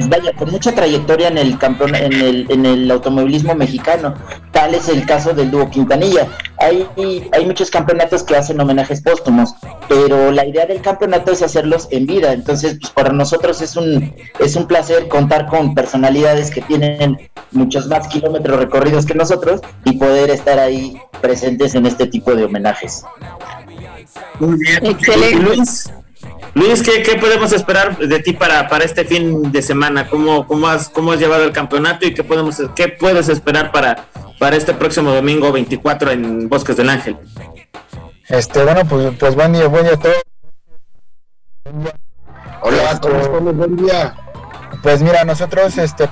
vaya 0.08 0.32
con 0.34 0.50
mucha 0.50 0.72
trayectoria 0.74 1.28
en 1.28 1.38
el 1.38 1.58
campeón 1.58 1.94
en 1.94 2.12
el, 2.12 2.46
en 2.50 2.64
el 2.66 2.90
automovilismo 2.90 3.54
mexicano 3.54 4.14
tal 4.56 4.74
es 4.74 4.88
el 4.88 5.04
caso 5.04 5.34
del 5.34 5.50
dúo 5.50 5.68
Quintanilla 5.68 6.26
hay 6.56 6.88
hay 7.30 7.44
muchos 7.44 7.70
campeonatos 7.70 8.22
que 8.22 8.34
hacen 8.34 8.58
homenajes 8.58 9.02
póstumos 9.02 9.54
pero 9.86 10.32
la 10.32 10.46
idea 10.46 10.64
del 10.64 10.80
campeonato 10.80 11.30
es 11.30 11.42
hacerlos 11.42 11.88
en 11.90 12.06
vida 12.06 12.32
entonces 12.32 12.78
pues 12.80 12.90
para 12.90 13.12
nosotros 13.12 13.60
es 13.60 13.76
un 13.76 14.14
es 14.40 14.56
un 14.56 14.66
placer 14.66 15.08
contar 15.08 15.46
con 15.48 15.74
personalidades 15.74 16.50
que 16.50 16.62
tienen 16.62 17.18
muchos 17.52 17.86
más 17.88 18.08
kilómetros 18.08 18.58
recorridos 18.58 19.04
que 19.04 19.14
nosotros 19.14 19.60
y 19.84 19.98
poder 19.98 20.30
estar 20.30 20.58
ahí 20.58 20.98
presentes 21.20 21.74
en 21.74 21.84
este 21.84 22.06
tipo 22.06 22.34
de 22.34 22.44
homenajes 22.44 23.04
Muy 24.40 24.58
bien. 24.58 24.86
Excelente. 24.86 25.36
Luis, 25.36 25.90
Luis 26.56 26.82
¿qué, 26.82 27.02
qué 27.02 27.16
podemos 27.16 27.52
esperar 27.52 27.98
de 27.98 28.18
ti 28.20 28.32
para, 28.32 28.66
para 28.66 28.82
este 28.82 29.04
fin 29.04 29.52
de 29.52 29.60
semana? 29.60 30.08
¿Cómo, 30.08 30.46
cómo, 30.46 30.66
has, 30.68 30.88
¿Cómo 30.88 31.12
has 31.12 31.18
llevado 31.18 31.44
el 31.44 31.52
campeonato 31.52 32.06
y 32.06 32.14
qué, 32.14 32.24
podemos, 32.24 32.62
qué 32.74 32.88
puedes 32.88 33.28
esperar 33.28 33.70
para, 33.70 34.06
para 34.38 34.56
este 34.56 34.72
próximo 34.72 35.10
domingo 35.12 35.52
24 35.52 36.12
en 36.12 36.48
Bosques 36.48 36.78
del 36.78 36.88
Ángel? 36.88 37.18
Este, 38.28 38.64
bueno, 38.64 38.86
pues, 38.88 39.14
pues 39.20 39.34
buen 39.34 39.52
día, 39.52 39.68
buen 39.68 39.84
día 39.84 39.92
a 39.92 39.98
todos. 39.98 40.16
Hola, 42.62 43.00
¿cómo 43.02 43.20
estamos? 43.20 43.54
Buen 43.54 43.76
día. 43.76 44.14
Pues 44.82 45.02
mira, 45.02 45.26
nosotros 45.26 45.76
este, 45.76 46.08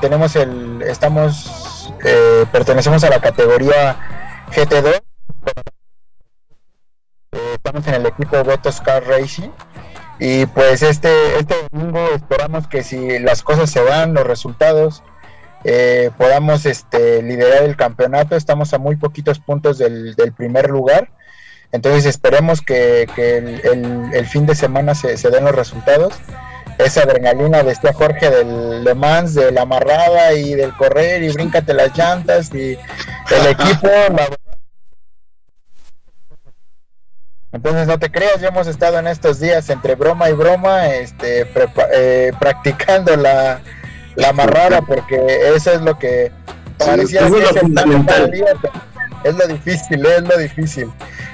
tenemos 0.00 0.36
el, 0.36 0.82
estamos, 0.82 1.92
eh, 2.04 2.46
pertenecemos 2.52 3.02
a 3.02 3.10
la 3.10 3.20
categoría 3.20 3.96
GT2. 4.52 5.00
Estamos 7.62 7.86
en 7.88 7.94
el 7.94 8.06
equipo 8.06 8.42
Votos 8.42 8.80
Car 8.80 9.04
Racing. 9.06 9.50
Y 10.18 10.46
pues 10.46 10.82
este, 10.82 11.10
este 11.38 11.54
domingo 11.70 12.08
esperamos 12.14 12.66
que 12.66 12.82
si 12.82 13.18
las 13.18 13.42
cosas 13.42 13.70
se 13.70 13.84
dan, 13.84 14.14
los 14.14 14.26
resultados, 14.26 15.02
eh, 15.64 16.10
podamos 16.16 16.64
este, 16.66 17.22
liderar 17.22 17.64
el 17.64 17.76
campeonato. 17.76 18.34
Estamos 18.34 18.72
a 18.72 18.78
muy 18.78 18.96
poquitos 18.96 19.38
puntos 19.40 19.76
del, 19.78 20.14
del 20.14 20.32
primer 20.32 20.70
lugar. 20.70 21.10
Entonces 21.72 22.06
esperemos 22.06 22.62
que, 22.62 23.06
que 23.14 23.36
el, 23.38 24.10
el- 24.14 24.26
fin 24.26 24.46
de 24.46 24.54
semana 24.54 24.94
se, 24.94 25.16
se 25.18 25.30
den 25.30 25.44
los 25.44 25.54
resultados. 25.54 26.14
Esa 26.78 27.02
adrenalina, 27.02 27.62
decía 27.62 27.92
Jorge, 27.92 28.30
del 28.30 28.84
Le 28.84 28.94
Mans, 28.94 29.34
de 29.34 29.52
la 29.52 29.62
amarrada 29.62 30.32
y 30.32 30.54
del 30.54 30.74
correr 30.76 31.22
y 31.22 31.28
bríncate 31.30 31.74
las 31.74 31.96
llantas 31.96 32.52
y 32.54 32.72
el 32.72 33.46
equipo. 33.50 33.86
la 33.88 34.28
verdad. 34.28 34.36
Entonces 37.52 37.86
no 37.88 37.98
te 37.98 38.10
creas, 38.10 38.40
ya 38.40 38.48
hemos 38.48 38.66
estado 38.68 38.98
en 38.98 39.08
estos 39.08 39.40
días 39.40 39.68
entre 39.70 39.96
broma 39.96 40.30
y 40.30 40.32
broma, 40.34 40.86
este, 40.88 41.52
prepa- 41.52 41.88
eh, 41.92 42.32
practicando 42.38 43.16
la, 43.16 43.60
la 44.14 44.28
amarrada 44.28 44.82
porque 44.82 45.52
eso 45.54 45.72
es 45.72 45.80
lo 45.80 45.98
que 45.98 46.30
parecía 46.78 47.26
que 47.28 47.38
es 47.42 47.58
fundamental. 47.60 48.30
día, 48.30 48.46
es 49.24 49.34
lo 49.34 49.46
difícil, 49.48 50.06
es 50.06 50.22
lo 50.22 50.36
difícil. 50.38 50.92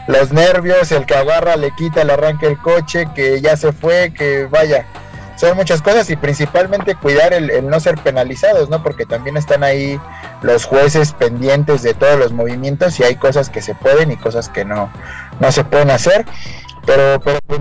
Los 0.09 0.33
nervios, 0.33 0.91
el 0.91 1.05
que 1.05 1.17
agarra, 1.17 1.57
le 1.57 1.71
quita, 1.77 2.03
le 2.05 2.15
arranca 2.15 2.47
el 2.47 2.59
coche, 2.59 3.07
que 3.15 3.41
ya 3.43 3.57
se 3.57 3.73
fue, 3.73 4.13
que 4.15 4.47
vaya. 4.47 4.87
Son 5.37 5.55
muchas 5.55 5.83
cosas 5.83 6.09
y 6.09 6.17
principalmente 6.17 6.95
cuidar 6.95 7.35
el, 7.35 7.51
el 7.51 7.69
no 7.69 7.79
ser 7.79 7.97
penalizados, 7.99 8.71
¿no? 8.71 8.83
Porque 8.83 9.05
también 9.05 9.37
están 9.37 9.63
ahí 9.65 10.01
los 10.41 10.65
jueces 10.65 11.13
pendientes 11.13 11.83
de 11.83 11.93
todos 11.93 12.19
los 12.19 12.33
movimientos 12.33 12.99
y 13.01 13.03
hay 13.05 13.17
cosas 13.17 13.51
que 13.51 13.61
se 13.61 13.75
pueden 13.75 14.11
y 14.11 14.17
cosas 14.17 14.49
que 14.49 14.65
no, 14.65 14.91
no 15.41 15.53
se 15.53 15.65
pueden 15.65 15.91
hacer. 15.91 16.25
Pero, 16.85 17.21
pero 17.21 17.39
pues, 17.47 17.61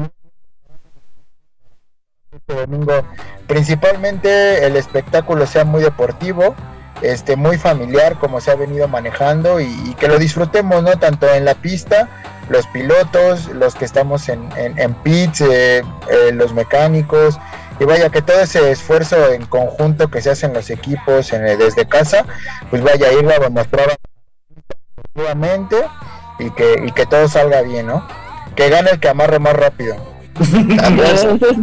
este 2.32 2.54
domingo 2.54 3.04
principalmente 3.48 4.66
el 4.66 4.76
espectáculo 4.76 5.48
sea 5.48 5.66
muy 5.66 5.82
deportivo, 5.82 6.56
este 7.02 7.36
muy 7.36 7.58
familiar 7.58 8.18
como 8.20 8.42
se 8.42 8.52
ha 8.52 8.56
venido 8.56 8.88
manejando 8.88 9.60
y, 9.60 9.96
que 10.00 10.08
lo 10.08 10.20
disfrutemos, 10.20 10.84
¿no? 10.84 10.98
Tanto 10.98 11.28
en 11.34 11.46
la 11.46 11.56
pista, 11.56 12.10
los 12.50 12.68
pilotos, 12.68 13.48
los 13.48 13.76
que 13.76 13.86
estamos 13.86 14.30
en, 14.30 14.50
en, 14.58 14.94
pits, 14.96 15.42
eh, 15.42 15.84
eh, 16.10 16.32
los 16.34 16.54
mecánicos, 16.54 17.40
y 17.80 17.86
vaya 17.86 18.10
que 18.10 18.22
todo 18.22 18.40
ese 18.40 18.72
esfuerzo 18.72 19.32
en 19.32 19.46
conjunto 19.46 20.10
que 20.10 20.22
se 20.22 20.32
hace 20.32 20.46
en 20.46 20.54
los 20.54 20.70
equipos 20.70 21.32
desde 21.32 21.88
casa, 21.88 22.26
pues 22.70 22.82
vaya 22.82 23.08
a 23.08 23.14
ir 23.14 23.30
a 23.30 23.40
demostrar 23.40 23.98
nuevamente 25.14 25.78
y 26.40 26.50
que, 26.52 26.84
y 26.86 26.92
que 26.92 27.06
todo 27.06 27.28
salga 27.28 27.62
bien, 27.62 27.88
¿no? 27.88 28.06
Que 28.56 28.70
gane 28.70 28.92
el 28.92 29.00
que 29.00 29.10
amarre 29.10 29.40
más 29.40 29.54
rápido. 29.54 29.96
Eso 30.40 31.32
está, 31.32 31.48
eso 31.48 31.56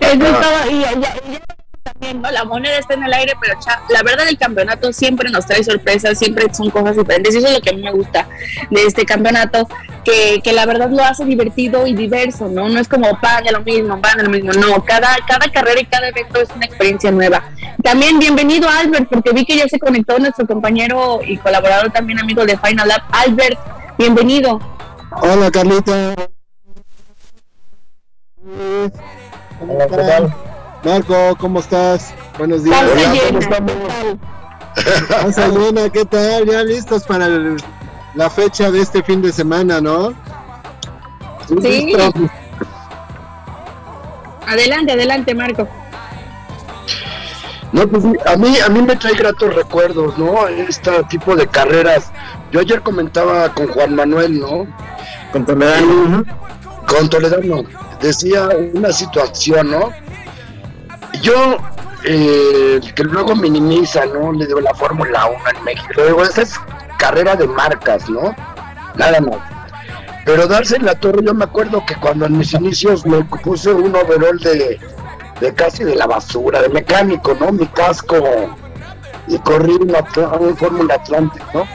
está- 0.00 0.70
y 0.70 0.80
ya- 0.80 0.92
ya- 0.94 1.14
ya 1.14 1.40
también, 1.82 2.22
¿no? 2.22 2.30
La 2.30 2.44
moneda 2.44 2.78
está 2.78 2.94
en 2.94 3.02
el 3.04 3.12
aire, 3.12 3.32
pero 3.40 3.58
cha- 3.60 3.82
la 3.88 4.02
verdad 4.02 4.28
el 4.28 4.38
campeonato 4.38 4.92
siempre 4.92 5.30
nos 5.30 5.46
trae 5.46 5.64
sorpresas, 5.64 6.18
siempre 6.18 6.46
son 6.54 6.70
cosas 6.70 6.96
diferentes. 6.96 7.34
Y 7.34 7.38
eso 7.38 7.48
es 7.48 7.54
lo 7.54 7.60
que 7.60 7.70
a 7.70 7.72
mí 7.72 7.82
me 7.82 7.90
gusta 7.92 8.28
de 8.70 8.82
este 8.84 9.04
campeonato, 9.04 9.68
que, 10.04 10.40
que 10.42 10.52
la 10.52 10.64
verdad 10.66 10.90
lo 10.90 11.02
hace 11.04 11.24
divertido 11.24 11.86
y 11.86 11.94
diverso, 11.94 12.48
¿no? 12.48 12.68
No 12.68 12.78
es 12.80 12.88
como 12.88 13.18
pan 13.20 13.44
de 13.44 13.52
lo 13.52 13.60
mismo, 13.62 14.00
pan 14.00 14.16
de 14.18 14.22
lo 14.24 14.30
mismo. 14.30 14.52
No, 14.52 14.84
cada, 14.84 15.16
cada 15.26 15.50
carrera 15.50 15.80
y 15.80 15.86
cada 15.86 16.08
evento 16.08 16.40
es 16.40 16.50
una 16.54 16.66
experiencia 16.66 17.10
nueva. 17.10 17.42
También 17.82 18.18
bienvenido 18.18 18.68
Albert, 18.68 19.08
porque 19.10 19.32
vi 19.32 19.44
que 19.44 19.56
ya 19.56 19.66
se 19.68 19.78
conectó 19.78 20.18
nuestro 20.18 20.46
compañero 20.46 21.20
y 21.24 21.36
colaborador 21.38 21.90
también 21.92 22.20
amigo 22.20 22.44
de 22.46 22.56
Final 22.58 22.88
Lab. 22.88 23.02
Albert, 23.10 23.58
bienvenido. 23.98 24.60
Hola 25.20 25.50
Carlita. 25.50 26.14
Hola, 29.60 29.86
¿qué 29.88 29.96
tal? 29.96 30.34
Marco, 30.84 31.36
¿cómo 31.38 31.60
estás? 31.60 32.12
Buenos 32.38 32.64
días. 32.64 32.76
Hola, 32.82 32.92
¿cómo 33.28 33.38
¿qué 33.38 33.38
estamos? 35.28 35.58
llena, 35.58 35.88
¿qué 35.90 36.04
tal? 36.04 36.46
Ya 36.46 36.62
listos 36.64 37.04
para 37.04 37.26
el- 37.26 37.62
la 38.14 38.28
fecha 38.28 38.70
de 38.70 38.80
este 38.80 39.02
fin 39.02 39.22
de 39.22 39.32
semana, 39.32 39.80
¿no? 39.80 40.12
Sí. 41.62 41.94
Adelante, 44.46 44.92
adelante, 44.92 45.34
Marco. 45.34 45.68
No, 47.72 47.86
pues 47.88 48.02
sí, 48.02 48.12
a 48.26 48.36
mí, 48.36 48.58
a 48.58 48.68
mí 48.68 48.82
me 48.82 48.96
trae 48.96 49.14
gratos 49.14 49.54
recuerdos, 49.54 50.18
¿no? 50.18 50.46
Este 50.48 50.90
tipo 51.04 51.34
de 51.36 51.46
carreras. 51.46 52.10
Yo 52.50 52.60
ayer 52.60 52.82
comentaba 52.82 53.48
con 53.54 53.68
Juan 53.68 53.94
Manuel, 53.94 54.40
¿no? 54.40 54.66
Con 55.32 55.46
Toledano. 55.46 56.24
Con 56.86 57.08
Toledano. 57.08 57.62
Decía 58.02 58.48
una 58.74 58.92
situación, 58.92 59.70
¿no? 59.70 59.90
Yo, 61.20 61.58
eh, 62.04 62.80
que 62.94 63.04
luego 63.04 63.34
minimiza, 63.36 64.06
¿no? 64.06 64.32
Le 64.32 64.46
digo 64.46 64.60
la 64.60 64.74
Fórmula 64.74 65.26
1 65.26 65.38
en 65.56 65.64
México. 65.64 65.92
Le 65.96 66.06
digo, 66.06 66.22
esa 66.22 66.42
es 66.42 66.54
carrera 66.98 67.36
de 67.36 67.46
marcas, 67.46 68.08
¿no? 68.08 68.34
Nada 68.96 69.20
más. 69.20 69.36
Pero 70.24 70.46
darse 70.46 70.76
en 70.76 70.86
la 70.86 70.94
torre, 70.94 71.22
yo 71.24 71.34
me 71.34 71.44
acuerdo 71.44 71.84
que 71.84 71.96
cuando 71.96 72.26
en 72.26 72.38
mis 72.38 72.54
inicios 72.54 73.04
me 73.04 73.24
puse 73.24 73.72
un 73.72 73.94
overall 73.94 74.38
de, 74.38 74.78
de 75.40 75.54
casi 75.54 75.82
de 75.82 75.96
la 75.96 76.06
basura, 76.06 76.62
de 76.62 76.68
mecánico, 76.68 77.36
¿no? 77.38 77.50
Mi 77.50 77.66
casco 77.66 78.16
y 79.26 79.38
corrí 79.38 79.74
una, 79.74 80.02
Fórmula 80.56 80.94
Atlantic, 80.94 81.42
¿no? 81.54 81.66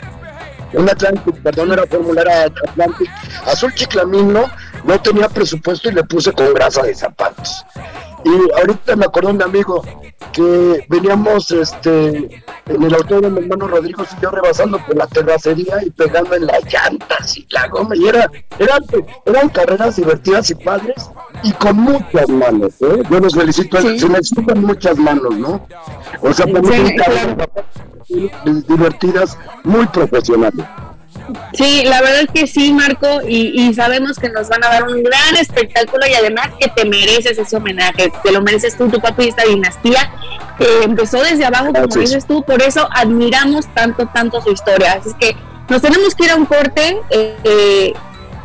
un 0.74 0.90
Atlantic, 0.90 1.36
perdón, 1.42 1.72
era 1.72 1.86
Fórmula 1.88 2.24
Atlantic, 2.46 3.10
azul 3.46 3.74
chiclamino, 3.74 4.46
no 4.84 5.02
tenía 5.02 5.30
presupuesto 5.30 5.90
y 5.90 5.94
le 5.94 6.04
puse 6.04 6.32
con 6.34 6.54
grasa 6.54 6.84
de 6.84 6.94
zapatos. 6.94 7.66
Y 8.28 8.60
ahorita 8.60 8.96
me 8.98 9.06
acordó 9.06 9.30
un 9.30 9.42
amigo 9.42 9.82
que 10.34 10.86
veníamos 10.90 11.50
este 11.52 12.44
en 12.66 12.84
el 12.84 12.94
auto 12.94 13.22
de 13.22 13.30
mi 13.30 13.40
hermano 13.40 13.68
Rodrigo 13.68 14.04
y 14.04 14.22
yo 14.22 14.30
rebasando 14.32 14.78
por 14.86 14.98
la 14.98 15.08
terracería 15.08 15.78
y 15.86 15.90
pegando 15.92 16.36
en 16.36 16.46
las 16.46 16.62
llantas 16.66 17.38
y 17.38 17.48
la 17.50 17.68
goma 17.70 17.96
y 17.96 18.08
era, 18.08 18.30
eran, 18.60 18.84
eran 19.26 19.50
carreras 19.50 19.96
divertidas 19.96 20.50
y 20.50 20.56
padres 20.56 21.10
y 21.44 21.52
con 21.54 21.78
muchas 21.78 22.28
manos, 22.28 22.74
¿eh? 22.82 23.04
Yo 23.10 23.20
los 23.20 23.34
felicito, 23.34 23.80
Sí. 23.80 24.00
se 24.00 24.10
necesitan 24.10 24.62
muchas 24.62 24.98
manos, 24.98 25.38
¿no? 25.38 25.66
O 26.22 26.34
sea, 26.34 26.46
Sí, 26.46 26.52
son 26.54 26.96
carreras 26.98 27.38
divertidas, 28.68 29.38
muy 29.64 29.86
profesionales. 29.88 30.66
Sí, 31.54 31.84
la 31.86 32.02
verdad 32.02 32.22
es 32.22 32.30
que 32.34 32.48
sí, 32.48 32.72
Marco, 32.74 33.22
y, 33.28 33.62
y 33.62 33.74
sabemos 33.74 34.18
que 34.18 34.30
nos 34.30 34.50
van 34.50 34.64
a 34.64 34.70
dar 34.70 34.84
un 34.88 35.04
gran 35.04 35.36
espectáculo 35.40 36.06
y 36.10 36.14
además 36.14 36.50
que 36.60 36.68
te 36.70 36.86
mereces 36.86 37.38
ese 37.38 37.56
homenaje, 37.58 38.12
te 38.24 38.32
lo 38.32 38.42
mereces 38.42 38.78
tú, 38.78 38.90
tu 38.90 39.00
papi 39.00 39.26
y 39.26 39.30
esta 39.30 39.44
dinastía 39.46 40.12
que 40.58 40.84
empezó 40.84 41.22
desde 41.22 41.46
abajo, 41.46 41.72
como 41.74 41.88
dices 41.88 42.26
tú, 42.26 42.44
por 42.44 42.62
eso 42.62 42.88
admiramos 42.92 43.72
tanto, 43.74 44.08
tanto 44.08 44.42
su 44.42 44.52
historia. 44.52 44.94
Así 44.94 45.10
es 45.10 45.16
que 45.16 45.38
nos 45.70 45.82
tenemos 45.82 46.16
que 46.16 46.26
ir 46.26 46.32
a 46.32 46.36
un 46.36 46.46
corte, 46.46 47.00
eh, 47.10 47.38
eh, 47.44 47.94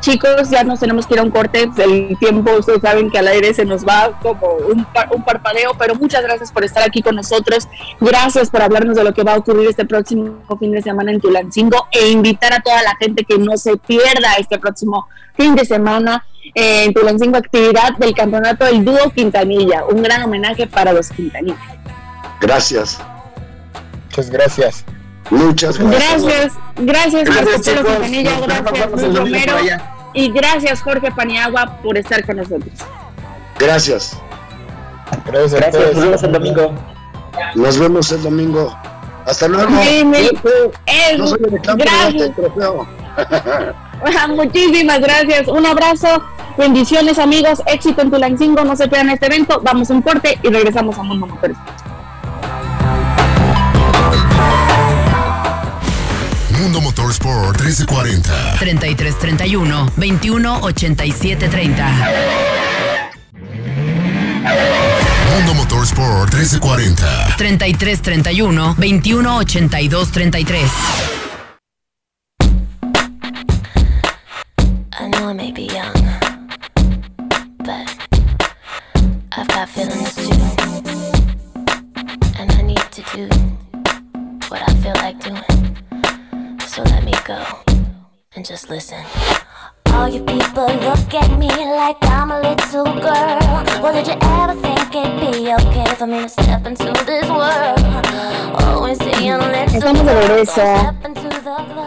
chicos, 0.02 0.50
ya 0.50 0.62
nos 0.64 0.80
tenemos 0.80 1.06
que 1.06 1.14
ir 1.14 1.20
a 1.20 1.22
un 1.22 1.30
corte, 1.30 1.70
el 1.78 2.18
tiempo, 2.18 2.50
ustedes 2.58 2.82
saben 2.82 3.10
que 3.10 3.18
al 3.18 3.28
aire 3.28 3.54
se 3.54 3.64
nos 3.64 3.86
va 3.86 4.18
como 4.20 4.46
un, 4.68 4.84
par- 4.84 5.08
un 5.14 5.24
parpadeo, 5.24 5.72
pero 5.78 5.94
muchas 5.94 6.22
gracias 6.22 6.52
por 6.52 6.64
estar 6.64 6.82
aquí 6.82 7.00
con 7.00 7.14
nosotros, 7.16 7.68
gracias 8.00 8.50
por 8.50 8.60
hablarnos 8.62 8.96
de 8.96 9.04
lo 9.04 9.14
que 9.14 9.22
va 9.22 9.32
a 9.34 9.38
ocurrir 9.38 9.68
este 9.70 9.86
próximo 9.86 10.34
fin 10.58 10.72
de 10.72 10.82
semana 10.82 11.12
en 11.12 11.20
Tulancingo 11.20 11.86
e 11.92 12.08
invitar 12.10 12.52
a 12.52 12.60
toda 12.60 12.82
la 12.82 12.94
gente 12.96 13.24
que 13.24 13.38
no 13.38 13.56
se 13.56 13.76
pierda 13.78 14.34
este 14.38 14.58
próximo 14.58 15.06
fin 15.36 15.54
de 15.54 15.64
semana 15.64 16.24
eh, 16.54 16.84
en 16.84 16.92
Tulancingo 16.92 17.38
actividad 17.38 17.96
del 17.96 18.12
campeonato 18.12 18.64
del 18.66 18.84
dúo 18.84 19.10
Quintanilla, 19.14 19.84
un 19.86 20.02
gran 20.02 20.22
homenaje 20.24 20.66
para 20.66 20.92
los 20.92 21.08
Quintanilla. 21.08 21.56
Gracias, 22.40 22.98
Muchas 24.10 24.28
gracias. 24.28 24.84
Muchas 25.30 25.78
gracias. 25.78 26.52
Gracias, 26.76 27.24
gracias, 27.24 27.24
Gracias, 27.24 27.74
Marco 27.74 27.74
Polo. 27.74 28.00
Quintanilla, 28.00 28.40
gracias 28.40 29.02
el 29.02 29.14
Luis 29.14 29.18
Romero 29.18 29.56
y 30.14 30.30
gracias 30.30 30.82
Jorge 30.82 31.10
Paniagua 31.12 31.78
por 31.82 31.96
estar 31.96 32.24
con 32.26 32.36
nosotros. 32.36 32.72
Gracias. 33.58 34.16
Gracias 35.26 35.54
a 35.54 35.56
Gracias, 35.56 35.72
todos. 35.72 35.94
nos 35.94 36.04
vemos 36.04 36.22
el 36.22 36.32
domingo. 36.32 36.74
Nos 37.54 37.78
vemos 37.78 38.12
el 38.12 38.22
domingo. 38.22 38.78
Hasta 39.26 39.48
luego. 39.48 39.68
Sí, 39.82 40.04
No 41.18 41.26
soy 41.26 41.38
el 41.50 41.60
campo 41.62 41.84
gracias. 41.84 42.22
este 42.22 42.42
trofeo. 42.42 42.86
Muchísimas 44.30 45.00
gracias. 45.00 45.48
Un 45.48 45.64
abrazo. 45.66 46.22
Bendiciones, 46.58 47.18
amigos. 47.18 47.62
Éxito 47.66 48.02
en 48.02 48.10
Tulancingo. 48.10 48.64
No 48.64 48.74
se 48.76 48.88
pierdan 48.88 49.10
este 49.10 49.26
evento. 49.26 49.60
Vamos 49.62 49.90
a 49.90 49.94
un 49.94 50.02
corte 50.02 50.38
y 50.42 50.48
regresamos 50.48 50.98
a 50.98 51.02
Mundo 51.02 51.26
Motores. 51.26 51.56
Mundo 56.62 56.80
Motorsport 56.80 57.58
1340. 57.60 58.56
33 58.56 59.16
31 59.18 59.90
21 59.96 60.60
87 60.68 61.48
30. 61.48 61.82
Mundo 65.34 65.54
Motorsport 65.54 66.32
1340. 66.32 67.34
33 67.36 67.96
31 67.96 68.74
21 68.76 69.40
82 69.40 70.06
33. 70.06 70.70
I 74.92 75.08
know 75.08 75.30
I 75.30 75.32
may 75.32 75.50
be 75.50 75.62
young, 75.62 75.92
listen. 88.72 89.04
All 89.92 90.08
you 90.08 90.22
people 90.24 90.66
look 90.66 91.12
at 91.12 91.30
me 91.38 91.48
like 91.48 91.98
I'm 92.04 92.30
a 92.30 92.40
little 92.40 92.84
girl. 92.84 93.38
Well, 93.82 93.92
did 93.92 94.06
you 94.06 94.16
ever 94.22 94.54
think 94.64 94.94
it'd 94.96 95.20
be 95.20 95.52
okay 95.52 95.94
for 95.94 96.06
me 96.06 96.22
to 96.22 96.28
step 96.30 96.64
into 96.64 96.90
this 97.04 97.28
world? 97.28 97.80
Always 98.64 98.96
saying, 98.96 99.40
let's 99.52 99.74
Estamos 99.74 100.06
de 100.06 100.14
regreso 100.14 100.62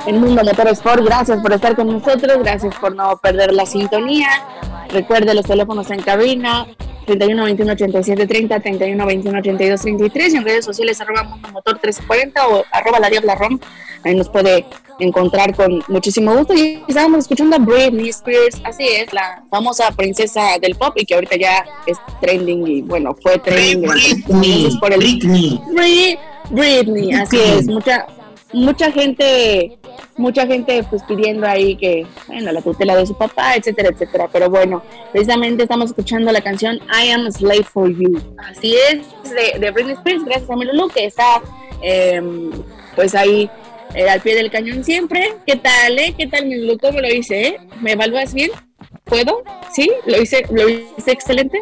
en 0.08 0.20
Mundo 0.22 0.44
Motorsport. 0.44 1.04
Gracias 1.04 1.40
por 1.42 1.54
estar 1.54 1.76
con 1.76 1.88
nosotros. 1.88 2.38
Gracias 2.40 2.76
por 2.76 2.96
no 2.96 3.18
perder 3.18 3.54
la 3.54 3.66
sintonía. 3.66 4.28
Recuerde 4.90 5.34
los 5.34 5.46
teléfonos 5.46 5.90
en 5.92 6.02
cabina. 6.02 6.66
31 7.06 7.44
21 7.44 7.72
87 7.74 8.26
30, 8.26 8.60
31 8.62 9.06
21 9.06 9.38
82 9.40 9.82
33 9.82 10.34
y 10.34 10.38
en 10.38 10.44
redes 10.44 10.66
sociales 10.66 11.00
arroba 11.00 11.22
Mundo 11.24 11.50
Motor 11.52 11.74
1340 11.76 12.48
o 12.48 12.64
arroba 12.72 13.00
la 13.00 13.10
Diabla 13.10 13.36
Rom. 13.36 13.60
Ahí 14.04 14.16
nos 14.16 14.28
puede 14.30 14.66
encontrar 15.00 15.56
con 15.56 15.84
muchísimo 15.88 16.36
gusto. 16.36 16.56
Y 16.56 16.84
estábamos 16.88 17.20
escuchando 17.20 17.58
a 17.58 17.60
Britney 17.60 18.10
Spears, 18.10 18.60
así 18.64 18.88
es, 18.88 19.14
la 19.14 19.44
famosa 19.52 19.92
princesa 19.92 20.58
del 20.60 20.74
pop 20.76 20.94
y 20.96 21.06
que 21.06 21.14
ahorita 21.14 21.36
ya 21.36 21.64
es 21.86 21.98
trending 22.22 22.66
y 22.68 22.82
bueno, 22.82 23.16
fue 23.22 23.38
trending. 23.38 23.88
Britney, 23.88 24.78
por 24.80 24.92
el 24.92 25.00
Britney. 25.00 25.62
Bri- 25.74 26.18
Britney, 26.50 27.14
así 27.14 27.38
es, 27.40 27.66
mucha 27.68 28.06
mucha 28.54 28.92
gente 28.92 29.78
mucha 30.18 30.48
gente 30.48 30.84
pues 30.90 31.04
pidiendo 31.04 31.46
ahí 31.46 31.76
que 31.76 32.06
bueno 32.28 32.52
la 32.52 32.62
tutela 32.62 32.96
de 32.96 33.06
su 33.06 33.18
papá 33.18 33.56
etcétera 33.56 33.90
etcétera. 33.90 34.30
Pero 34.32 34.50
bueno 34.50 34.84
precisamente 35.12 35.64
estamos 35.64 35.88
escuchando 35.90 36.32
la 36.32 36.42
canción 36.42 36.78
I 37.04 37.10
Am 37.12 37.26
a 37.28 37.32
Slave 37.32 37.64
for 37.64 37.90
You. 37.90 38.22
Así 38.38 38.76
es 38.90 39.30
de, 39.30 39.60
de 39.60 39.72
Britney 39.72 39.96
Spears. 39.96 40.24
Gracias 40.24 40.50
a 40.50 40.56
mi 40.56 40.66
Lulu 40.66 40.90
que 40.90 41.06
está 41.06 41.42
em, 41.82 42.52
pues 42.96 43.16
ahí 43.16 43.50
eh, 43.94 44.10
al 44.10 44.22
pie 44.22 44.36
del 44.36 44.52
cañón 44.52 44.84
siempre. 44.84 45.34
Qué 45.46 45.56
tal 45.56 45.98
eh 46.00 46.14
qué 46.18 46.28
tal 46.28 46.46
mi 46.46 46.56
Lulu 46.56 46.78
cómo 46.80 47.02
lo 47.02 47.08
hice 47.14 47.48
eh? 47.48 47.58
me 47.82 47.94
evalúas 47.94 48.34
bien 48.34 48.52
puedo 49.04 49.44
sí 49.74 49.92
lo 50.06 50.22
hice 50.22 50.46
lo 50.52 50.68
hice 50.70 51.12
excelente 51.12 51.62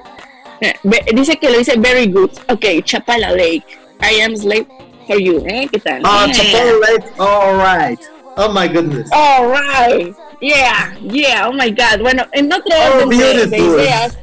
Eh, 0.61 0.73
dice 1.13 1.35
que 1.35 1.49
lo 1.49 1.59
hice 1.59 1.77
very 1.77 2.07
good. 2.07 2.31
Ok 2.49 2.83
Chapala 2.85 3.31
Lake. 3.31 3.65
I 3.99 4.21
am 4.21 4.35
slave 4.35 4.67
for 5.07 5.17
you 5.19 5.43
eh 5.45 5.67
qué 5.71 5.79
tal 5.79 6.01
Oh, 6.05 6.25
Yeah. 6.25 6.33
chocolate. 6.33 7.05
All 7.19 7.55
right. 7.57 7.99
Oh 8.35 8.51
my 8.51 8.67
goodness. 8.67 9.07
All 9.11 9.47
right. 9.47 10.13
Yeah, 10.41 10.95
yeah, 11.03 11.47
oh 11.47 11.53
my 11.53 11.69
God. 11.69 12.01
Bueno, 12.01 12.25
en 12.31 12.51
otro 12.51 12.73
Oh, 12.75 13.03
orden 13.05 13.49
de, 13.51 13.57
ideas, 13.59 14.17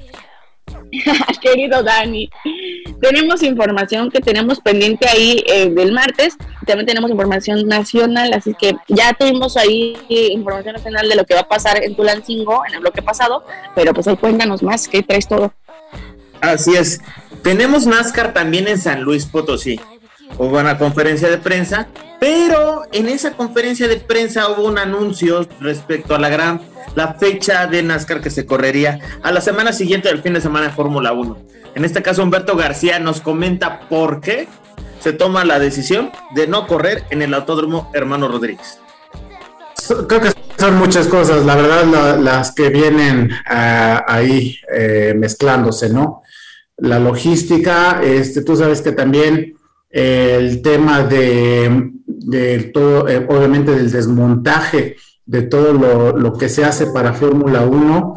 querido 1.40 1.82
Dani, 1.84 2.28
tenemos 3.00 3.42
información 3.44 4.10
que 4.10 4.20
tenemos 4.20 4.58
pendiente 4.60 5.08
ahí 5.08 5.42
eh, 5.46 5.70
del 5.70 5.92
martes. 5.92 6.36
También 6.66 6.86
tenemos 6.86 7.10
información 7.10 7.66
nacional, 7.68 8.32
así 8.34 8.52
que 8.54 8.74
ya 8.88 9.12
tuvimos 9.12 9.56
ahí 9.56 9.96
información 10.08 10.74
nacional 10.74 11.08
de 11.08 11.14
lo 11.14 11.24
que 11.24 11.34
va 11.34 11.40
a 11.40 11.48
pasar 11.48 11.82
en 11.82 11.94
Tulancingo 11.94 12.62
en 12.66 12.74
el 12.74 12.80
bloque 12.80 13.02
pasado, 13.02 13.44
pero 13.76 13.94
pues 13.94 14.08
ahí 14.08 14.16
cuéntanos 14.16 14.62
más, 14.62 14.88
¿qué 14.88 15.02
traes 15.02 15.28
todo? 15.28 15.52
Así 16.40 16.74
es. 16.74 17.00
Tenemos 17.42 17.86
NASCAR 17.86 18.32
también 18.34 18.66
en 18.66 18.78
San 18.78 19.02
Luis 19.02 19.24
Potosí. 19.26 19.80
Hubo 20.38 20.58
una 20.58 20.78
conferencia 20.78 21.28
de 21.28 21.38
prensa, 21.38 21.88
pero 22.18 22.82
en 22.92 23.08
esa 23.08 23.32
conferencia 23.32 23.88
de 23.88 23.96
prensa 23.96 24.48
hubo 24.48 24.64
un 24.66 24.78
anuncio 24.78 25.46
respecto 25.60 26.14
a 26.14 26.18
la 26.18 26.28
gran 26.28 26.60
la 26.96 27.14
fecha 27.14 27.66
de 27.66 27.82
NASCAR 27.82 28.20
que 28.20 28.30
se 28.30 28.46
correría 28.46 28.98
a 29.22 29.30
la 29.30 29.40
semana 29.40 29.72
siguiente 29.72 30.08
del 30.08 30.22
fin 30.22 30.32
de 30.34 30.40
semana 30.40 30.66
de 30.66 30.72
Fórmula 30.72 31.12
1. 31.12 31.38
En 31.76 31.84
este 31.84 32.02
caso 32.02 32.22
Humberto 32.22 32.56
García 32.56 32.98
nos 32.98 33.20
comenta 33.20 33.80
por 33.88 34.20
qué 34.20 34.48
se 34.98 35.12
toma 35.12 35.44
la 35.44 35.58
decisión 35.60 36.10
de 36.34 36.46
no 36.48 36.66
correr 36.66 37.04
en 37.10 37.22
el 37.22 37.32
Autódromo 37.32 37.90
Hermano 37.94 38.26
Rodríguez. 38.28 38.78
Creo 40.08 40.20
que 40.20 40.32
son 40.58 40.76
muchas 40.78 41.06
cosas, 41.06 41.44
la 41.46 41.54
verdad, 41.54 41.84
la- 41.84 42.16
las 42.16 42.52
que 42.52 42.70
vienen 42.70 43.30
ah, 43.46 44.04
ahí 44.08 44.58
eh, 44.74 45.14
mezclándose, 45.16 45.90
¿no? 45.90 46.22
La 46.76 46.98
logística, 46.98 48.00
este, 48.02 48.42
tú 48.42 48.56
sabes 48.56 48.82
que 48.82 48.92
también 48.92 49.54
el 49.90 50.62
tema 50.62 51.02
de, 51.02 52.70
todo, 52.72 53.08
eh, 53.08 53.26
obviamente 53.28 53.72
del 53.72 53.90
desmontaje 53.90 54.96
de 55.26 55.42
todo 55.42 55.72
lo, 56.12 56.32
que 56.34 56.48
se 56.48 56.64
hace 56.64 56.86
para 56.86 57.12
Fórmula 57.12 57.62
1, 57.64 58.14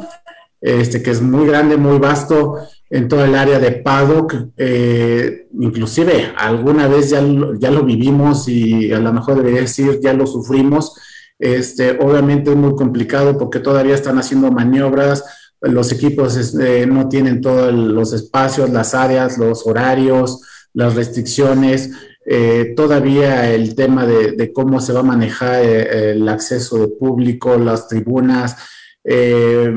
este, 0.62 1.04
que 1.04 1.12
es 1.12 1.22
muy 1.22 1.46
grande, 1.48 1.78
muy 1.78 2.00
vasto 2.00 2.60
en 2.90 3.08
todo 3.08 3.26
el 3.26 3.36
área 3.36 3.60
de 3.60 3.72
paddock, 3.72 4.36
eh, 4.56 5.48
inclusive 5.60 6.32
alguna 6.38 6.88
vez 6.88 7.10
ya, 7.10 7.24
ya 7.60 7.72
lo 7.72 7.84
vivimos 7.84 8.48
y 8.48 8.92
a 8.92 9.00
lo 9.00 9.12
mejor 9.12 9.38
debería 9.38 9.62
decir 9.62 10.00
ya 10.02 10.14
lo 10.14 10.28
sufrimos, 10.28 10.96
este, 11.40 11.98
obviamente 12.00 12.52
es 12.52 12.56
muy 12.56 12.76
complicado 12.76 13.38
porque 13.38 13.60
todavía 13.60 13.96
están 13.96 14.18
haciendo 14.20 14.52
maniobras, 14.52 15.24
los 15.62 15.92
equipos 15.92 16.36
este, 16.36 16.86
no 16.86 17.10
tienen 17.10 17.42
todos 17.42 17.74
los 17.74 18.14
espacios, 18.14 18.70
las 18.70 18.94
áreas, 18.94 19.38
los 19.38 19.66
horarios, 19.66 20.42
las 20.74 20.96
restricciones. 20.96 21.92
eh, 22.26 22.74
todavía 22.76 23.52
el 23.54 23.76
tema 23.76 24.06
de, 24.06 24.54
cómo 24.54 24.80
se 24.80 24.94
va 24.94 25.02
a 25.02 25.04
manejar 25.04 25.62
eh, 25.62 26.12
el 26.12 26.28
acceso 26.30 26.78
de 26.80 26.88
público, 26.88 27.58
las 27.58 27.88
tribunas, 27.88 28.56
eh, 29.04 29.74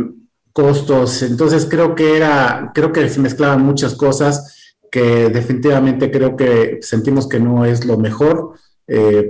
costos. 0.53 1.23
Entonces 1.23 1.67
creo 1.69 1.95
que 1.95 2.17
era, 2.17 2.71
creo 2.75 2.93
que 2.93 3.09
se 3.09 3.21
mezclaban 3.21 3.63
muchas 3.63 3.95
cosas 3.97 4.75
que 4.91 5.29
definitivamente 5.29 6.11
creo 6.11 6.37
que 6.37 6.79
sentimos 6.83 7.29
que 7.29 7.41
no 7.41 7.65
es 7.65 7.85
lo 7.85 7.99
mejor 7.99 8.55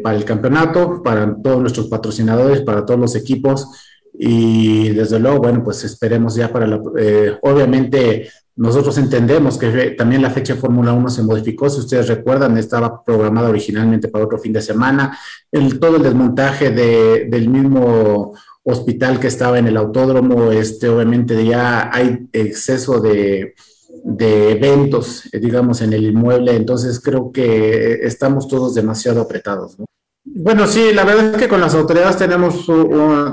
para 0.03 0.17
el 0.17 0.25
campeonato, 0.27 1.03
para 1.03 1.35
todos 1.43 1.61
nuestros 1.62 1.89
patrocinadores, 1.89 2.61
para 2.61 2.85
todos 2.85 3.01
los 3.01 3.17
equipos 3.17 3.67
y 4.12 4.91
desde 4.91 5.19
luego, 5.19 5.39
bueno, 5.39 5.64
pues 5.64 5.83
esperemos 5.83 6.35
ya 6.35 6.53
para 6.53 6.67
la, 6.67 6.77
obviamente 7.41 8.29
nosotros 8.57 8.97
entendemos 8.97 9.59
que 9.59 9.91
también 9.91 10.23
la 10.23 10.31
fecha 10.31 10.55
de 10.55 10.61
Fórmula 10.61 10.95
1 10.95 11.11
se 11.11 11.23
modificó, 11.23 11.69
si 11.69 11.81
ustedes 11.81 12.09
recuerdan, 12.09 12.57
estaba 12.57 13.05
programada 13.05 13.51
originalmente 13.51 14.09
para 14.09 14.25
otro 14.25 14.39
fin 14.39 14.55
de 14.55 14.63
semana, 14.63 15.17
el, 15.53 15.79
todo 15.79 15.97
el 15.97 16.03
desmontaje 16.03 16.71
de, 16.71 17.27
del 17.29 17.51
mismo 17.51 18.35
hospital 18.63 19.21
que 19.21 19.27
estaba 19.27 19.59
en 19.59 19.67
el 19.67 19.77
autódromo, 19.77 20.51
este, 20.53 20.89
obviamente 20.89 21.45
ya 21.45 21.91
hay 21.93 22.29
exceso 22.33 22.99
de, 23.01 23.55
eventos, 24.19 25.25
eh, 25.33 25.39
digamos, 25.39 25.83
en 25.83 25.93
el 25.93 26.05
inmueble, 26.07 26.57
entonces 26.57 26.99
creo 27.01 27.31
que 27.31 28.01
estamos 28.03 28.49
todos 28.49 28.75
demasiado 28.75 29.21
apretados, 29.21 29.79
¿no? 29.79 29.85
Bueno, 30.29 30.67
sí, 30.67 30.93
la 30.93 31.05
verdad 31.05 31.35
es 31.35 31.37
que 31.37 31.49
con 31.49 31.61
las 31.61 31.75
autoridades 31.75 32.17
tenemos, 32.17 32.67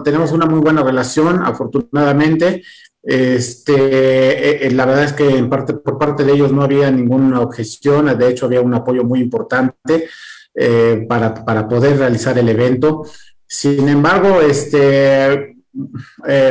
tenemos 0.04 0.32
una 0.32 0.46
muy 0.46 0.60
buena 0.60 0.84
relación, 0.84 1.42
afortunadamente. 1.44 2.62
Este, 3.04 3.74
eh, 3.74 4.68
eh, 4.68 4.72
la 4.72 4.86
verdad 4.86 5.04
es 5.04 5.14
que 5.14 5.44
por 5.44 5.98
parte 5.98 6.24
de 6.24 6.32
ellos 6.32 6.54
no 6.54 6.64
había 6.64 6.90
ninguna 6.90 7.42
objeción, 7.42 8.18
de 8.18 8.30
hecho 8.30 8.46
había 8.46 8.62
un 8.62 8.74
apoyo 8.74 9.04
muy 9.04 9.20
importante 9.20 10.08
eh, 10.56 11.06
para, 11.08 11.34
para, 11.34 11.68
poder 11.68 11.98
realizar 11.98 12.38
el 12.40 12.48
evento. 12.48 13.04
Sin 13.46 13.90
embargo, 13.90 14.40
este, 14.40 15.58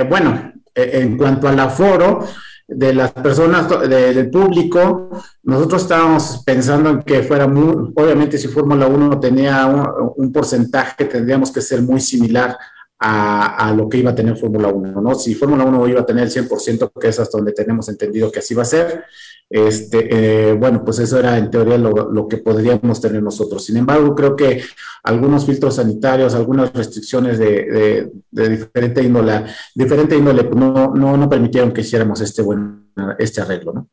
bueno, 0.08 0.52
en 0.74 1.16
cuanto 1.16 1.48
al 1.48 1.58
aforo, 1.58 2.26
de 2.68 2.94
las 2.94 3.12
personas, 3.12 3.68
de, 3.68 4.14
del 4.14 4.30
público, 4.30 5.10
nosotros 5.42 5.82
estábamos 5.82 6.42
pensando 6.44 6.90
en 6.90 7.02
que 7.02 7.22
fuera 7.22 7.46
muy, 7.46 7.92
obviamente 7.94 8.38
si 8.38 8.48
Fórmula 8.48 8.86
1 8.86 9.20
tenía 9.20 9.66
un, 9.66 10.12
un, 10.16 10.32
porcentaje, 10.32 11.04
tendríamos 11.04 11.50
que 11.50 11.60
ser 11.60 11.82
muy 11.82 12.00
similar 12.00 12.56
a, 13.04 13.74
lo 13.76 13.88
que 13.88 13.98
iba 13.98 14.12
a 14.12 14.14
tener 14.14 14.36
Fórmula 14.36 14.68
1, 14.68 15.00
¿no? 15.00 15.14
Si 15.14 15.34
Fórmula 15.34 15.64
1 15.64 15.88
iba 15.88 16.00
a 16.00 16.06
tener 16.06 16.24
el 16.24 16.30
100%, 16.30 16.92
que 17.00 17.08
es 17.08 17.18
hasta 17.18 17.36
donde 17.36 17.52
tenemos 17.52 17.88
entendido 17.88 18.30
que 18.30 18.38
así 18.38 18.54
va 18.54 18.62
a 18.62 18.66
ser, 18.66 19.04
este, 19.50 20.50
eh, 20.50 20.52
bueno, 20.54 20.84
pues 20.84 21.00
eso 21.00 21.18
era 21.18 21.36
en 21.36 21.50
teoría 21.50 21.76
lo, 21.78 22.28
que 22.28 22.38
podríamos 22.38 23.00
tener 23.00 23.22
nosotros. 23.22 23.64
Sin 23.64 23.76
embargo, 23.76 24.14
creo 24.14 24.36
que 24.36 24.62
algunos 25.02 25.44
filtros 25.44 25.76
sanitarios, 25.76 26.34
algunas 26.34 26.72
restricciones 26.72 27.38
de, 27.38 28.08
de, 28.30 28.48
diferente 28.48 29.02
índole, 29.02 29.46
diferente 29.74 30.16
índole 30.16 30.44
no, 30.44 30.94
no, 30.94 31.16
no, 31.16 31.28
permitieron 31.28 31.72
que 31.72 31.80
hiciéramos 31.80 32.20
este, 32.20 32.42
buen, 32.42 32.92
este 33.18 33.40
arreglo, 33.40 33.72
¿no? 33.72 33.88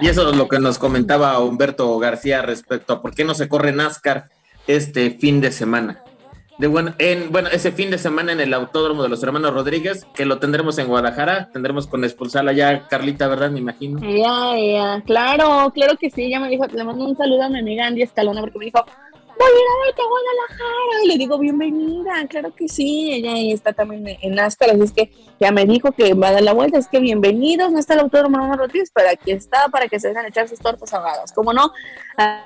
Y 0.00 0.08
eso 0.08 0.28
es 0.28 0.36
lo 0.36 0.48
que 0.48 0.58
nos 0.58 0.78
comentaba 0.78 1.38
Humberto 1.38 1.98
García 1.98 2.42
respecto 2.42 2.92
a 2.92 3.02
por 3.02 3.14
qué 3.14 3.24
no 3.24 3.34
se 3.34 3.48
corre 3.48 3.72
NASCAR 3.72 4.28
este 4.66 5.10
fin 5.10 5.40
de 5.40 5.52
semana. 5.52 6.03
De 6.58 6.68
bueno, 6.68 6.94
en, 6.98 7.32
bueno, 7.32 7.48
ese 7.50 7.72
fin 7.72 7.90
de 7.90 7.98
semana 7.98 8.32
en 8.32 8.40
el 8.40 8.54
Autódromo 8.54 9.02
de 9.02 9.08
los 9.08 9.22
Hermanos 9.22 9.52
Rodríguez, 9.52 10.06
que 10.14 10.24
lo 10.24 10.38
tendremos 10.38 10.78
en 10.78 10.86
Guadalajara, 10.86 11.50
tendremos 11.52 11.88
con 11.88 12.04
expulsar 12.04 12.48
allá, 12.48 12.86
Carlita, 12.88 13.26
¿verdad? 13.26 13.50
Me 13.50 13.58
imagino. 13.58 13.98
Ya, 14.00 14.56
ya, 14.56 15.02
claro, 15.04 15.72
claro 15.74 15.96
que 15.98 16.10
sí, 16.10 16.24
ella 16.24 16.38
me 16.38 16.48
dijo, 16.48 16.64
le 16.66 16.84
mando 16.84 17.06
un 17.06 17.16
saludo 17.16 17.42
a 17.42 17.48
mi 17.48 17.58
amiga 17.58 17.86
Andy 17.86 18.02
Escalona 18.02 18.40
porque 18.40 18.58
me 18.58 18.64
dijo, 18.66 18.84
voy 19.38 19.48
a 19.48 19.88
ir 19.88 19.94
a 19.94 20.08
Guadalajara. 20.08 21.04
Y 21.04 21.08
le 21.08 21.18
digo, 21.18 21.38
bienvenida, 21.38 22.26
claro 22.28 22.54
que 22.54 22.68
sí. 22.68 23.12
Ella 23.12 23.54
está 23.54 23.72
también 23.72 24.18
en 24.20 24.34
NASCAR, 24.34 24.70
así 24.70 24.82
es 24.82 24.92
que 24.92 25.10
ya 25.40 25.50
me 25.52 25.64
dijo 25.66 25.92
que 25.92 26.14
va 26.14 26.28
a 26.28 26.32
dar 26.32 26.42
la 26.42 26.52
vuelta. 26.52 26.78
Es 26.78 26.88
que 26.88 27.00
bienvenidos, 27.00 27.72
no 27.72 27.78
está 27.78 27.94
el 27.94 28.00
autódromo 28.00 28.38
Romano 28.38 28.56
Rodríguez, 28.56 28.90
pero 28.94 29.08
aquí 29.10 29.32
está 29.32 29.68
para 29.68 29.88
que 29.88 29.98
se 30.00 30.08
dejan 30.08 30.26
echar 30.26 30.48
sus 30.48 30.58
tortas 30.58 30.92
ahogadas. 30.92 31.32
Como 31.32 31.52
no, 31.52 31.72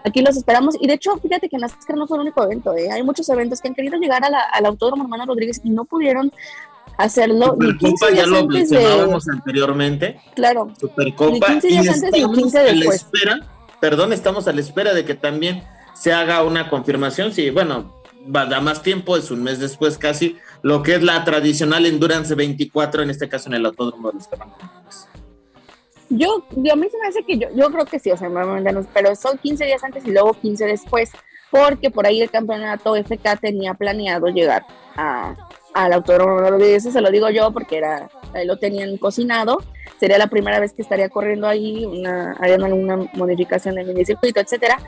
aquí 0.05 0.23
los 0.23 0.37
esperamos. 0.37 0.77
Y 0.81 0.87
de 0.87 0.95
hecho, 0.95 1.17
fíjate 1.19 1.49
que 1.49 1.59
NASCAR 1.59 1.97
no 1.97 2.07
fue 2.07 2.17
el 2.17 2.23
único 2.23 2.43
evento, 2.45 2.75
¿eh? 2.77 2.91
hay 2.91 3.03
muchos 3.03 3.29
eventos 3.29 3.61
que 3.61 3.69
han 3.69 3.75
querido 3.75 3.99
llegar 3.99 4.25
a 4.25 4.31
la, 4.31 4.41
al 4.41 4.67
autódromo 4.67 5.05
Romano 5.05 5.27
Rodríguez 5.27 5.61
y 5.65 5.71
no 5.71 5.85
pudieron 5.85 6.33
hacerlo. 6.97 7.57
Supercopa 7.61 8.11
ya 8.15 8.27
lo 8.27 8.47
mencionábamos 8.47 9.25
de... 9.25 9.33
anteriormente. 9.33 10.21
Claro. 10.35 10.73
Supercopa. 10.79 11.33
Ni 11.33 11.41
15 11.41 11.69
días 11.69 11.85
y 11.85 11.89
antes 11.89 12.13
ni 12.13 12.33
15 12.33 12.59
después. 12.59 12.63
a 12.63 12.89
la 12.89 12.95
espera, 12.95 13.47
perdón, 13.81 14.13
estamos 14.13 14.49
a 14.49 14.53
la 14.53 14.61
espera 14.61 14.93
de 14.93 15.05
que 15.05 15.15
también 15.15 15.63
se 15.99 16.13
haga 16.13 16.45
una 16.45 16.69
confirmación, 16.69 17.33
sí, 17.33 17.51
bueno, 17.51 18.03
va 18.35 18.43
a 18.43 18.47
dar 18.47 18.63
más 18.63 18.83
tiempo, 18.83 19.17
es 19.17 19.31
un 19.31 19.43
mes 19.43 19.59
después 19.59 19.99
casi, 19.99 20.37
lo 20.63 20.83
que 20.83 20.95
es 20.95 21.03
la 21.03 21.25
tradicional 21.25 21.87
Endurance 21.87 22.35
24, 22.35 23.03
en 23.03 23.11
este 23.11 23.29
caso 23.29 23.49
en 23.49 23.55
el 23.55 23.67
Autódromo 23.67 24.11
de 24.11 24.15
los 24.15 24.29
Carrancones. 24.29 25.09
Yo, 26.11 26.45
yo, 26.57 26.73
a 26.73 26.77
mí 26.77 26.89
se 26.89 26.99
me 26.99 27.09
hace 27.09 27.23
que 27.25 27.37
yo, 27.37 27.49
yo 27.55 27.71
creo 27.71 27.85
que 27.85 27.99
sí, 27.99 28.11
o 28.11 28.17
sea, 28.17 28.31
pero 28.95 29.15
son 29.15 29.37
15 29.39 29.65
días 29.65 29.85
antes 29.85 30.07
y 30.07 30.11
luego 30.11 30.33
15 30.35 30.67
después, 30.67 31.11
porque 31.51 31.91
por 31.91 32.07
ahí 32.07 32.23
el 32.23 32.31
campeonato 32.31 32.97
FK 32.97 33.41
tenía 33.41 33.75
planeado 33.75 34.29
llegar 34.29 34.65
a, 34.97 35.35
al 35.75 35.93
Autódromo 35.93 36.59
de 36.59 36.77
eso 36.77 36.91
se 36.91 37.01
lo 37.01 37.11
digo 37.11 37.29
yo 37.31 37.53
porque 37.53 37.79
era, 37.79 38.09
lo 38.45 38.59
tenían 38.59 38.97
cocinado, 38.99 39.59
sería 39.99 40.17
la 40.17 40.29
primera 40.29 40.61
vez 40.61 40.73
que 40.73 40.83
estaría 40.83 41.09
corriendo 41.09 41.47
ahí, 41.47 41.85
una, 41.85 42.33
harían 42.41 42.63
alguna 42.63 42.97
modificación 43.15 43.79
en 43.79 43.97
el 43.97 44.07
circuito, 44.07 44.41
etcétera, 44.41 44.79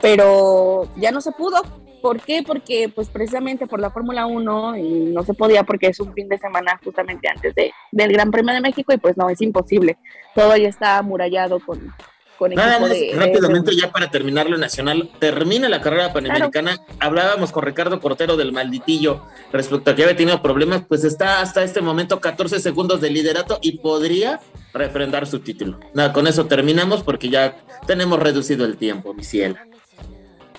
pero 0.00 0.88
ya 0.96 1.10
no 1.10 1.20
se 1.20 1.32
pudo. 1.32 1.62
¿Por 2.02 2.20
qué? 2.20 2.42
Porque 2.46 2.88
pues 2.94 3.08
precisamente 3.08 3.66
por 3.66 3.80
la 3.80 3.90
Fórmula 3.90 4.26
1 4.26 4.76
y 4.76 4.90
no 5.12 5.24
se 5.24 5.34
podía 5.34 5.64
porque 5.64 5.88
es 5.88 5.98
un 5.98 6.12
fin 6.14 6.28
de 6.28 6.38
semana 6.38 6.78
justamente 6.84 7.28
antes 7.28 7.54
de, 7.54 7.72
del 7.90 8.12
Gran 8.12 8.30
Premio 8.30 8.54
de 8.54 8.60
México 8.60 8.92
y 8.92 8.98
pues 8.98 9.16
no, 9.16 9.28
es 9.28 9.40
imposible. 9.40 9.98
Todo 10.34 10.56
ya 10.56 10.68
está 10.68 10.98
amurallado 10.98 11.58
con, 11.58 11.92
con 12.38 12.52
Nada 12.54 12.78
más, 12.78 12.90
de, 12.90 13.12
rápidamente 13.14 13.72
de... 13.72 13.78
ya 13.78 13.90
para 13.90 14.10
terminar 14.10 14.48
lo 14.48 14.58
nacional, 14.58 15.10
termina 15.18 15.68
la 15.68 15.80
carrera 15.80 16.12
panamericana, 16.12 16.76
claro. 16.76 16.92
hablábamos 17.00 17.50
con 17.50 17.64
Ricardo 17.64 17.98
Cortero 18.00 18.36
del 18.36 18.52
malditillo 18.52 19.24
respecto 19.52 19.90
a 19.90 19.96
que 19.96 20.04
había 20.04 20.16
tenido 20.16 20.40
problemas, 20.42 20.84
pues 20.86 21.02
está 21.02 21.40
hasta 21.40 21.64
este 21.64 21.80
momento 21.80 22.20
14 22.20 22.60
segundos 22.60 23.00
de 23.00 23.10
liderato 23.10 23.58
y 23.62 23.78
podría 23.78 24.38
refrendar 24.72 25.26
su 25.26 25.40
título. 25.40 25.80
Nada, 25.94 26.12
con 26.12 26.26
eso 26.26 26.46
terminamos 26.46 27.02
porque 27.02 27.30
ya 27.30 27.56
tenemos 27.86 28.20
reducido 28.20 28.64
el 28.64 28.76
tiempo, 28.76 29.14
mi 29.14 29.24
cielo. 29.24 29.56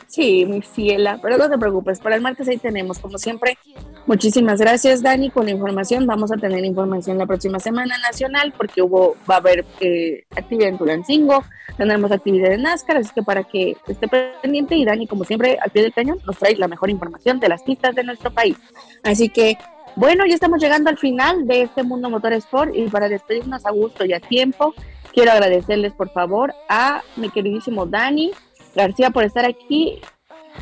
Sí, 0.07 0.45
mi 0.45 0.61
ciela, 0.61 1.19
pero 1.21 1.37
no 1.37 1.49
te 1.49 1.57
preocupes, 1.57 1.99
para 1.99 2.15
el 2.15 2.21
martes 2.21 2.47
ahí 2.47 2.57
tenemos, 2.57 2.97
como 2.97 3.17
siempre. 3.17 3.57
Muchísimas 4.05 4.59
gracias, 4.59 5.03
Dani, 5.03 5.29
con 5.29 5.45
la 5.45 5.51
información. 5.51 6.07
Vamos 6.07 6.31
a 6.31 6.37
tener 6.37 6.63
información 6.63 7.17
la 7.17 7.25
próxima 7.25 7.59
semana 7.59 7.97
nacional 7.97 8.53
porque 8.55 8.81
hubo, 8.81 9.17
va 9.29 9.35
a 9.35 9.39
haber 9.39 9.65
eh, 9.81 10.23
actividad 10.33 10.69
en 10.69 10.77
Tulancingo, 10.77 11.43
tendremos 11.75 12.09
actividad 12.11 12.53
en 12.53 12.61
NASCAR, 12.61 12.97
así 12.97 13.11
que 13.13 13.21
para 13.21 13.43
que 13.43 13.75
esté 13.85 14.07
pendiente 14.41 14.75
y 14.77 14.85
Dani, 14.85 15.07
como 15.07 15.25
siempre, 15.25 15.57
al 15.61 15.71
pie 15.71 15.83
del 15.83 15.93
cañón, 15.93 16.19
nos 16.25 16.37
trae 16.37 16.55
la 16.55 16.69
mejor 16.69 16.89
información 16.89 17.41
de 17.41 17.49
las 17.49 17.63
pistas 17.63 17.93
de 17.93 18.05
nuestro 18.05 18.31
país. 18.31 18.55
Así 19.03 19.27
que, 19.27 19.57
bueno, 19.97 20.25
ya 20.25 20.35
estamos 20.35 20.61
llegando 20.61 20.89
al 20.89 20.97
final 20.97 21.45
de 21.45 21.63
este 21.63 21.83
Mundo 21.83 22.09
Motor 22.09 22.31
Sport 22.33 22.73
y 22.73 22.87
para 22.87 23.09
despedirnos 23.09 23.65
a 23.65 23.71
gusto 23.71 24.05
y 24.05 24.13
a 24.13 24.21
tiempo, 24.21 24.73
quiero 25.11 25.33
agradecerles, 25.33 25.91
por 25.91 26.11
favor, 26.11 26.53
a 26.69 27.01
mi 27.17 27.29
queridísimo 27.29 27.85
Dani, 27.85 28.31
García 28.77 29.09
por 29.09 29.23
estar 29.23 29.43
aquí 29.43 29.99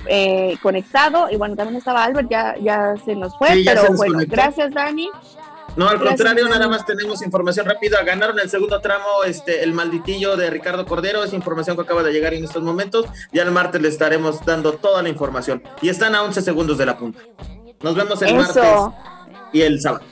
eh, 0.07 0.57
conectado 0.61 1.27
y 1.29 1.35
bueno, 1.37 1.55
también 1.55 1.77
estaba 1.77 2.03
Albert, 2.03 2.29
ya, 2.29 2.55
ya 2.61 2.95
se 3.03 3.15
nos 3.15 3.37
fue, 3.37 3.53
sí, 3.53 3.63
pero 3.65 3.93
bueno, 3.93 4.19
gracias 4.27 4.73
Dani. 4.73 5.09
No, 5.75 5.89
al 5.89 5.97
gracias, 5.97 6.21
contrario, 6.21 6.43
Dani. 6.45 6.55
nada 6.55 6.67
más 6.69 6.85
tenemos 6.85 7.21
información 7.21 7.65
rápida. 7.65 8.01
Ganaron 8.03 8.39
el 8.39 8.49
segundo 8.49 8.79
tramo 8.79 9.23
este, 9.25 9.61
el 9.63 9.73
malditillo 9.73 10.37
de 10.37 10.49
Ricardo 10.49 10.85
Cordero, 10.85 11.23
es 11.23 11.33
información 11.33 11.75
que 11.75 11.81
acaba 11.83 12.01
de 12.01 12.13
llegar 12.13 12.33
en 12.33 12.45
estos 12.45 12.63
momentos. 12.63 13.05
Ya 13.33 13.43
el 13.43 13.51
martes 13.51 13.81
le 13.81 13.89
estaremos 13.89 14.45
dando 14.45 14.73
toda 14.73 15.03
la 15.03 15.09
información. 15.09 15.61
Y 15.81 15.89
están 15.89 16.15
a 16.15 16.23
11 16.23 16.41
segundos 16.41 16.77
de 16.77 16.85
la 16.85 16.97
punta. 16.97 17.19
Nos 17.81 17.93
vemos 17.95 18.21
el 18.21 18.37
Eso. 18.37 18.37
martes 18.37 18.99
y 19.51 19.61
el 19.61 19.81
sábado. 19.81 20.05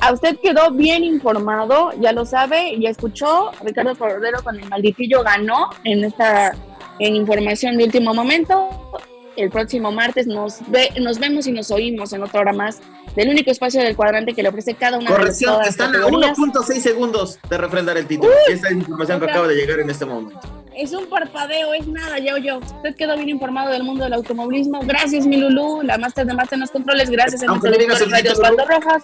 A 0.00 0.12
usted 0.12 0.38
quedó 0.40 0.70
bien 0.70 1.02
informado, 1.02 1.90
ya 2.00 2.12
lo 2.12 2.24
sabe, 2.24 2.78
ya 2.78 2.90
escuchó. 2.90 3.50
Ricardo 3.64 3.96
Cordero 3.96 4.44
con 4.44 4.60
el 4.60 4.68
malditillo 4.68 5.24
ganó 5.24 5.70
en 5.82 6.04
esta 6.04 6.54
en 6.98 7.16
información 7.16 7.76
de 7.76 7.84
último 7.84 8.14
momento. 8.14 8.68
El 9.36 9.50
próximo 9.50 9.92
martes 9.92 10.26
nos, 10.26 10.58
ve, 10.68 10.88
nos 11.00 11.20
vemos 11.20 11.46
y 11.46 11.52
nos 11.52 11.70
oímos 11.70 12.12
en 12.12 12.24
otra 12.24 12.40
hora 12.40 12.52
más 12.52 12.80
del 13.14 13.28
único 13.28 13.50
espacio 13.50 13.80
del 13.80 13.94
cuadrante 13.94 14.34
que 14.34 14.42
le 14.42 14.48
ofrece 14.48 14.74
cada 14.74 14.98
una 14.98 15.10
Corrección, 15.10 15.52
de 15.52 15.58
las 15.58 15.68
están 15.68 15.94
a 15.94 16.06
1.6 16.06 16.80
segundos 16.80 17.38
de 17.48 17.58
refrendar 17.58 17.96
el 17.96 18.06
título. 18.06 18.30
Uy, 18.30 18.54
Esa 18.54 18.68
es 18.68 18.74
la 18.74 18.78
información 18.80 19.20
que 19.20 19.30
acaba 19.30 19.46
de 19.46 19.54
llegar 19.54 19.78
en 19.78 19.90
este 19.90 20.04
momento. 20.04 20.40
Es 20.74 20.92
un 20.92 21.06
parpadeo, 21.06 21.74
es 21.74 21.86
nada, 21.88 22.18
yo, 22.18 22.36
yo. 22.36 22.58
Usted 22.58 22.94
quedó 22.94 23.16
bien 23.16 23.28
informado 23.28 23.70
del 23.70 23.82
mundo 23.82 24.04
del 24.04 24.12
automovilismo. 24.12 24.80
Gracias, 24.84 25.26
mi 25.26 25.36
Lulú, 25.36 25.82
la 25.82 25.98
máster 25.98 26.26
de 26.26 26.34
máster 26.34 26.56
en 26.56 26.60
los 26.60 26.70
controles. 26.70 27.10
Gracias, 27.10 27.42
a 27.42 27.46
Aunque 27.46 27.68
nuestro 27.68 27.84
director 27.84 28.10
Radio 28.10 28.32
Osvaldo 28.32 28.64
Rojas. 28.64 29.02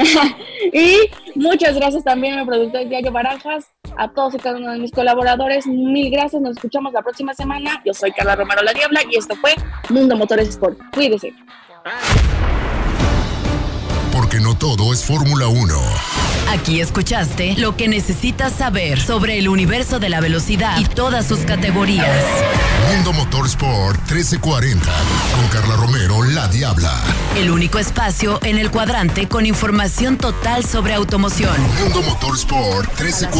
y 0.72 1.10
muchas 1.34 1.74
gracias 1.74 2.04
también 2.04 2.38
al 2.38 2.46
productor 2.46 2.88
Diario 2.88 3.12
Barajas. 3.12 3.66
a 3.96 4.08
todos 4.08 4.34
y 4.34 4.38
cada 4.38 4.56
uno 4.56 4.72
de 4.72 4.78
mis 4.78 4.92
colaboradores. 4.92 5.66
Mil 5.66 6.10
gracias, 6.10 6.40
nos 6.40 6.56
escuchamos 6.56 6.92
la 6.92 7.02
próxima 7.02 7.34
semana. 7.34 7.82
Yo 7.84 7.92
soy 7.92 8.12
Carla 8.12 8.36
Romero 8.36 8.62
La 8.62 8.72
Diabla 8.72 9.00
y 9.10 9.16
esto 9.16 9.34
fue 9.36 9.54
Mundo 9.88 10.16
Motores 10.16 10.48
Sport. 10.48 10.78
Cuídese. 10.94 11.32
Porque 14.12 14.38
no 14.38 14.56
todo 14.56 14.92
es 14.92 15.04
Fórmula 15.04 15.48
1. 15.48 15.74
Aquí 16.50 16.80
escuchaste 16.80 17.54
lo 17.58 17.76
que 17.76 17.86
necesitas 17.86 18.52
saber 18.52 19.00
sobre 19.00 19.38
el 19.38 19.48
universo 19.48 20.00
de 20.00 20.08
la 20.08 20.20
velocidad 20.20 20.78
y 20.80 20.84
todas 20.84 21.24
sus 21.24 21.38
categorías. 21.40 22.08
Mundo 22.92 23.12
Motorsport 23.12 23.98
1340 24.10 24.84
con 25.36 25.48
Carla 25.48 25.76
Romero, 25.76 26.24
la 26.24 26.48
Diabla. 26.48 26.92
El 27.36 27.52
único 27.52 27.78
espacio 27.78 28.40
en 28.42 28.58
el 28.58 28.72
cuadrante 28.72 29.28
con 29.28 29.46
información 29.46 30.18
total 30.18 30.64
sobre 30.64 30.94
automoción. 30.94 31.54
Mundo 31.78 32.02
Motorsport 32.02 32.88
1340. 33.00 33.30